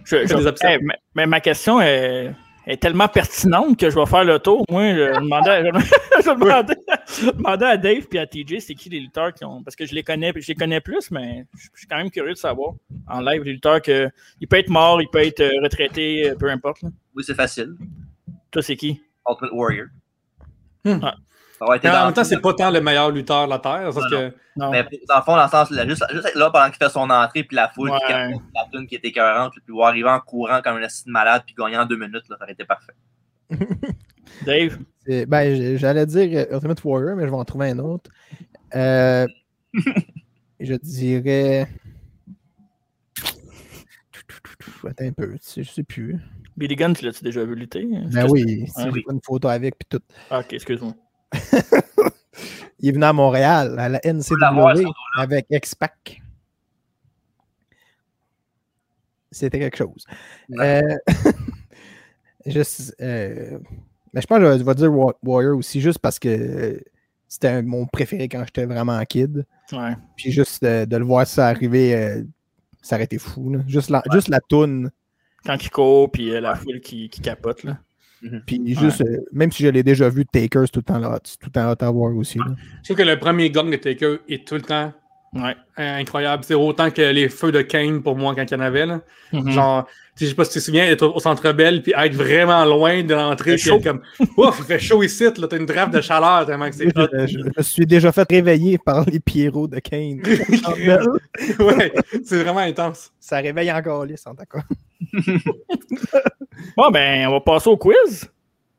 [0.05, 0.77] Je- je- des upsets.
[0.79, 2.31] Eh, mais, mais ma question est,
[2.67, 4.65] est tellement pertinente que je vais faire le tour.
[4.69, 5.63] Moi, je demandais,
[6.23, 6.75] je demandais-
[7.07, 9.61] je demandais à Dave et à TJ, c'est qui les lutteurs qui ont.
[9.63, 12.09] Parce que je les connais, je les connais plus, mais je je suis quand même
[12.11, 12.73] curieux de savoir
[13.07, 14.09] en live les lutteurs que.
[14.39, 16.81] Il peut être mort, il peut être euh, retraité, euh, peu importe.
[16.83, 16.89] là.
[17.15, 17.75] Oui, c'est facile.
[18.51, 19.01] Toi, c'est qui?
[19.29, 19.87] Ultimate Warrior.
[20.85, 21.03] Hmm.
[21.03, 21.11] Ouais.
[21.63, 24.09] En dans- même temps, c'est pas tant le meilleur lutteur de la Terre, parce Non,
[24.09, 24.33] que.
[24.55, 24.71] Non.
[24.71, 27.09] Mais dans le fond, dans le sens, là, juste, juste là pendant qu'il fait son
[27.09, 27.97] entrée, puis la foule, Ouais.
[28.05, 28.13] puis
[28.55, 31.43] la tune qui était écœurante, puis voir arriver en courant comme un assis de malade,
[31.45, 32.93] puis gagner en deux minutes, là, ça aurait été parfait.
[34.45, 34.77] Dave?
[35.27, 38.09] Ben, j'allais dire euh, Ultimate Warrior, mais je vais en trouver un autre.
[38.75, 39.27] Euh,
[40.59, 41.67] je dirais.
[44.87, 46.19] Attends un peu, tu sais, je sais plus.
[46.57, 47.85] Billy Gunn, tu l'as-tu déjà vu lutter?
[48.11, 50.03] Ben oui, si j'ai une photo avec puis tout.
[50.29, 50.93] Ah, ok, excuse-moi.
[52.79, 54.83] Il est venu à Montréal, à la NCW,
[55.17, 56.21] avec X-Pac.
[59.31, 60.05] C'était quelque chose.
[60.49, 60.83] Ouais.
[60.83, 61.31] Euh,
[62.45, 63.57] juste, euh,
[64.13, 66.79] mais je pense que je vais dire Wa- Warrior aussi, juste parce que
[67.27, 69.45] c'était mon préféré quand j'étais vraiment kid.
[69.71, 69.95] Ouais.
[70.15, 72.23] Puis juste de, de le voir ça arriver, euh,
[72.81, 73.49] ça aurait été fou.
[73.53, 73.59] là.
[73.67, 74.91] Juste, la, juste la toune.
[75.45, 77.79] Quand il court, puis la foule qui, qui capote, là.
[78.45, 81.19] Puis juste, euh, même si je l'ai déjà vu, Taker, c'est tout le temps là,
[81.19, 82.37] tout le temps hot à voir aussi.
[82.37, 82.45] là.
[82.81, 84.93] Je trouve que le premier gong de Taker est tout le temps
[85.35, 85.55] Ouais.
[85.79, 86.43] euh, incroyable.
[86.45, 88.85] C'est autant que les feux de Kane pour moi quand il y en avait.
[88.85, 89.01] Là.
[89.31, 89.49] Mhm.
[89.49, 92.13] Genre, sais, je sais pas si tu te souviens, être au centre belle puis être
[92.13, 94.01] vraiment loin de l'entrée, puis être comme
[94.37, 97.07] Ouf, il fait chaud ici, là, t'as une drave de chaleur tellement que c'est hot.
[97.21, 100.21] Je, je me suis déjà fait réveiller par les Pierrots de Kane.
[101.59, 101.93] ouais,
[102.23, 103.11] c'est vraiment intense.
[103.19, 104.61] ça réveille encore les en d'accord.
[106.77, 108.29] Bon, ben, on va passer au quiz.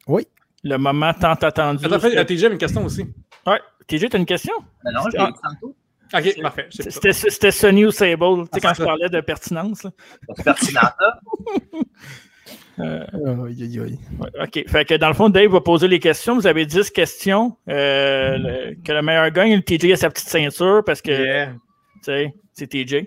[0.06, 0.26] Oui.
[0.62, 1.84] Le moment tant attendu.
[1.84, 3.04] Attends, fait, TJ, une question aussi.
[3.46, 3.60] Ouais.
[3.86, 4.54] TJ, t'as une question?
[4.84, 5.30] Mais non, j'ai Ah.
[5.32, 5.76] dit tantôt.
[6.14, 6.68] Ok, parfait.
[6.70, 6.88] je.
[7.28, 9.82] C'était Sonny ou Sable, tu sais, Ah, quand c'est je parlais de pertinence.
[9.84, 9.90] là.
[10.36, 11.20] C'est pertinent, ça.
[12.80, 13.04] Euh,
[13.46, 13.98] Aïe, aïe, aïe.
[14.18, 14.64] ouais, OK.
[14.68, 16.34] Fait que dans le fond, Dave va poser les questions.
[16.34, 17.56] Vous avez 10 questions.
[17.68, 21.46] Euh, le- que le meilleur gagne, le TJ a sa petite ceinture parce que, Yeah.
[21.46, 21.52] tu
[22.02, 23.06] sais, c'est TJ.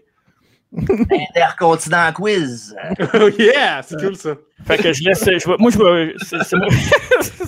[1.36, 2.76] Intercontinent quiz.
[3.14, 4.36] Oh yeah, c'est cool ça.
[4.66, 5.24] Fait que je laisse.
[5.26, 6.14] Je vais- moi, je vais.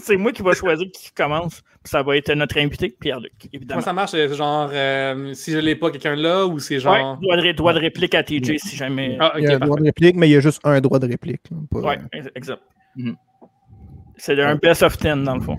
[0.02, 1.62] C'est moi, qui va choisir qui commence.
[1.84, 3.80] Puis ça va être notre invité, Pierre-Luc, évidemment.
[3.80, 4.12] Comment ça marche?
[4.12, 7.18] C'est genre, euh, si je l'ai pas, quelqu'un là, ou c'est Ouais, genre.
[7.22, 9.16] droit, de, ré- droit de réplique à TJ si jamais.
[9.20, 9.82] Ah, Il y a un droit parfait.
[9.82, 11.42] de réplique, mais il y a juste un droit de réplique.
[11.52, 12.62] là, Ouais, ex- exact.
[12.98, 13.16] Mhm.
[14.18, 15.58] C'est un best of 10 dans le fond.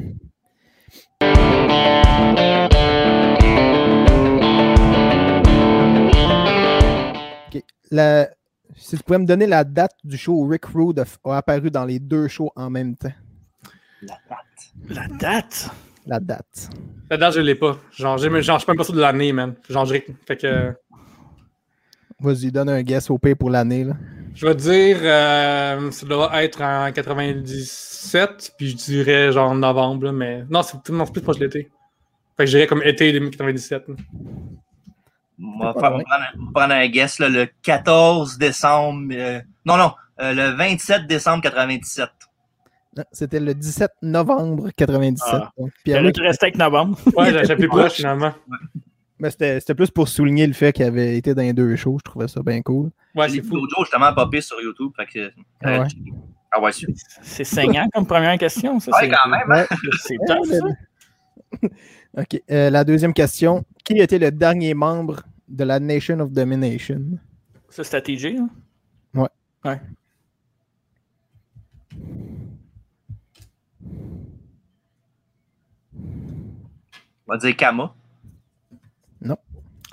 [7.91, 8.29] La-
[8.77, 11.85] Si tu pouvais me donner la date du show où Rick Rude a, apparu dans
[11.85, 13.13] les deux shows en même temps.
[14.03, 14.39] La date.
[14.89, 15.71] La date?
[16.07, 16.71] La date.
[17.11, 17.79] La date, je l'ai pas.
[17.93, 19.55] Genre, j'ai- genre, je suis même pas sûr de l'année, man.
[19.69, 19.97] Genre, je...
[20.27, 20.73] Fait que.
[22.21, 23.83] Vas-y, donne un guess au pire pour l'année.
[23.85, 23.95] là.
[24.35, 30.13] Je vais dire, euh, ça doit être en 97, puis je dirais genre novembre, là,
[30.13, 31.71] mais non, c'est non, c'est plus proche de l'été.
[32.37, 33.89] Fait que je dirais comme été 2097.
[33.89, 33.95] là.
[35.43, 35.99] On va pas faire- loin.
[35.99, 39.09] on va prendre, un- on va prendre un guess, là, le 14 décembre.
[39.13, 42.09] euh, non, non, euh, le 27 décembre 97.
[42.97, 45.29] Non, C'était le 17 novembre 97.
[45.33, 45.53] Ah.
[45.57, 45.71] donc.
[45.85, 46.99] Pierre-Luc, avec novembre.
[47.17, 48.33] Ouais, plus proche finalement.
[49.19, 51.99] mais c'était c'était plus pour souligner le fait qu'il avait été dans les deux shows.
[52.01, 52.91] Je trouvais ça bien cool.
[53.15, 53.59] Ouais, J'ai c'est fou.
[53.81, 54.91] justement, popé sur YouTube.
[54.97, 55.33] Fait que,
[55.63, 55.89] Ah ouais.
[55.89, 56.13] checker.
[56.53, 56.71] Ah ouais.
[57.23, 58.81] C'est saignant comme première question.
[58.81, 59.53] Ça, Ouais, c'est- quand même.
[59.53, 59.67] hein.
[60.03, 60.67] C'est top, ça.
[62.19, 62.43] OK.
[62.51, 63.65] euh, la deuxième question.
[63.85, 67.19] Qui était le dernier membre de la Nation of Domination?
[67.69, 68.37] Ça, c'est à TJ.
[68.39, 68.49] hein?
[69.15, 69.29] Ouais.
[69.65, 69.81] Ouais.
[77.29, 77.95] On va dire Kama.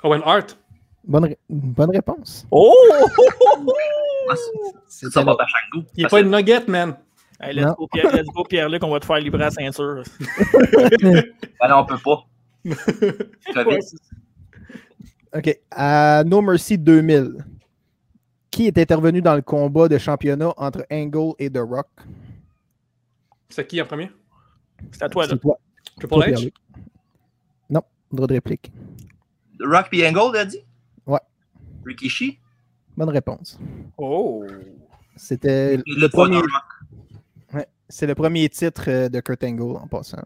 [0.04, 0.56] Owen Hart.
[1.04, 2.46] Bonne, ré- bonne réponse.
[2.52, 2.72] Oh!
[4.86, 5.36] C'est- C'était ça.
[5.96, 6.96] Il est pas une nugget, man.
[7.40, 7.74] Hey, let's, Non.
[7.78, 10.02] go, Pierre, let's go, Pierre-Luc, on va te faire libérer la ceinture.
[11.60, 12.24] Ben non, on peut pas.
[13.54, 13.66] COVID.
[13.68, 13.96] Ouais, c'est-
[15.34, 15.60] OK.
[15.70, 17.44] À No Mercy 2000,
[18.50, 21.88] qui est intervenu dans le combat de championnat entre Angle et The Rock?
[23.48, 24.10] C'est qui en premier?
[24.92, 25.30] c'est à toi, là.
[25.32, 25.58] C'est toi.
[25.96, 26.28] Triple Toi, H?
[26.28, 26.54] Pierre-Luc.
[27.70, 27.82] Non,
[28.12, 28.72] droit de réplique.
[29.60, 30.06] Rock P.
[30.06, 30.60] Angle, t'as dit?
[31.06, 31.18] Ouais.
[31.84, 32.38] Rikishi?
[32.96, 33.58] Bonne réponse.
[33.96, 34.44] Oh!
[35.16, 36.40] C'était Le premier,
[37.52, 40.22] ouais, c'est le premier titre euh, de Kurt Angle en passant.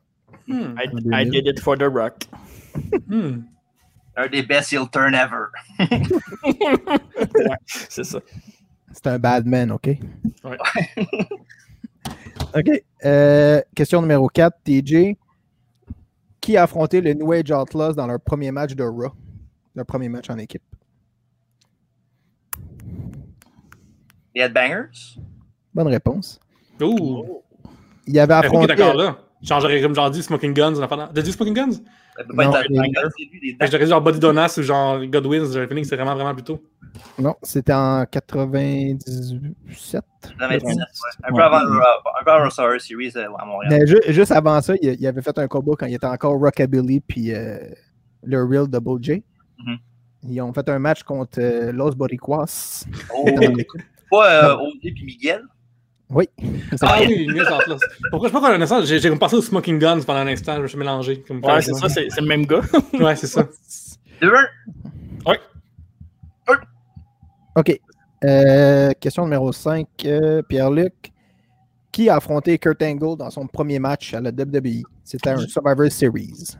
[0.46, 0.74] Hmm.
[0.76, 2.24] I, I did it for the rock.
[3.08, 3.42] Hmm.
[4.16, 5.46] Un des best heel turn ever.
[6.44, 8.20] Ouais, c'est ça.
[8.92, 9.86] C'est un bad man, OK?
[10.44, 10.58] Ouais.
[12.54, 12.84] OK.
[13.04, 15.16] Euh, question numéro 4, TJ.
[16.40, 19.12] Qui a affronté le New Age Outlaws dans leur premier match de Raw?
[19.74, 20.62] Leur premier match en équipe.
[24.34, 25.18] Les Headbangers.
[25.72, 26.40] Bonne réponse.
[26.80, 27.42] Ouh.
[28.06, 28.66] Il avait affronté.
[28.66, 29.18] d'accord là?
[29.40, 30.74] J'aurais comme genre dit Smoking Guns.
[30.86, 31.80] T'as dit Smoking Guns?
[32.16, 34.54] Ça peut pas Non, être les- Headbangers, c'est lui, les J'aurais dit genre Body Donas
[34.58, 35.50] ou genre Godwins.
[35.52, 36.62] J'avais feeling que c'est vraiment, vraiment plus tôt.
[37.18, 40.02] Non, c'était en 97.
[40.38, 40.84] 97, ouais.
[41.24, 41.42] Un peu Ouais.
[41.42, 42.44] avant le un peu avant
[42.78, 43.72] Series euh, à Montréal.
[43.80, 46.38] Mais ju- juste avant ça, il, il avait fait un combat quand il était encore
[46.38, 47.58] Rockabilly puis euh,
[48.22, 49.24] le Real Double J.
[49.58, 49.78] Mhm.
[50.28, 52.84] Ils ont fait un match contre euh, Los Boricuas.
[53.16, 53.24] Oh,
[54.10, 55.42] pas euh, puis Miguel?
[56.12, 56.28] Oui.
[56.82, 57.76] Ah oui, mieux ça là.
[58.10, 58.84] Pourquoi je sais pas qu'on a ça?
[58.84, 60.56] J'ai comme pensé au Smoking Guns pendant un instant.
[60.56, 61.22] Je me suis mélangé.
[61.26, 62.60] Comme Ouais, c'est ça, c'est le même gars.
[63.00, 63.48] Ouais, c'est ça.
[64.20, 64.32] Deux,
[65.26, 65.36] un.
[67.56, 67.80] OK.
[68.24, 69.86] Euh, question numéro 5,
[70.48, 71.12] Pierre-Luc.
[71.90, 74.82] Qui a affronté Kurt Angle dans son premier match à la WWE?
[75.04, 76.56] C'était un Survivor Series.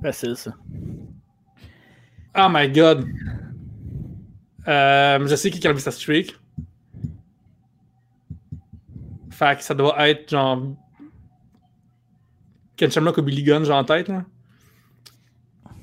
[0.00, 0.52] Facile, ça.
[2.38, 3.04] Oh my god.
[4.68, 6.36] Euh, je sais qui a enlevé sa streak.
[9.36, 10.62] Fait que ça doit être genre.
[12.76, 14.08] Ken Shamrock ou Billy Gunn, j'ai en tête.
[14.08, 14.24] Là.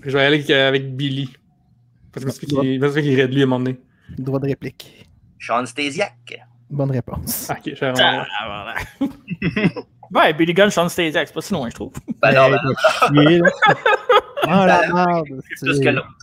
[0.02, 1.30] Je vais aller avec, euh, avec Billy.
[2.12, 3.80] Parce que je qu'il- irait de lui à un moment donné.
[4.18, 5.08] Droit de réplique.
[5.40, 6.40] Sean Stasiak.
[6.70, 7.48] Bonne réponse.
[7.50, 8.76] Ah, ok, je vais Ah, voilà.
[10.28, 11.94] ouais, Billy Gunn, Sean Stasiak, c'est pas si loin, je trouve.
[12.22, 13.52] Ben non, ben, là.
[14.48, 15.42] Ah la merde.
[15.62, 16.18] plus que l'autre.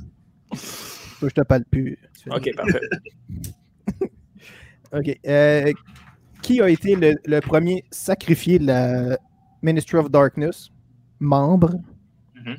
[1.20, 1.96] Toi, je te parle plus.
[2.28, 2.80] Ok, parfait.
[4.92, 5.20] OK.
[5.26, 5.72] Euh,
[6.42, 9.18] qui a été le, le premier sacrifié de la
[9.62, 10.70] Ministry of Darkness?
[11.18, 11.74] Membre.
[12.34, 12.56] Mhm.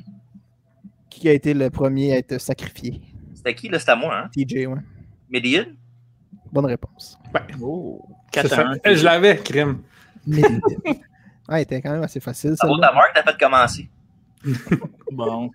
[1.10, 3.00] Qui a été le premier à être sacrifié?
[3.34, 3.78] C'était qui, là?
[3.78, 4.30] C'était à moi, hein?
[4.34, 4.78] TJ, ouais.
[5.30, 5.64] Median?
[6.52, 7.18] Bonne réponse.
[7.60, 8.00] Oh,
[8.32, 8.60] C'est 4 ça.
[8.60, 8.76] à 1.
[8.84, 9.82] Eh, Je l'avais, crime.
[10.26, 10.60] Médiane.
[11.48, 12.66] ah, elle était quand même assez facile, Ça ça.
[12.68, 13.90] vaut ta marque, t'as fait commencer.
[15.12, 15.50] Bon.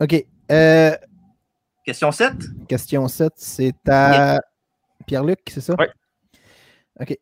[0.00, 0.24] OK.
[0.50, 0.96] Euh,
[1.84, 2.32] Question 7?
[2.68, 4.38] question 7, c'est à
[5.08, 5.74] Pierre-Luc, c'est ça?
[5.78, 5.90] Ouais.
[7.00, 7.18] OK.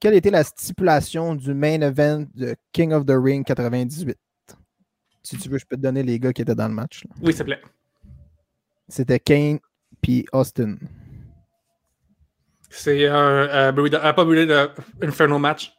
[0.00, 4.18] Quelle était la stipulation du main event de King of the Ring 98?
[5.22, 7.04] Si tu veux, je peux te donner les gars qui étaient dans le match.
[7.04, 7.10] là.
[7.22, 7.62] Oui, s'il te plaît.
[8.88, 9.60] C'était Kane
[10.02, 10.76] puis Austin.
[12.70, 13.14] C'est un.
[13.14, 14.68] Euh, euh, pas euh,
[15.02, 15.72] Inferno match.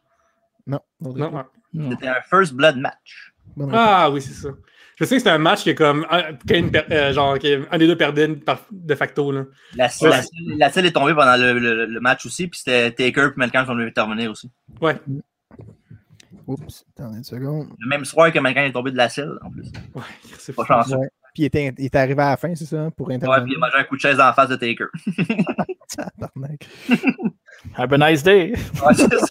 [0.66, 0.80] Non.
[1.02, 1.46] Non.
[1.92, 3.34] C'était un First Blood match.
[3.72, 4.50] Ah oui, c'est ça.
[5.02, 6.06] Je sais que c'était un match qui est comme.
[6.10, 6.22] Un,
[6.92, 8.28] euh, genre, qui est- un des deux perdait
[8.72, 9.32] de facto.
[9.32, 9.46] Là.
[9.76, 10.10] La, Ouais.
[10.10, 13.30] la, selle- la selle est tombée pendant le, le- le match aussi, puis c'était Taker
[13.30, 14.50] et Mankind qui sont venus intervenir aussi.
[14.80, 14.96] Ouais,
[16.48, 17.70] Oups, attendez une seconde.
[17.80, 19.72] Le même soir que Mankind est tombé de la selle, en plus.
[19.96, 20.02] ouais,
[20.38, 20.96] c'est Pas chanceux.
[20.98, 21.10] Ouais.
[21.34, 23.44] Puis il était, il était arrivé à la fin, c'est ça, pour Ouais, intervenir.
[23.46, 24.86] puis il a mangé un coup de chaise en face de Taker.
[25.96, 26.68] Tabarnak.
[27.76, 28.54] Have a nice day.
[28.86, 29.28] Ouais, c'est ça.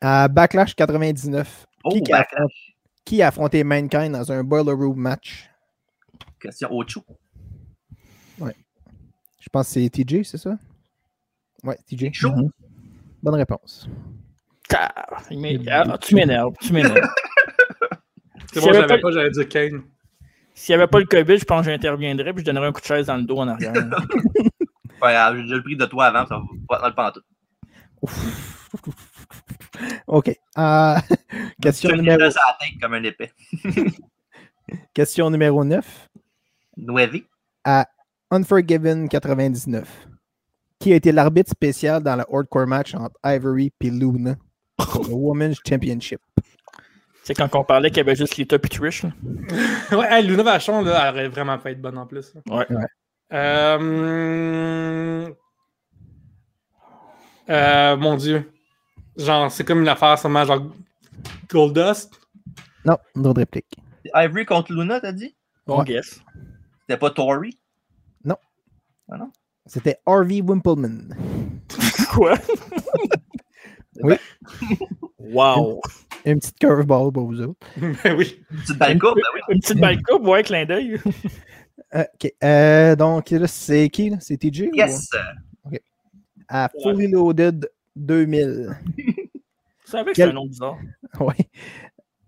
[0.00, 2.69] À Backlash 99, Oh, qui, backlash.
[3.04, 5.48] Qui a affronté Mankind dans un Boiler Room match?
[6.40, 7.04] Question Ocho.
[9.42, 10.58] Je pense que c'est TJ, c'est ça?
[11.64, 12.12] Ouais, TJ.
[12.12, 12.30] Chaud.
[12.30, 12.50] Mhm.
[13.22, 13.88] Bonne réponse.
[14.72, 15.36] Ah, ah, tu
[16.14, 17.08] m'énerves, tu m'énerves.
[18.52, 19.82] C'est bon, l'avais pas- pas, j'allais dire Kane.
[20.54, 22.80] S'il n'y avait pas le COVID, je pense que j'interviendrais puis je donnerais un coup
[22.80, 23.72] de chaise dans le dos en arrière.
[25.02, 27.24] Ouais, j'ai déjà le prix de toi avant, ça va pas dans le pantoute.
[30.06, 30.28] OK.
[30.58, 30.94] Euh,
[31.62, 33.30] question, numéro, à comme un épée.
[34.94, 36.08] question numéro 9.
[36.76, 37.22] Nueve.
[38.30, 40.06] Unforgiven 99.
[40.78, 44.36] Qui a été l'arbitre spécial dans le hardcore match entre Ivory et Luna
[44.76, 46.20] pour le Women's Championship?
[47.22, 49.02] C'est quand on parlait qu'il y avait juste Lita puis Trish.
[49.02, 49.10] là.
[49.96, 52.34] Ouais, hey, Luna Vachon, là, elle aurait vraiment pas être bonne en plus.
[52.34, 52.40] là.
[52.56, 52.66] Ouais.
[52.70, 52.86] Ouais.
[53.32, 55.30] Euh...
[57.50, 58.50] euh, mon Dieu.
[59.16, 60.62] Genre, c'est comme une affaire, sûrement, genre
[61.48, 62.18] Goldust.
[62.84, 63.76] Non, d'autres répliques.
[64.14, 65.34] Ivory contre Luna, t'as dit?
[65.66, 65.84] Bon Ouais.
[65.84, 66.20] guess.
[66.82, 67.58] C'était pas Tori?
[69.66, 71.14] C'était Harvey Wimpleman.
[72.12, 72.34] Quoi?
[74.02, 74.14] Oui.
[75.18, 75.80] Wow.
[76.24, 77.58] Une petite curveball pour vous autres.
[77.76, 78.42] ben oui.
[78.50, 79.40] Une petite balle coupe, ben oui.
[79.50, 80.98] Une petite balle coupe, ouais, clin d'œil.
[81.94, 82.32] Euh, OK.
[82.42, 84.10] Euh, donc, là, c'est qui?
[84.10, 84.16] là?
[84.20, 84.62] C'est TJ?
[84.62, 85.08] ou- Yes!
[86.48, 88.76] À Fully Loaded 2000.
[88.96, 89.04] Tu
[89.84, 90.78] savais que Quel- c'est un nom bizarre.
[91.20, 91.50] Ouais.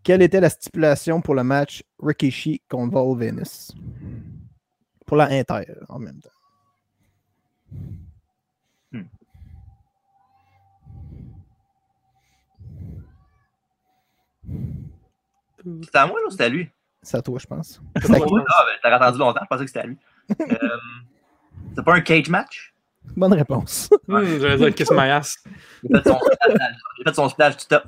[0.03, 3.71] Quelle était la stipulation pour le match Rikishi contre Vol Venus?
[5.07, 6.31] Pour la Inter, en même temps.
[15.83, 16.69] C'était à moi, ou c'était à lui?
[17.03, 17.81] C'est à toi, je pense.
[18.05, 19.99] Ah, ben, t'as attendu longtemps, je pensais que c'était à lui.
[20.41, 20.57] Euh,
[21.77, 22.72] c'est pas un cage match?
[23.17, 23.91] Bonne réponse.
[24.09, 25.37] Hmm, J'allais dire Kiss My Ass.
[25.85, 26.49] Il a fait son splash,
[26.99, 27.85] il a fait son splash du top.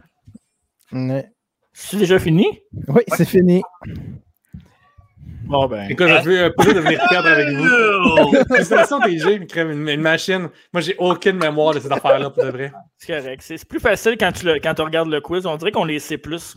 [0.93, 1.31] Ouais.
[1.73, 2.47] C'est déjà fini?
[2.89, 3.63] Oui, c'est fini.
[5.47, 5.91] Bon, ben.
[5.91, 8.45] Écoute, j'ai vu un peu de venir perdre avec vous.
[8.55, 10.49] Félicitations, TG, une, crème- une, une machine.
[10.73, 12.73] Moi, j'ai aucune mémoire de cette affaire-là, pour de vrai.
[12.97, 13.43] C'est correct.
[13.45, 15.45] C'est c'est plus facile quand tu, le- quand tu regardes le quiz.
[15.45, 16.55] On dirait qu'on les sait plus.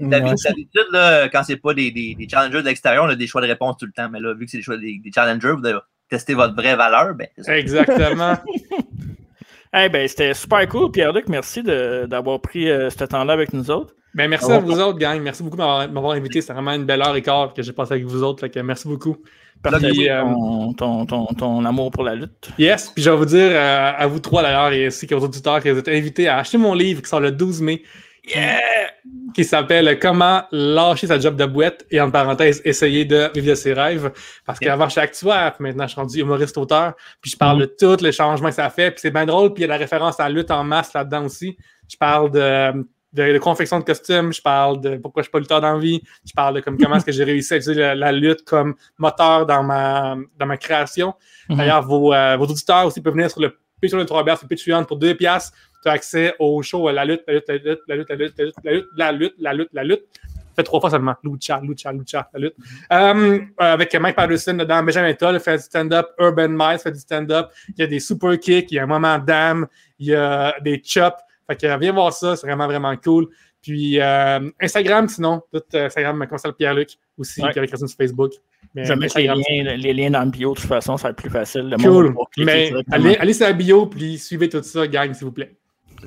[0.00, 0.34] D'habi- Ouais.
[0.44, 3.42] D'habitude, là, quand c'est pas des, des, des challengers de l'extérieur, on a des choix
[3.42, 4.08] de réponse tout le temps.
[4.08, 5.78] Mais là, vu que c'est des choix des, des challengers, vous devez
[6.10, 7.14] tester votre vraie valeur.
[7.14, 7.58] Ben, c'est.
[7.58, 8.34] Exactement.
[9.72, 11.28] Eh ben, c'était super cool, Pierre-Luc.
[11.28, 13.94] Merci de- d'avoir pris euh, ce temps-là avec nous autres.
[14.14, 15.20] Ben, merci à vous autres, gang.
[15.22, 16.40] Merci beaucoup de m'avoir- invité.
[16.40, 18.40] C'était vraiment une belle heure et quart que j'ai passé avec vous autres.
[18.40, 19.16] Fait que merci beaucoup.
[19.62, 22.50] Puis, euh, ton, ton, ton, ton amour pour la lutte.
[22.58, 25.62] Yes, puis je vais vous dire euh, à vous trois d'ailleurs et ainsi qu'aux auditeurs
[25.62, 27.82] que vous êtes invités à acheter mon livre qui sort le 12 mai.
[29.34, 33.54] Qui s'appelle Comment lâcher sa job de boîte et en parenthèse essayer de vivre de
[33.54, 34.12] ses rêves.
[34.44, 37.64] Parce qu'avant j'étais actuaire, puis maintenant je suis rendu humoriste auteur, puis je parle de
[37.66, 39.78] tous les changements que ça fait, puis c'est bien drôle, puis il y a la
[39.78, 41.56] référence à la lutte en masse là-dedans aussi.
[41.88, 45.38] Je parle de, de, de confection de costumes, je parle de pourquoi je suis pas
[45.40, 47.80] lutteur dans la vie, je parle de comme comment est-ce que j'ai réussi à utiliser
[47.80, 51.14] la, la lutte comme moteur dans ma, dans ma création.
[51.48, 51.56] Mhm.
[51.56, 54.84] D'ailleurs, vos, euh, vos auditeurs aussi peuvent venir sur le Patreon de 3 sur Patreon
[54.84, 55.56] pour 2 piastres.
[55.82, 58.16] Tu as accès au show euh, La lutte, la lutte, la lutte, la lutte, la
[58.16, 60.02] lutte, la lutte, la lutte, la lutte, la lutte, la lutte.
[60.56, 61.14] Fait trois fois seulement.
[61.22, 62.54] Lucha, Lucha, Lucha, la lutte.
[62.92, 66.98] Euh, euh, avec Mike Patterson dedans, Benjamin Toll fait du stand-up, Urban Miles fait du
[66.98, 67.50] stand-up.
[67.68, 69.66] Il y a des super kicks, il y a un moment d'âme,
[69.98, 71.16] il y a des chops.
[71.48, 73.28] Fait que viens voir ça, c'est vraiment, vraiment cool.
[73.62, 77.56] Puis euh, Instagram, sinon, tout Instagram, comment ça le Pierre-Luc aussi, Ouais.
[77.56, 78.32] avec Christine sur Facebook.
[78.74, 81.04] Mais Je vais mettre les liens, les liens dans le bio, de toute façon, ça
[81.04, 81.68] va être plus facile.
[81.68, 82.14] Le Cool.
[82.38, 85.54] Mais allez, allez sur la bio, puis suivez tout ça, gang, s'il vous plaît.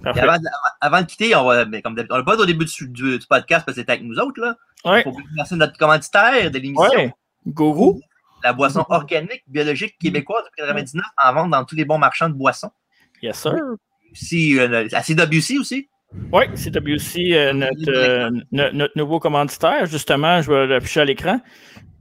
[0.06, 0.48] Avant, de-
[0.82, 3.28] avant de quitter, on va, ben, comme on l'a pas au début du, du- du
[3.28, 4.42] podcast parce que c'était avec nous autres.
[4.42, 4.56] Là.
[4.86, 7.14] Ouais, Faut remercier notre commanditaire de l'émission, ouais.
[7.48, 8.02] Gourou.
[8.44, 12.34] la boisson organique, biologique, québécoise depuis 99, en vente dans tous les bons marchands de
[12.36, 12.72] boissons.
[13.22, 13.54] Yes, sir.
[14.12, 15.88] Aussi, euh, à CWC aussi.
[16.32, 19.86] Oui, CWC, euh, notre, euh, no- notre nouveau commanditaire.
[19.88, 21.40] Justement, je vais l'afficher à l'écran.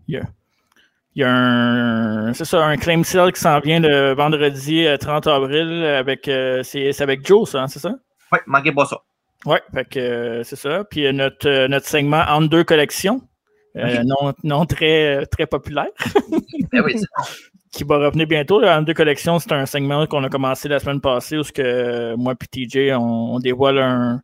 [0.08, 0.22] Il y a,
[1.14, 4.96] il y a un, c'est ça, un claim sale qui s'en vient le vendredi euh,
[4.96, 7.94] 30 avril avec, euh, c'est, avec Joe, ça, hein, c'est ça?
[8.32, 8.98] Oui, manquez pas ça.
[9.44, 9.58] Oui,
[9.96, 10.84] euh, c'est ça.
[10.84, 13.20] Puis euh, notre, euh, notre segment entre deux collections,
[13.76, 15.88] euh, non, non très, très populaire,
[16.72, 16.94] Ben oui,
[17.72, 18.60] qui va revenir bientôt.
[18.60, 21.52] Là, entre deux collections, c'est un segment qu'on a commencé la semaine passée où ce
[21.52, 24.22] que, euh, moi et TJ, on, on dévoile un,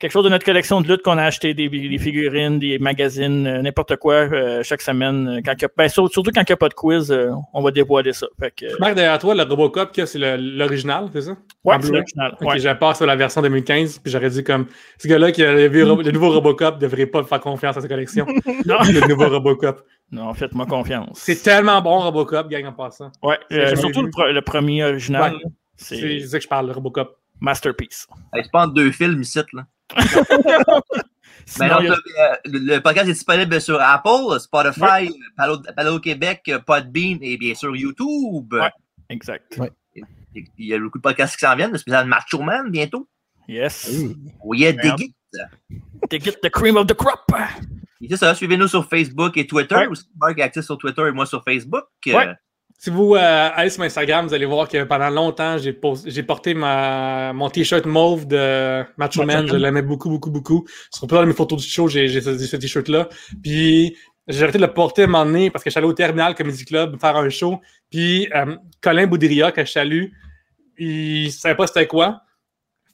[0.00, 3.46] quelque chose de notre collection de lutte qu'on a acheté, des, des figurines, des magazines,
[3.46, 5.28] euh, n'importe quoi, euh, chaque semaine.
[5.28, 7.12] euh, Quand il y a- ben, sur- surtout quand il n'y a pas de quiz,
[7.12, 8.26] euh, on va dévoiler ça.
[8.40, 11.36] Fait que, euh, Marc, derrière toi, le Robocop, que c'est le- l'original, c'est ça?
[11.64, 12.36] ouais, en c'est l'original.
[12.40, 12.58] Ok, Ouais.
[12.58, 14.66] j'ai pas sur la version 2015, puis j'aurais dit comme,
[14.98, 18.26] ce gars-là qui a vu le nouveau Robocop devrait pas faire confiance à sa collection.
[18.66, 19.82] Non, le nouveau Robocop.
[20.10, 21.18] non, faites-moi confiance.
[21.20, 23.12] C'est tellement bon, Robocop, gang, en passant.
[23.22, 25.34] Ouais, euh, jamais surtout le, pre- le premier original.
[25.34, 25.40] Ouais.
[25.76, 27.16] C'est ça que je parle, le Robocop.
[27.40, 28.06] masterpiece.
[28.34, 29.38] Hey, c'est pas entre deux films ici.
[29.54, 29.62] Là.
[31.46, 36.50] Sinon, non, il y a- le, podcast est disponible sur Apple, Spotify, Palo, Palo Québec,
[36.64, 38.52] Podbean et bien sûr YouTube.
[38.52, 38.70] Ouais.
[39.08, 39.58] Exact.
[40.34, 43.08] Il y a beaucoup de podcasts qui s'en viennent, le spécial Macho Man bientôt.
[43.48, 43.90] Yes.
[44.44, 47.24] Oui, il y a des get the cream of the crop.
[48.00, 49.74] Et C'est ça, suivez-nous sur Facebook et Twitter.
[49.74, 49.86] Ouais.
[49.88, 51.84] Aussi, Marc est actif sur Twitter et moi sur Facebook.
[52.06, 52.28] Ouais.
[52.82, 56.54] Si vous euh, allez sur mon Instagram, vous allez voir que pendant longtemps, j'ai porté
[56.54, 59.46] ma, mon t-shirt mauve de Macho Man.
[59.46, 60.66] Je l'aimais beaucoup, beaucoup, beaucoup.
[60.90, 63.10] Sur plusieurs de mes photos du show, j'ai j'ai ce, ce t-shirt-là.
[63.42, 63.98] Puis
[64.28, 65.92] j'ai arrêté de le porter à un moment donné parce que je suis allé au
[65.92, 67.60] Terminal Comedy Club faire un show.
[67.90, 70.04] Puis euh, Colin Boudria, que je salue,
[70.78, 72.22] il savait pas c'était quoi.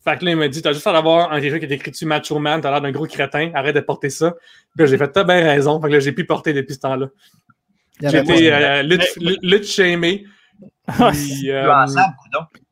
[0.02, 1.92] Fait que là, il m'a dit T'as juste à avoir un t-shirt qui est écrit
[1.92, 4.34] dessus Macho Man, t'as l'air d'un gros crétin, arrête de porter ça.
[4.76, 5.80] Puis j'ai fait T'as bien raison.
[5.80, 7.06] Fait que là, j'ai pu porter depuis ce temps-là.
[8.00, 10.24] Été euh, shamé.
[10.88, 12.14] Ah, Puis, tu euh, ensemble.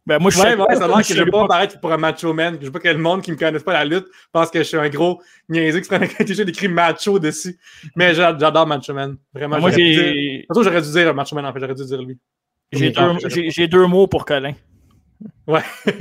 [0.07, 1.93] Ben, moi, je Ouais, sais ouais, ça a l'air que je veux pas paraître pour
[1.93, 2.57] un macho man.
[2.61, 4.63] Je veux pas que le monde qui me connaisse pas la lutte pense que je
[4.65, 7.59] suis un gros niaiseux qui se prend un t-shirt écrit macho dessus.
[7.97, 9.17] Mais j'a- j'adore Macho Man.
[9.35, 11.75] Vraiment, Moi, j'aurais dû dire- j'ai Surtout, j'aurais dû dire Macho Man, en fait, j'aurais
[11.75, 12.19] dû dire lui.
[12.73, 14.53] j'ai deux, deux mots pour Colin.
[15.49, 15.63] Ouais.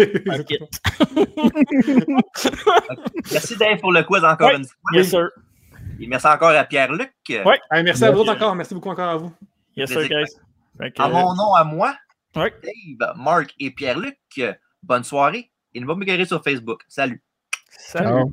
[3.31, 4.75] Merci Dave pour le quiz encore une fois.
[4.93, 5.29] Yes, sir.
[5.99, 7.13] Et merci encore à Pierre-Luc.
[7.29, 8.55] Hey, merci à vous encore.
[8.55, 9.33] Merci beaucoup encore à vous.
[9.75, 10.91] Yes, sir, guys.
[10.97, 11.95] À mon nom, à moi,
[12.35, 12.51] Ouais.
[12.99, 14.17] Dave, Marc et Pierre-Luc,
[14.81, 16.81] bonne soirée et ne pas me guérir sur Facebook.
[16.87, 17.21] Salut.
[17.69, 18.07] salut.
[18.07, 18.31] Ciao.